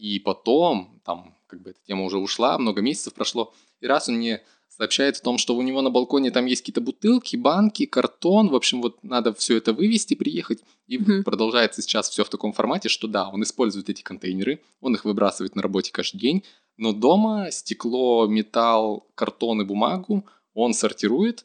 И 0.00 0.18
потом, 0.18 0.98
там, 1.04 1.36
как 1.46 1.60
бы 1.60 1.70
эта 1.70 1.78
тема 1.86 2.04
уже 2.04 2.16
ушла, 2.16 2.56
много 2.56 2.80
месяцев 2.80 3.12
прошло, 3.12 3.52
и 3.80 3.86
раз 3.86 4.08
он 4.08 4.16
мне 4.16 4.42
сообщает 4.68 5.16
о 5.16 5.22
том, 5.22 5.36
что 5.36 5.54
у 5.54 5.60
него 5.60 5.82
на 5.82 5.90
балконе 5.90 6.30
там 6.30 6.46
есть 6.46 6.62
какие-то 6.62 6.80
бутылки, 6.80 7.36
банки, 7.36 7.84
картон, 7.84 8.48
в 8.48 8.54
общем, 8.54 8.80
вот 8.80 9.04
надо 9.04 9.34
все 9.34 9.58
это 9.58 9.74
вывести, 9.74 10.14
приехать. 10.14 10.62
И 10.86 10.96
mm-hmm. 10.96 11.22
продолжается 11.22 11.82
сейчас 11.82 12.08
все 12.08 12.24
в 12.24 12.30
таком 12.30 12.54
формате, 12.54 12.88
что 12.88 13.08
да, 13.08 13.28
он 13.28 13.42
использует 13.42 13.90
эти 13.90 14.00
контейнеры, 14.00 14.62
он 14.80 14.94
их 14.94 15.04
выбрасывает 15.04 15.54
на 15.54 15.60
работе 15.60 15.92
каждый 15.92 16.16
день, 16.18 16.44
но 16.78 16.94
дома 16.94 17.50
стекло, 17.50 18.26
металл, 18.26 19.06
картон 19.14 19.60
и 19.60 19.64
бумагу 19.66 20.24
он 20.54 20.72
сортирует, 20.72 21.44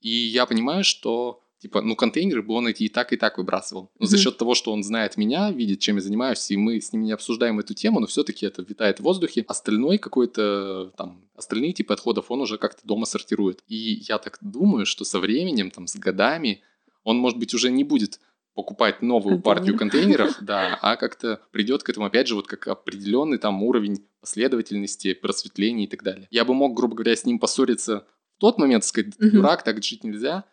и 0.00 0.08
я 0.08 0.46
понимаю, 0.46 0.84
что 0.84 1.42
Типа, 1.60 1.82
ну, 1.82 1.94
контейнеры 1.94 2.42
бы 2.42 2.54
он 2.54 2.68
эти 2.68 2.84
и 2.84 2.88
так, 2.88 3.12
и 3.12 3.18
так 3.18 3.36
выбрасывал. 3.36 3.90
Но 3.98 4.06
mm-hmm. 4.06 4.08
за 4.08 4.18
счет 4.18 4.38
того, 4.38 4.54
что 4.54 4.72
он 4.72 4.82
знает 4.82 5.18
меня, 5.18 5.50
видит, 5.50 5.80
чем 5.80 5.96
я 5.96 6.02
занимаюсь, 6.02 6.50
и 6.50 6.56
мы 6.56 6.80
с 6.80 6.90
ним 6.92 7.02
не 7.02 7.12
обсуждаем 7.12 7.60
эту 7.60 7.74
тему, 7.74 8.00
но 8.00 8.06
все-таки 8.06 8.46
это 8.46 8.62
витает 8.62 8.98
в 8.98 9.02
воздухе. 9.02 9.44
Остальной 9.46 9.98
какой-то, 9.98 10.90
там, 10.96 11.22
остальные 11.36 11.74
типы 11.74 11.92
отходов 11.92 12.30
он 12.30 12.40
уже 12.40 12.56
как-то 12.56 12.86
дома 12.86 13.04
сортирует. 13.04 13.62
И 13.68 13.76
я 14.08 14.16
так 14.18 14.38
думаю, 14.40 14.86
что 14.86 15.04
со 15.04 15.18
временем, 15.18 15.70
там, 15.70 15.86
с 15.86 15.96
годами, 15.96 16.62
он, 17.04 17.18
может 17.18 17.38
быть, 17.38 17.52
уже 17.52 17.70
не 17.70 17.84
будет 17.84 18.20
покупать 18.54 19.02
новую 19.02 19.40
Контейнер. 19.40 19.42
партию 19.42 19.78
контейнеров, 19.78 20.36
да, 20.40 20.78
а 20.80 20.96
как-то 20.96 21.40
придет 21.50 21.82
к 21.82 21.90
этому, 21.90 22.06
опять 22.06 22.26
же, 22.26 22.34
вот 22.34 22.46
как 22.46 22.68
определенный 22.68 23.36
там 23.36 23.62
уровень 23.62 24.04
последовательности, 24.20 25.12
просветления 25.12 25.84
и 25.84 25.88
так 25.88 26.02
далее. 26.02 26.26
Я 26.30 26.46
бы 26.46 26.54
мог, 26.54 26.74
грубо 26.74 26.94
говоря, 26.94 27.14
с 27.14 27.24
ним 27.26 27.38
поссориться 27.38 28.06
в 28.36 28.40
тот 28.40 28.58
момент, 28.58 28.84
сказать, 28.84 29.14
дурак, 29.18 29.62
так 29.62 29.82
жить 29.82 30.04
нельзя, 30.04 30.44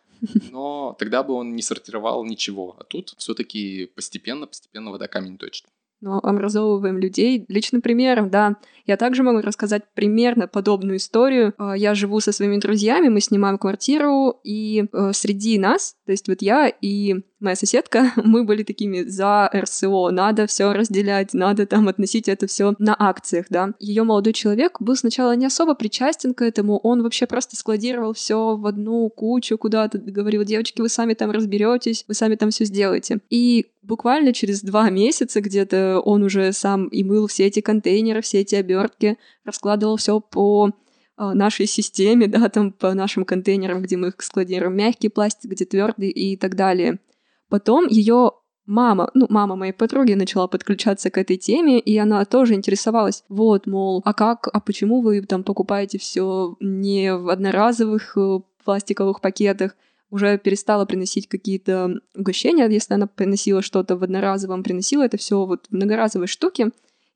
но 0.50 0.96
тогда 0.98 1.22
бы 1.22 1.34
он 1.34 1.54
не 1.54 1.62
сортировал 1.62 2.24
ничего. 2.24 2.76
А 2.78 2.84
тут 2.84 3.14
все-таки 3.18 3.86
постепенно, 3.94 4.46
постепенно 4.46 4.90
вода 4.90 5.08
камень 5.08 5.38
точит. 5.38 5.66
Но 6.00 6.18
образовываем 6.18 6.98
людей 6.98 7.44
личным 7.48 7.82
примером, 7.82 8.30
да. 8.30 8.56
Я 8.86 8.96
также 8.96 9.22
могу 9.22 9.40
рассказать 9.40 9.82
примерно 9.94 10.48
подобную 10.48 10.96
историю. 10.96 11.52
А, 11.58 11.76
я 11.76 11.94
живу 11.94 12.20
со 12.20 12.32
своими 12.32 12.56
друзьями, 12.56 13.08
мы 13.08 13.20
снимаем 13.20 13.58
квартиру, 13.58 14.40
и 14.44 14.86
э, 14.90 15.12
среди 15.12 15.58
нас, 15.58 15.96
то 16.06 16.12
есть 16.12 16.26
вот 16.28 16.40
я 16.40 16.68
и 16.68 17.16
моя 17.40 17.54
соседка, 17.54 18.12
мы 18.16 18.44
были 18.44 18.62
такими 18.62 19.02
за 19.02 19.50
РСО, 19.54 20.10
надо 20.10 20.46
все 20.46 20.72
разделять, 20.72 21.34
надо 21.34 21.66
там 21.66 21.88
относить 21.88 22.28
это 22.28 22.46
все 22.46 22.74
на 22.78 22.96
акциях, 22.98 23.46
да. 23.50 23.74
Ее 23.78 24.04
молодой 24.04 24.32
человек 24.32 24.80
был 24.80 24.96
сначала 24.96 25.36
не 25.36 25.46
особо 25.46 25.74
причастен 25.74 26.32
к 26.32 26.42
этому, 26.42 26.78
он 26.78 27.02
вообще 27.02 27.26
просто 27.26 27.56
складировал 27.56 28.14
все 28.14 28.56
в 28.56 28.66
одну 28.66 29.10
кучу 29.10 29.58
куда-то, 29.58 29.98
говорил, 29.98 30.44
девочки, 30.44 30.80
вы 30.80 30.88
сами 30.88 31.14
там 31.14 31.30
разберетесь, 31.30 32.04
вы 32.08 32.14
сами 32.14 32.36
там 32.36 32.50
все 32.50 32.64
сделаете. 32.64 33.18
И 33.28 33.66
буквально 33.88 34.32
через 34.32 34.62
два 34.62 34.90
месяца 34.90 35.40
где-то 35.40 36.00
он 36.00 36.22
уже 36.22 36.52
сам 36.52 36.86
и 36.88 37.02
мыл 37.02 37.26
все 37.26 37.46
эти 37.46 37.60
контейнеры, 37.60 38.20
все 38.20 38.40
эти 38.40 38.54
обертки, 38.54 39.18
раскладывал 39.44 39.96
все 39.96 40.20
по 40.20 40.70
а, 41.16 41.34
нашей 41.34 41.66
системе, 41.66 42.28
да, 42.28 42.48
там 42.50 42.70
по 42.70 42.94
нашим 42.94 43.24
контейнерам, 43.24 43.82
где 43.82 43.96
мы 43.96 44.08
их 44.08 44.14
складируем, 44.18 44.76
мягкий 44.76 45.08
пластик, 45.08 45.50
где 45.50 45.64
твердый 45.64 46.10
и 46.10 46.36
так 46.36 46.54
далее. 46.54 47.00
Потом 47.48 47.86
ее 47.88 48.32
мама, 48.66 49.10
ну, 49.14 49.26
мама 49.30 49.56
моей 49.56 49.72
подруги 49.72 50.12
начала 50.12 50.46
подключаться 50.46 51.10
к 51.10 51.16
этой 51.16 51.38
теме, 51.38 51.80
и 51.80 51.96
она 51.96 52.24
тоже 52.26 52.54
интересовалась. 52.54 53.24
Вот, 53.30 53.66
мол, 53.66 54.02
а 54.04 54.12
как, 54.12 54.48
а 54.52 54.60
почему 54.60 55.00
вы 55.00 55.22
там 55.22 55.42
покупаете 55.42 55.98
все 55.98 56.56
не 56.60 57.16
в 57.16 57.30
одноразовых 57.30 58.16
э, 58.18 58.40
пластиковых 58.64 59.22
пакетах? 59.22 59.74
Уже 60.10 60.38
перестала 60.38 60.86
приносить 60.86 61.28
какие-то 61.28 62.00
угощения, 62.14 62.66
если 62.68 62.94
она 62.94 63.06
приносила 63.06 63.60
что-то 63.60 63.96
в 63.96 64.02
одноразовом, 64.02 64.62
приносила 64.62 65.02
это 65.02 65.18
все 65.18 65.44
вот 65.44 65.66
в 65.66 65.74
многоразовой 65.74 66.26
штуке. 66.26 66.70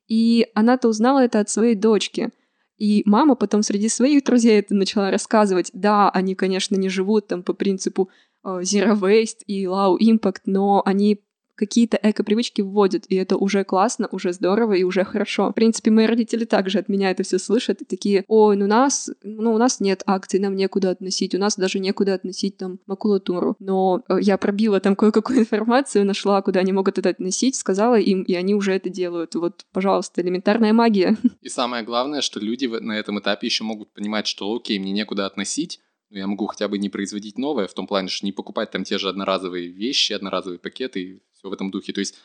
И 0.07 0.47
она-то 0.53 0.87
узнала 0.87 1.23
это 1.23 1.39
от 1.39 1.49
своей 1.49 1.75
дочки. 1.75 2.29
И 2.77 3.03
мама 3.05 3.35
потом 3.35 3.63
среди 3.63 3.89
своих 3.89 4.23
друзей 4.23 4.59
это 4.59 4.75
начала 4.75 5.09
рассказывать. 5.09 5.71
Да, 5.73 6.09
они, 6.09 6.35
конечно, 6.35 6.75
не 6.75 6.89
живут 6.89 7.27
там 7.27 7.41
по 7.41 7.53
принципу 7.53 8.09
э, 8.43 8.59
Zero 8.61 8.99
Waste 8.99 9.43
и 9.47 9.63
Low 9.65 9.97
Impact, 9.97 10.41
но 10.45 10.81
они 10.85 11.23
какие-то 11.55 11.99
эко-привычки 12.01 12.61
вводят, 12.61 13.05
и 13.07 13.15
это 13.15 13.37
уже 13.37 13.63
классно, 13.63 14.07
уже 14.11 14.33
здорово 14.33 14.73
и 14.73 14.83
уже 14.83 15.03
хорошо. 15.03 15.49
В 15.49 15.53
принципе, 15.53 15.91
мои 15.91 16.05
родители 16.05 16.45
также 16.45 16.79
от 16.79 16.89
меня 16.89 17.11
это 17.11 17.23
все 17.23 17.39
слышат 17.39 17.81
и 17.81 17.85
такие, 17.85 18.23
ой, 18.27 18.57
ну 18.57 18.65
у 18.65 18.67
нас, 18.67 19.09
ну 19.23 19.53
у 19.53 19.57
нас 19.57 19.79
нет 19.79 20.03
акций, 20.05 20.39
нам 20.39 20.55
некуда 20.55 20.91
относить, 20.91 21.35
у 21.35 21.37
нас 21.37 21.55
даже 21.55 21.79
некуда 21.79 22.13
относить 22.13 22.57
там 22.57 22.79
макулатуру. 22.85 23.55
Но 23.59 24.03
э, 24.09 24.17
я 24.21 24.37
пробила 24.37 24.79
там 24.79 24.95
кое-какую 24.95 25.39
информацию, 25.41 26.05
нашла, 26.05 26.41
куда 26.41 26.61
они 26.61 26.71
могут 26.71 26.97
это 26.97 27.09
относить, 27.09 27.55
сказала 27.55 27.99
им, 27.99 28.23
и 28.23 28.33
они 28.33 28.55
уже 28.55 28.73
это 28.73 28.89
делают. 28.89 29.35
Вот, 29.35 29.65
пожалуйста, 29.71 30.21
элементарная 30.21 30.73
магия. 30.73 31.17
И 31.41 31.49
самое 31.49 31.83
главное, 31.83 32.21
что 32.21 32.39
люди 32.39 32.65
на 32.65 32.93
этом 32.93 33.19
этапе 33.19 33.47
еще 33.47 33.63
могут 33.63 33.93
понимать, 33.93 34.27
что 34.27 34.53
окей, 34.53 34.79
мне 34.79 34.91
некуда 34.91 35.25
относить, 35.25 35.79
но 35.79 35.92
я 36.17 36.27
могу 36.27 36.47
хотя 36.47 36.67
бы 36.67 36.77
не 36.77 36.89
производить 36.89 37.37
новое, 37.37 37.67
в 37.67 37.73
том 37.73 37.87
плане, 37.87 38.07
что 38.07 38.25
не 38.25 38.31
покупать 38.31 38.71
там 38.71 38.83
те 38.83 38.97
же 38.97 39.09
одноразовые 39.09 39.67
вещи, 39.67 40.13
одноразовые 40.13 40.59
пакеты 40.59 41.21
все 41.31 41.49
в 41.49 41.53
этом 41.53 41.71
духе. 41.71 41.93
То 41.93 41.99
есть, 41.99 42.19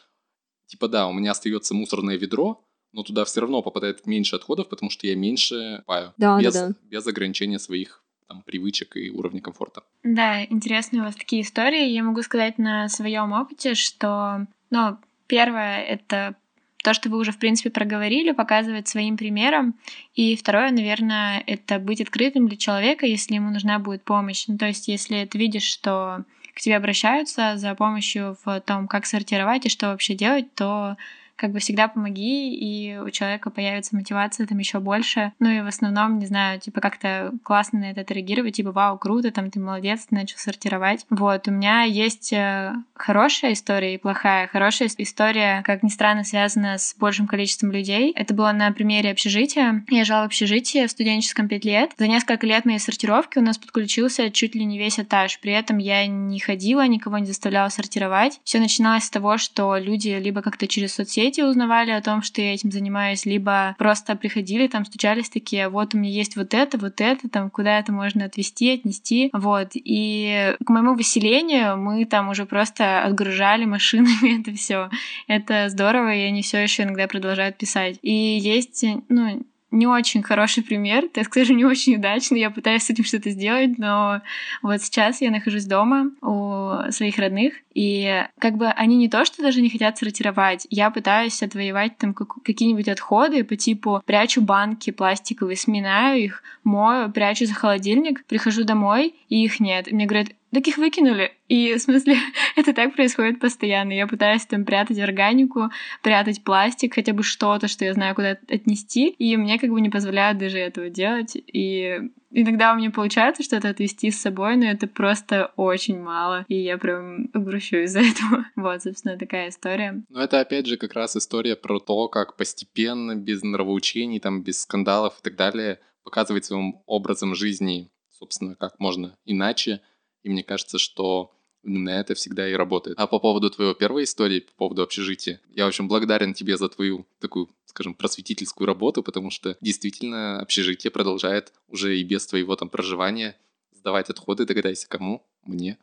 типа, 0.66 0.88
да, 0.88 1.08
у 1.08 1.12
меня 1.12 1.32
остается 1.32 1.74
мусорное 1.74 2.16
ведро, 2.16 2.64
но 2.92 3.02
туда 3.02 3.24
все 3.24 3.40
равно 3.40 3.62
попадает 3.62 4.06
меньше 4.06 4.36
отходов, 4.36 4.68
потому 4.68 4.90
что 4.90 5.06
я 5.06 5.14
меньше 5.14 5.82
паю. 5.86 6.12
Да, 6.16 6.40
без, 6.40 6.54
да. 6.54 6.72
без 6.82 7.06
ограничения 7.06 7.58
своих 7.58 8.02
там, 8.26 8.42
привычек 8.42 8.96
и 8.96 9.10
уровня 9.10 9.40
комфорта. 9.40 9.84
Да, 10.02 10.44
интересные 10.44 11.00
у 11.00 11.04
вас 11.04 11.16
такие 11.16 11.42
истории. 11.42 11.88
Я 11.88 12.02
могу 12.02 12.22
сказать 12.22 12.58
на 12.58 12.88
своем 12.88 13.32
опыте, 13.32 13.74
что, 13.74 14.46
ну, 14.70 14.98
первое— 15.26 15.82
это 15.84 16.36
то, 16.82 16.94
что 16.94 17.08
вы 17.08 17.18
уже, 17.18 17.32
в 17.32 17.38
принципе, 17.38 17.70
проговорили, 17.70 18.32
показывать 18.32 18.88
своим 18.88 19.16
примером. 19.16 19.74
И 20.14 20.36
второе, 20.36 20.70
наверное, 20.70 21.42
это 21.46 21.78
быть 21.78 22.00
открытым 22.00 22.48
для 22.48 22.56
человека, 22.56 23.06
если 23.06 23.34
ему 23.34 23.50
нужна 23.50 23.78
будет 23.78 24.04
помощь. 24.04 24.44
Ну, 24.46 24.56
то 24.58 24.66
есть, 24.66 24.88
если 24.88 25.24
ты 25.24 25.38
видишь, 25.38 25.64
что 25.64 26.24
к 26.54 26.60
тебе 26.60 26.76
обращаются 26.76 27.56
за 27.56 27.74
помощью 27.74 28.36
в 28.44 28.60
том, 28.60 28.88
как 28.88 29.06
сортировать 29.06 29.66
и 29.66 29.68
что 29.68 29.88
вообще 29.88 30.14
делать, 30.14 30.54
то 30.54 30.96
как 31.38 31.52
бы 31.52 31.60
всегда 31.60 31.86
помоги, 31.88 32.52
и 32.54 32.98
у 32.98 33.10
человека 33.10 33.50
появится 33.50 33.94
мотивация 33.94 34.46
там 34.46 34.58
еще 34.58 34.80
больше. 34.80 35.32
Ну 35.38 35.48
и 35.48 35.60
в 35.60 35.66
основном, 35.66 36.18
не 36.18 36.26
знаю, 36.26 36.60
типа 36.60 36.80
как-то 36.80 37.32
классно 37.44 37.78
на 37.78 37.90
это 37.92 38.00
отреагировать, 38.00 38.56
типа 38.56 38.72
вау, 38.72 38.98
круто, 38.98 39.30
там 39.30 39.50
ты 39.50 39.60
молодец, 39.60 40.06
ты 40.06 40.16
начал 40.16 40.36
сортировать. 40.38 41.06
Вот, 41.10 41.46
у 41.46 41.52
меня 41.52 41.82
есть 41.82 42.32
э, 42.32 42.74
хорошая 42.94 43.52
история 43.52 43.94
и 43.94 43.98
плохая. 43.98 44.48
Хорошая 44.48 44.90
история, 44.98 45.62
как 45.64 45.84
ни 45.84 45.88
странно, 45.88 46.24
связана 46.24 46.76
с 46.76 46.96
большим 46.98 47.28
количеством 47.28 47.70
людей. 47.70 48.12
Это 48.16 48.34
было 48.34 48.50
на 48.50 48.72
примере 48.72 49.12
общежития. 49.12 49.84
Я 49.88 50.04
жила 50.04 50.22
в 50.22 50.26
общежитии 50.26 50.86
в 50.86 50.90
студенческом 50.90 51.46
5 51.46 51.64
лет. 51.64 51.92
За 51.98 52.08
несколько 52.08 52.46
лет 52.48 52.64
моей 52.64 52.80
сортировки 52.80 53.38
у 53.38 53.42
нас 53.42 53.58
подключился 53.58 54.30
чуть 54.32 54.56
ли 54.56 54.64
не 54.64 54.76
весь 54.76 54.98
этаж. 54.98 55.38
При 55.38 55.52
этом 55.52 55.78
я 55.78 56.04
не 56.08 56.40
ходила, 56.40 56.84
никого 56.86 57.18
не 57.18 57.26
заставляла 57.26 57.68
сортировать. 57.68 58.40
Все 58.42 58.58
начиналось 58.58 59.04
с 59.04 59.10
того, 59.10 59.38
что 59.38 59.76
люди 59.76 60.08
либо 60.08 60.42
как-то 60.42 60.66
через 60.66 60.94
соцсети 60.94 61.27
соцсети 61.28 61.42
узнавали 61.42 61.90
о 61.90 62.02
том, 62.02 62.22
что 62.22 62.40
я 62.40 62.54
этим 62.54 62.70
занимаюсь, 62.70 63.26
либо 63.26 63.74
просто 63.78 64.16
приходили, 64.16 64.66
там 64.66 64.84
стучались 64.84 65.28
такие, 65.28 65.68
вот 65.68 65.94
у 65.94 65.98
меня 65.98 66.10
есть 66.10 66.36
вот 66.36 66.54
это, 66.54 66.78
вот 66.78 67.00
это, 67.00 67.28
там 67.28 67.50
куда 67.50 67.78
это 67.78 67.92
можно 67.92 68.24
отвезти, 68.24 68.72
отнести, 68.72 69.30
вот. 69.32 69.70
И 69.74 70.54
к 70.64 70.70
моему 70.70 70.94
выселению 70.94 71.76
мы 71.76 72.04
там 72.04 72.28
уже 72.28 72.46
просто 72.46 73.02
отгружали 73.02 73.64
машинами 73.64 74.40
это 74.40 74.56
все. 74.56 74.90
Это 75.26 75.68
здорово, 75.68 76.14
и 76.14 76.20
они 76.20 76.42
все 76.42 76.58
еще 76.58 76.84
иногда 76.84 77.06
продолжают 77.06 77.56
писать. 77.56 77.98
И 78.02 78.12
есть, 78.12 78.84
ну, 79.08 79.42
не 79.70 79.86
очень 79.86 80.22
хороший 80.22 80.62
пример, 80.62 81.08
так 81.12 81.26
скажем, 81.26 81.56
не 81.56 81.64
очень 81.64 81.96
удачный. 81.96 82.40
Я 82.40 82.50
пытаюсь 82.50 82.84
с 82.84 82.90
этим 82.90 83.04
что-то 83.04 83.30
сделать, 83.30 83.78
но 83.78 84.22
вот 84.62 84.80
сейчас 84.82 85.20
я 85.20 85.30
нахожусь 85.30 85.64
дома 85.64 86.10
у 86.22 86.90
своих 86.90 87.18
родных, 87.18 87.54
и 87.74 88.24
как 88.38 88.56
бы 88.56 88.66
они 88.66 88.96
не 88.96 89.08
то, 89.08 89.24
что 89.24 89.42
даже 89.42 89.60
не 89.60 89.70
хотят 89.70 89.98
сортировать, 89.98 90.66
я 90.70 90.90
пытаюсь 90.90 91.42
отвоевать 91.42 91.96
там 91.98 92.14
какие-нибудь 92.14 92.88
отходы 92.88 93.44
по 93.44 93.56
типу 93.56 94.02
прячу 94.04 94.40
банки 94.40 94.90
пластиковые, 94.90 95.56
сминаю 95.56 96.20
их, 96.20 96.42
мою, 96.64 97.10
прячу 97.12 97.46
за 97.46 97.54
холодильник, 97.54 98.24
прихожу 98.26 98.64
домой, 98.64 99.14
и 99.28 99.44
их 99.44 99.60
нет. 99.60 99.88
И 99.88 99.94
мне 99.94 100.06
говорят, 100.06 100.28
так 100.52 100.66
их 100.66 100.78
выкинули. 100.78 101.32
И, 101.48 101.74
в 101.74 101.78
смысле, 101.78 102.16
это 102.56 102.72
так 102.72 102.94
происходит 102.94 103.40
постоянно. 103.40 103.92
Я 103.92 104.06
пытаюсь 104.06 104.46
там 104.46 104.64
прятать 104.64 104.98
органику, 104.98 105.70
прятать 106.02 106.42
пластик, 106.42 106.94
хотя 106.94 107.12
бы 107.12 107.22
что-то, 107.22 107.68
что 107.68 107.84
я 107.84 107.94
знаю, 107.94 108.14
куда 108.14 108.38
отнести, 108.48 109.08
и 109.08 109.36
мне 109.36 109.58
как 109.58 109.70
бы 109.70 109.80
не 109.80 109.90
позволяют 109.90 110.38
даже 110.38 110.58
этого 110.58 110.88
делать. 110.88 111.36
И 111.36 112.00
иногда 112.30 112.72
у 112.72 112.76
меня 112.76 112.90
получается 112.90 113.42
что-то 113.42 113.68
отвести 113.68 114.10
с 114.10 114.20
собой, 114.20 114.56
но 114.56 114.66
это 114.66 114.86
просто 114.86 115.52
очень 115.56 116.00
мало, 116.00 116.44
и 116.48 116.56
я 116.56 116.78
прям 116.78 117.26
грущу 117.32 117.78
из-за 117.78 118.00
этого. 118.00 118.46
Вот, 118.56 118.82
собственно, 118.82 119.18
такая 119.18 119.48
история. 119.48 120.02
Но 120.08 120.22
это, 120.22 120.40
опять 120.40 120.66
же, 120.66 120.76
как 120.76 120.94
раз 120.94 121.16
история 121.16 121.56
про 121.56 121.78
то, 121.78 122.08
как 122.08 122.36
постепенно, 122.36 123.14
без 123.14 123.42
нравоучений, 123.42 124.20
там, 124.20 124.42
без 124.42 124.62
скандалов 124.62 125.18
и 125.18 125.22
так 125.22 125.36
далее, 125.36 125.80
показывать 126.04 126.44
своим 126.44 126.80
образом 126.86 127.34
жизни, 127.34 127.90
собственно, 128.18 128.54
как 128.54 128.78
можно 128.78 129.16
иначе, 129.24 129.80
и 130.22 130.30
мне 130.30 130.42
кажется, 130.42 130.78
что 130.78 131.32
именно 131.62 131.90
это 131.90 132.14
всегда 132.14 132.48
и 132.48 132.54
работает. 132.54 132.98
А 132.98 133.06
по 133.06 133.18
поводу 133.18 133.50
твоего 133.50 133.74
первой 133.74 134.04
истории, 134.04 134.40
по 134.40 134.52
поводу 134.54 134.82
общежития, 134.82 135.40
я, 135.50 135.64
в 135.64 135.68
общем, 135.68 135.88
благодарен 135.88 136.34
тебе 136.34 136.56
за 136.56 136.68
твою 136.68 137.06
такую, 137.20 137.48
скажем, 137.66 137.94
просветительскую 137.94 138.66
работу, 138.66 139.02
потому 139.02 139.30
что 139.30 139.56
действительно 139.60 140.40
общежитие 140.40 140.90
продолжает 140.90 141.52
уже 141.68 141.98
и 141.98 142.04
без 142.04 142.26
твоего 142.26 142.56
там 142.56 142.68
проживания 142.68 143.36
сдавать 143.72 144.10
отходы, 144.10 144.44
догадайся, 144.44 144.88
кому? 144.88 145.24
Мне. 145.44 145.78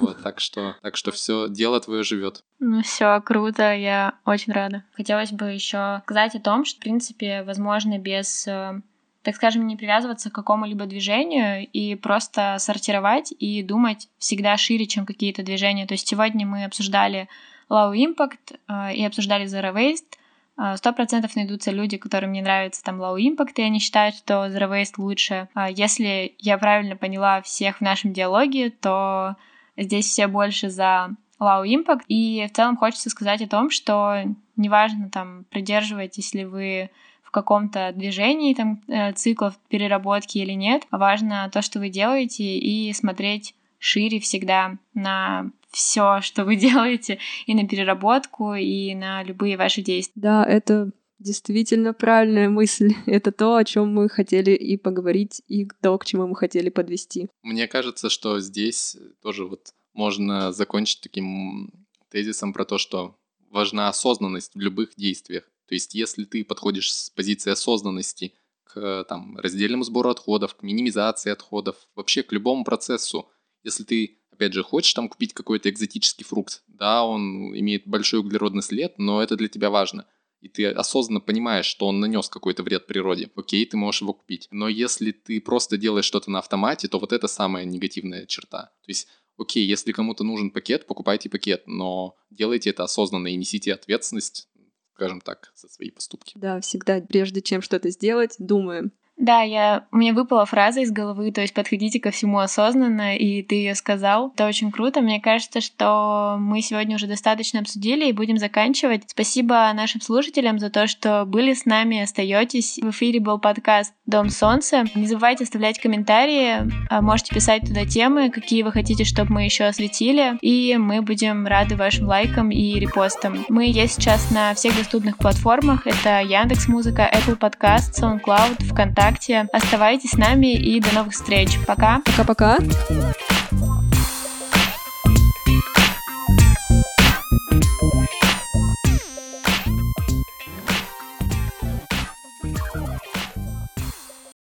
Вот, 0.00 0.22
так 0.22 0.40
что, 0.40 0.76
так 0.82 0.96
что 0.96 1.10
все, 1.10 1.48
дело 1.48 1.80
твое 1.80 2.04
живет. 2.04 2.42
Ну 2.58 2.82
все, 2.82 3.20
круто, 3.20 3.74
я 3.74 4.18
очень 4.24 4.52
рада. 4.52 4.84
Хотелось 4.92 5.32
бы 5.32 5.46
еще 5.46 6.00
сказать 6.04 6.34
о 6.34 6.40
том, 6.40 6.64
что, 6.64 6.78
в 6.78 6.82
принципе, 6.82 7.42
возможно, 7.42 7.98
без 7.98 8.46
э, 8.46 8.80
так 9.24 9.34
скажем, 9.34 9.66
не 9.66 9.76
привязываться 9.76 10.30
к 10.30 10.34
какому-либо 10.34 10.84
движению 10.84 11.66
и 11.66 11.94
просто 11.94 12.56
сортировать 12.58 13.32
и 13.38 13.62
думать 13.62 14.08
всегда 14.18 14.56
шире, 14.58 14.86
чем 14.86 15.06
какие-то 15.06 15.42
движения. 15.42 15.86
То 15.86 15.94
есть 15.94 16.06
сегодня 16.06 16.46
мы 16.46 16.64
обсуждали 16.64 17.28
Low 17.70 17.94
Impact 17.94 18.58
э, 18.68 18.94
и 18.94 19.04
обсуждали 19.04 19.46
Zero 19.46 19.74
Waste. 19.74 20.18
Э, 20.58 20.76
сто 20.76 20.92
процентов 20.92 21.36
найдутся 21.36 21.70
люди, 21.70 21.96
которым 21.96 22.32
не 22.32 22.42
нравится 22.42 22.84
там 22.84 23.00
Low 23.00 23.16
Impact, 23.16 23.54
и 23.56 23.62
они 23.62 23.78
считают, 23.78 24.14
что 24.14 24.46
Zero 24.46 24.70
Waste 24.70 24.94
лучше. 24.98 25.48
Э, 25.54 25.68
если 25.70 26.34
я 26.38 26.58
правильно 26.58 26.96
поняла 26.96 27.40
всех 27.40 27.78
в 27.78 27.80
нашем 27.80 28.12
диалоге, 28.12 28.68
то 28.68 29.36
здесь 29.78 30.06
все 30.06 30.26
больше 30.26 30.68
за 30.68 31.16
Low 31.40 31.64
Impact. 31.64 32.02
И 32.08 32.46
в 32.46 32.54
целом 32.54 32.76
хочется 32.76 33.08
сказать 33.08 33.40
о 33.40 33.48
том, 33.48 33.70
что 33.70 34.22
неважно, 34.56 35.08
там, 35.08 35.44
придерживаетесь 35.44 36.34
ли 36.34 36.44
вы 36.44 36.90
каком-то 37.34 37.92
движении 37.94 38.54
там 38.54 38.80
э, 38.88 39.12
циклов 39.12 39.54
переработки 39.68 40.38
или 40.38 40.52
нет. 40.52 40.84
Важно 40.90 41.50
то, 41.52 41.60
что 41.62 41.80
вы 41.80 41.88
делаете, 41.88 42.44
и 42.44 42.92
смотреть 42.92 43.54
шире 43.78 44.20
всегда 44.20 44.78
на 44.94 45.50
все, 45.70 46.20
что 46.22 46.44
вы 46.44 46.56
делаете, 46.68 47.18
и 47.46 47.54
на 47.54 47.66
переработку, 47.66 48.54
и 48.54 48.94
на 48.94 49.22
любые 49.24 49.56
ваши 49.56 49.82
действия. 49.82 50.22
Да, 50.22 50.44
это 50.44 50.90
действительно 51.18 51.92
правильная 51.92 52.48
мысль. 52.48 52.94
Это 53.06 53.32
то, 53.32 53.56
о 53.56 53.64
чем 53.64 53.92
мы 53.92 54.08
хотели 54.08 54.52
и 54.52 54.76
поговорить, 54.76 55.42
и 55.48 55.66
то, 55.82 55.96
к 55.98 56.04
чему 56.04 56.26
мы 56.26 56.36
хотели 56.36 56.70
подвести. 56.70 57.28
Мне 57.42 57.66
кажется, 57.66 58.10
что 58.10 58.40
здесь 58.40 58.96
тоже 59.22 59.46
вот 59.46 59.72
можно 59.92 60.52
закончить 60.52 61.00
таким 61.00 61.72
тезисом 62.10 62.52
про 62.52 62.64
то, 62.64 62.78
что 62.78 63.16
важна 63.50 63.88
осознанность 63.88 64.54
в 64.54 64.60
любых 64.60 64.94
действиях. 64.96 65.44
То 65.66 65.74
есть, 65.74 65.94
если 65.94 66.24
ты 66.24 66.44
подходишь 66.44 66.92
с 66.92 67.10
позиции 67.10 67.50
осознанности 67.50 68.34
к 68.64 69.04
там, 69.08 69.38
раздельному 69.38 69.84
сбору 69.84 70.10
отходов, 70.10 70.54
к 70.56 70.62
минимизации 70.62 71.30
отходов, 71.30 71.76
вообще 71.94 72.22
к 72.22 72.32
любому 72.32 72.64
процессу, 72.64 73.30
если 73.62 73.84
ты, 73.84 74.18
опять 74.30 74.52
же, 74.52 74.62
хочешь 74.62 74.94
там 74.94 75.08
купить 75.08 75.32
какой-то 75.32 75.70
экзотический 75.70 76.24
фрукт, 76.24 76.62
да, 76.66 77.04
он 77.04 77.56
имеет 77.58 77.86
большой 77.86 78.20
углеродный 78.20 78.62
след, 78.62 78.98
но 78.98 79.22
это 79.22 79.36
для 79.36 79.48
тебя 79.48 79.70
важно, 79.70 80.06
и 80.40 80.48
ты 80.48 80.66
осознанно 80.66 81.20
понимаешь, 81.20 81.64
что 81.64 81.86
он 81.86 82.00
нанес 82.00 82.28
какой-то 82.28 82.62
вред 82.62 82.86
природе, 82.86 83.30
окей, 83.34 83.64
ты 83.64 83.78
можешь 83.78 84.02
его 84.02 84.12
купить. 84.12 84.48
Но 84.50 84.68
если 84.68 85.12
ты 85.12 85.40
просто 85.40 85.78
делаешь 85.78 86.04
что-то 86.04 86.30
на 86.30 86.40
автомате, 86.40 86.86
то 86.86 86.98
вот 86.98 87.14
это 87.14 87.28
самая 87.28 87.64
негативная 87.64 88.26
черта. 88.26 88.72
То 88.82 88.88
есть 88.88 89.08
окей, 89.38 89.64
если 89.64 89.92
кому-то 89.92 90.22
нужен 90.22 90.50
пакет, 90.50 90.86
покупайте 90.86 91.30
пакет, 91.30 91.62
но 91.66 92.16
делайте 92.30 92.68
это 92.68 92.84
осознанно 92.84 93.28
и 93.28 93.36
несите 93.36 93.72
ответственность 93.72 94.48
скажем 94.94 95.20
так, 95.20 95.52
за 95.56 95.68
свои 95.68 95.90
поступки. 95.90 96.34
Да, 96.36 96.60
всегда, 96.60 97.00
прежде 97.00 97.42
чем 97.42 97.62
что-то 97.62 97.90
сделать, 97.90 98.36
думаем, 98.38 98.92
да, 99.16 99.42
я, 99.42 99.84
у 99.92 99.96
меня 99.96 100.12
выпала 100.12 100.44
фраза 100.44 100.80
из 100.80 100.90
головы, 100.90 101.30
то 101.30 101.40
есть 101.40 101.54
подходите 101.54 102.00
ко 102.00 102.10
всему 102.10 102.40
осознанно, 102.40 103.16
и 103.16 103.42
ты 103.42 103.54
ее 103.54 103.76
сказал. 103.76 104.32
Это 104.34 104.46
очень 104.46 104.72
круто. 104.72 105.02
Мне 105.02 105.20
кажется, 105.20 105.60
что 105.60 106.36
мы 106.40 106.60
сегодня 106.62 106.96
уже 106.96 107.06
достаточно 107.06 107.60
обсудили 107.60 108.08
и 108.08 108.12
будем 108.12 108.38
заканчивать. 108.38 109.04
Спасибо 109.06 109.70
нашим 109.72 110.00
слушателям 110.00 110.58
за 110.58 110.68
то, 110.68 110.88
что 110.88 111.24
были 111.26 111.54
с 111.54 111.64
нами, 111.64 112.02
остаетесь. 112.02 112.80
В 112.82 112.90
эфире 112.90 113.20
был 113.20 113.38
подкаст 113.38 113.94
Дом 114.04 114.30
Солнца. 114.30 114.84
Не 114.96 115.06
забывайте 115.06 115.44
оставлять 115.44 115.78
комментарии, 115.78 116.68
а 116.90 117.00
можете 117.00 117.34
писать 117.34 117.62
туда 117.62 117.86
темы, 117.86 118.30
какие 118.30 118.64
вы 118.64 118.72
хотите, 118.72 119.04
чтобы 119.04 119.34
мы 119.34 119.44
еще 119.44 119.64
осветили, 119.64 120.36
и 120.42 120.76
мы 120.76 121.02
будем 121.02 121.46
рады 121.46 121.76
вашим 121.76 122.08
лайкам 122.08 122.50
и 122.50 122.80
репостам. 122.80 123.44
Мы 123.48 123.66
есть 123.66 123.94
сейчас 123.94 124.32
на 124.32 124.54
всех 124.54 124.76
доступных 124.76 125.18
платформах. 125.18 125.86
Это 125.86 126.20
Яндекс 126.20 126.66
Музыка, 126.66 127.08
Apple 127.14 127.38
Podcast, 127.38 127.92
SoundCloud, 128.00 128.64
ВКонтакте 128.64 129.03
ВКонтакте. 129.04 129.48
Оставайтесь 129.52 130.10
с 130.10 130.16
нами 130.16 130.54
и 130.54 130.80
до 130.80 130.94
новых 130.94 131.12
встреч. 131.12 131.58
Пока. 131.66 132.00
Пока-пока. 132.04 132.58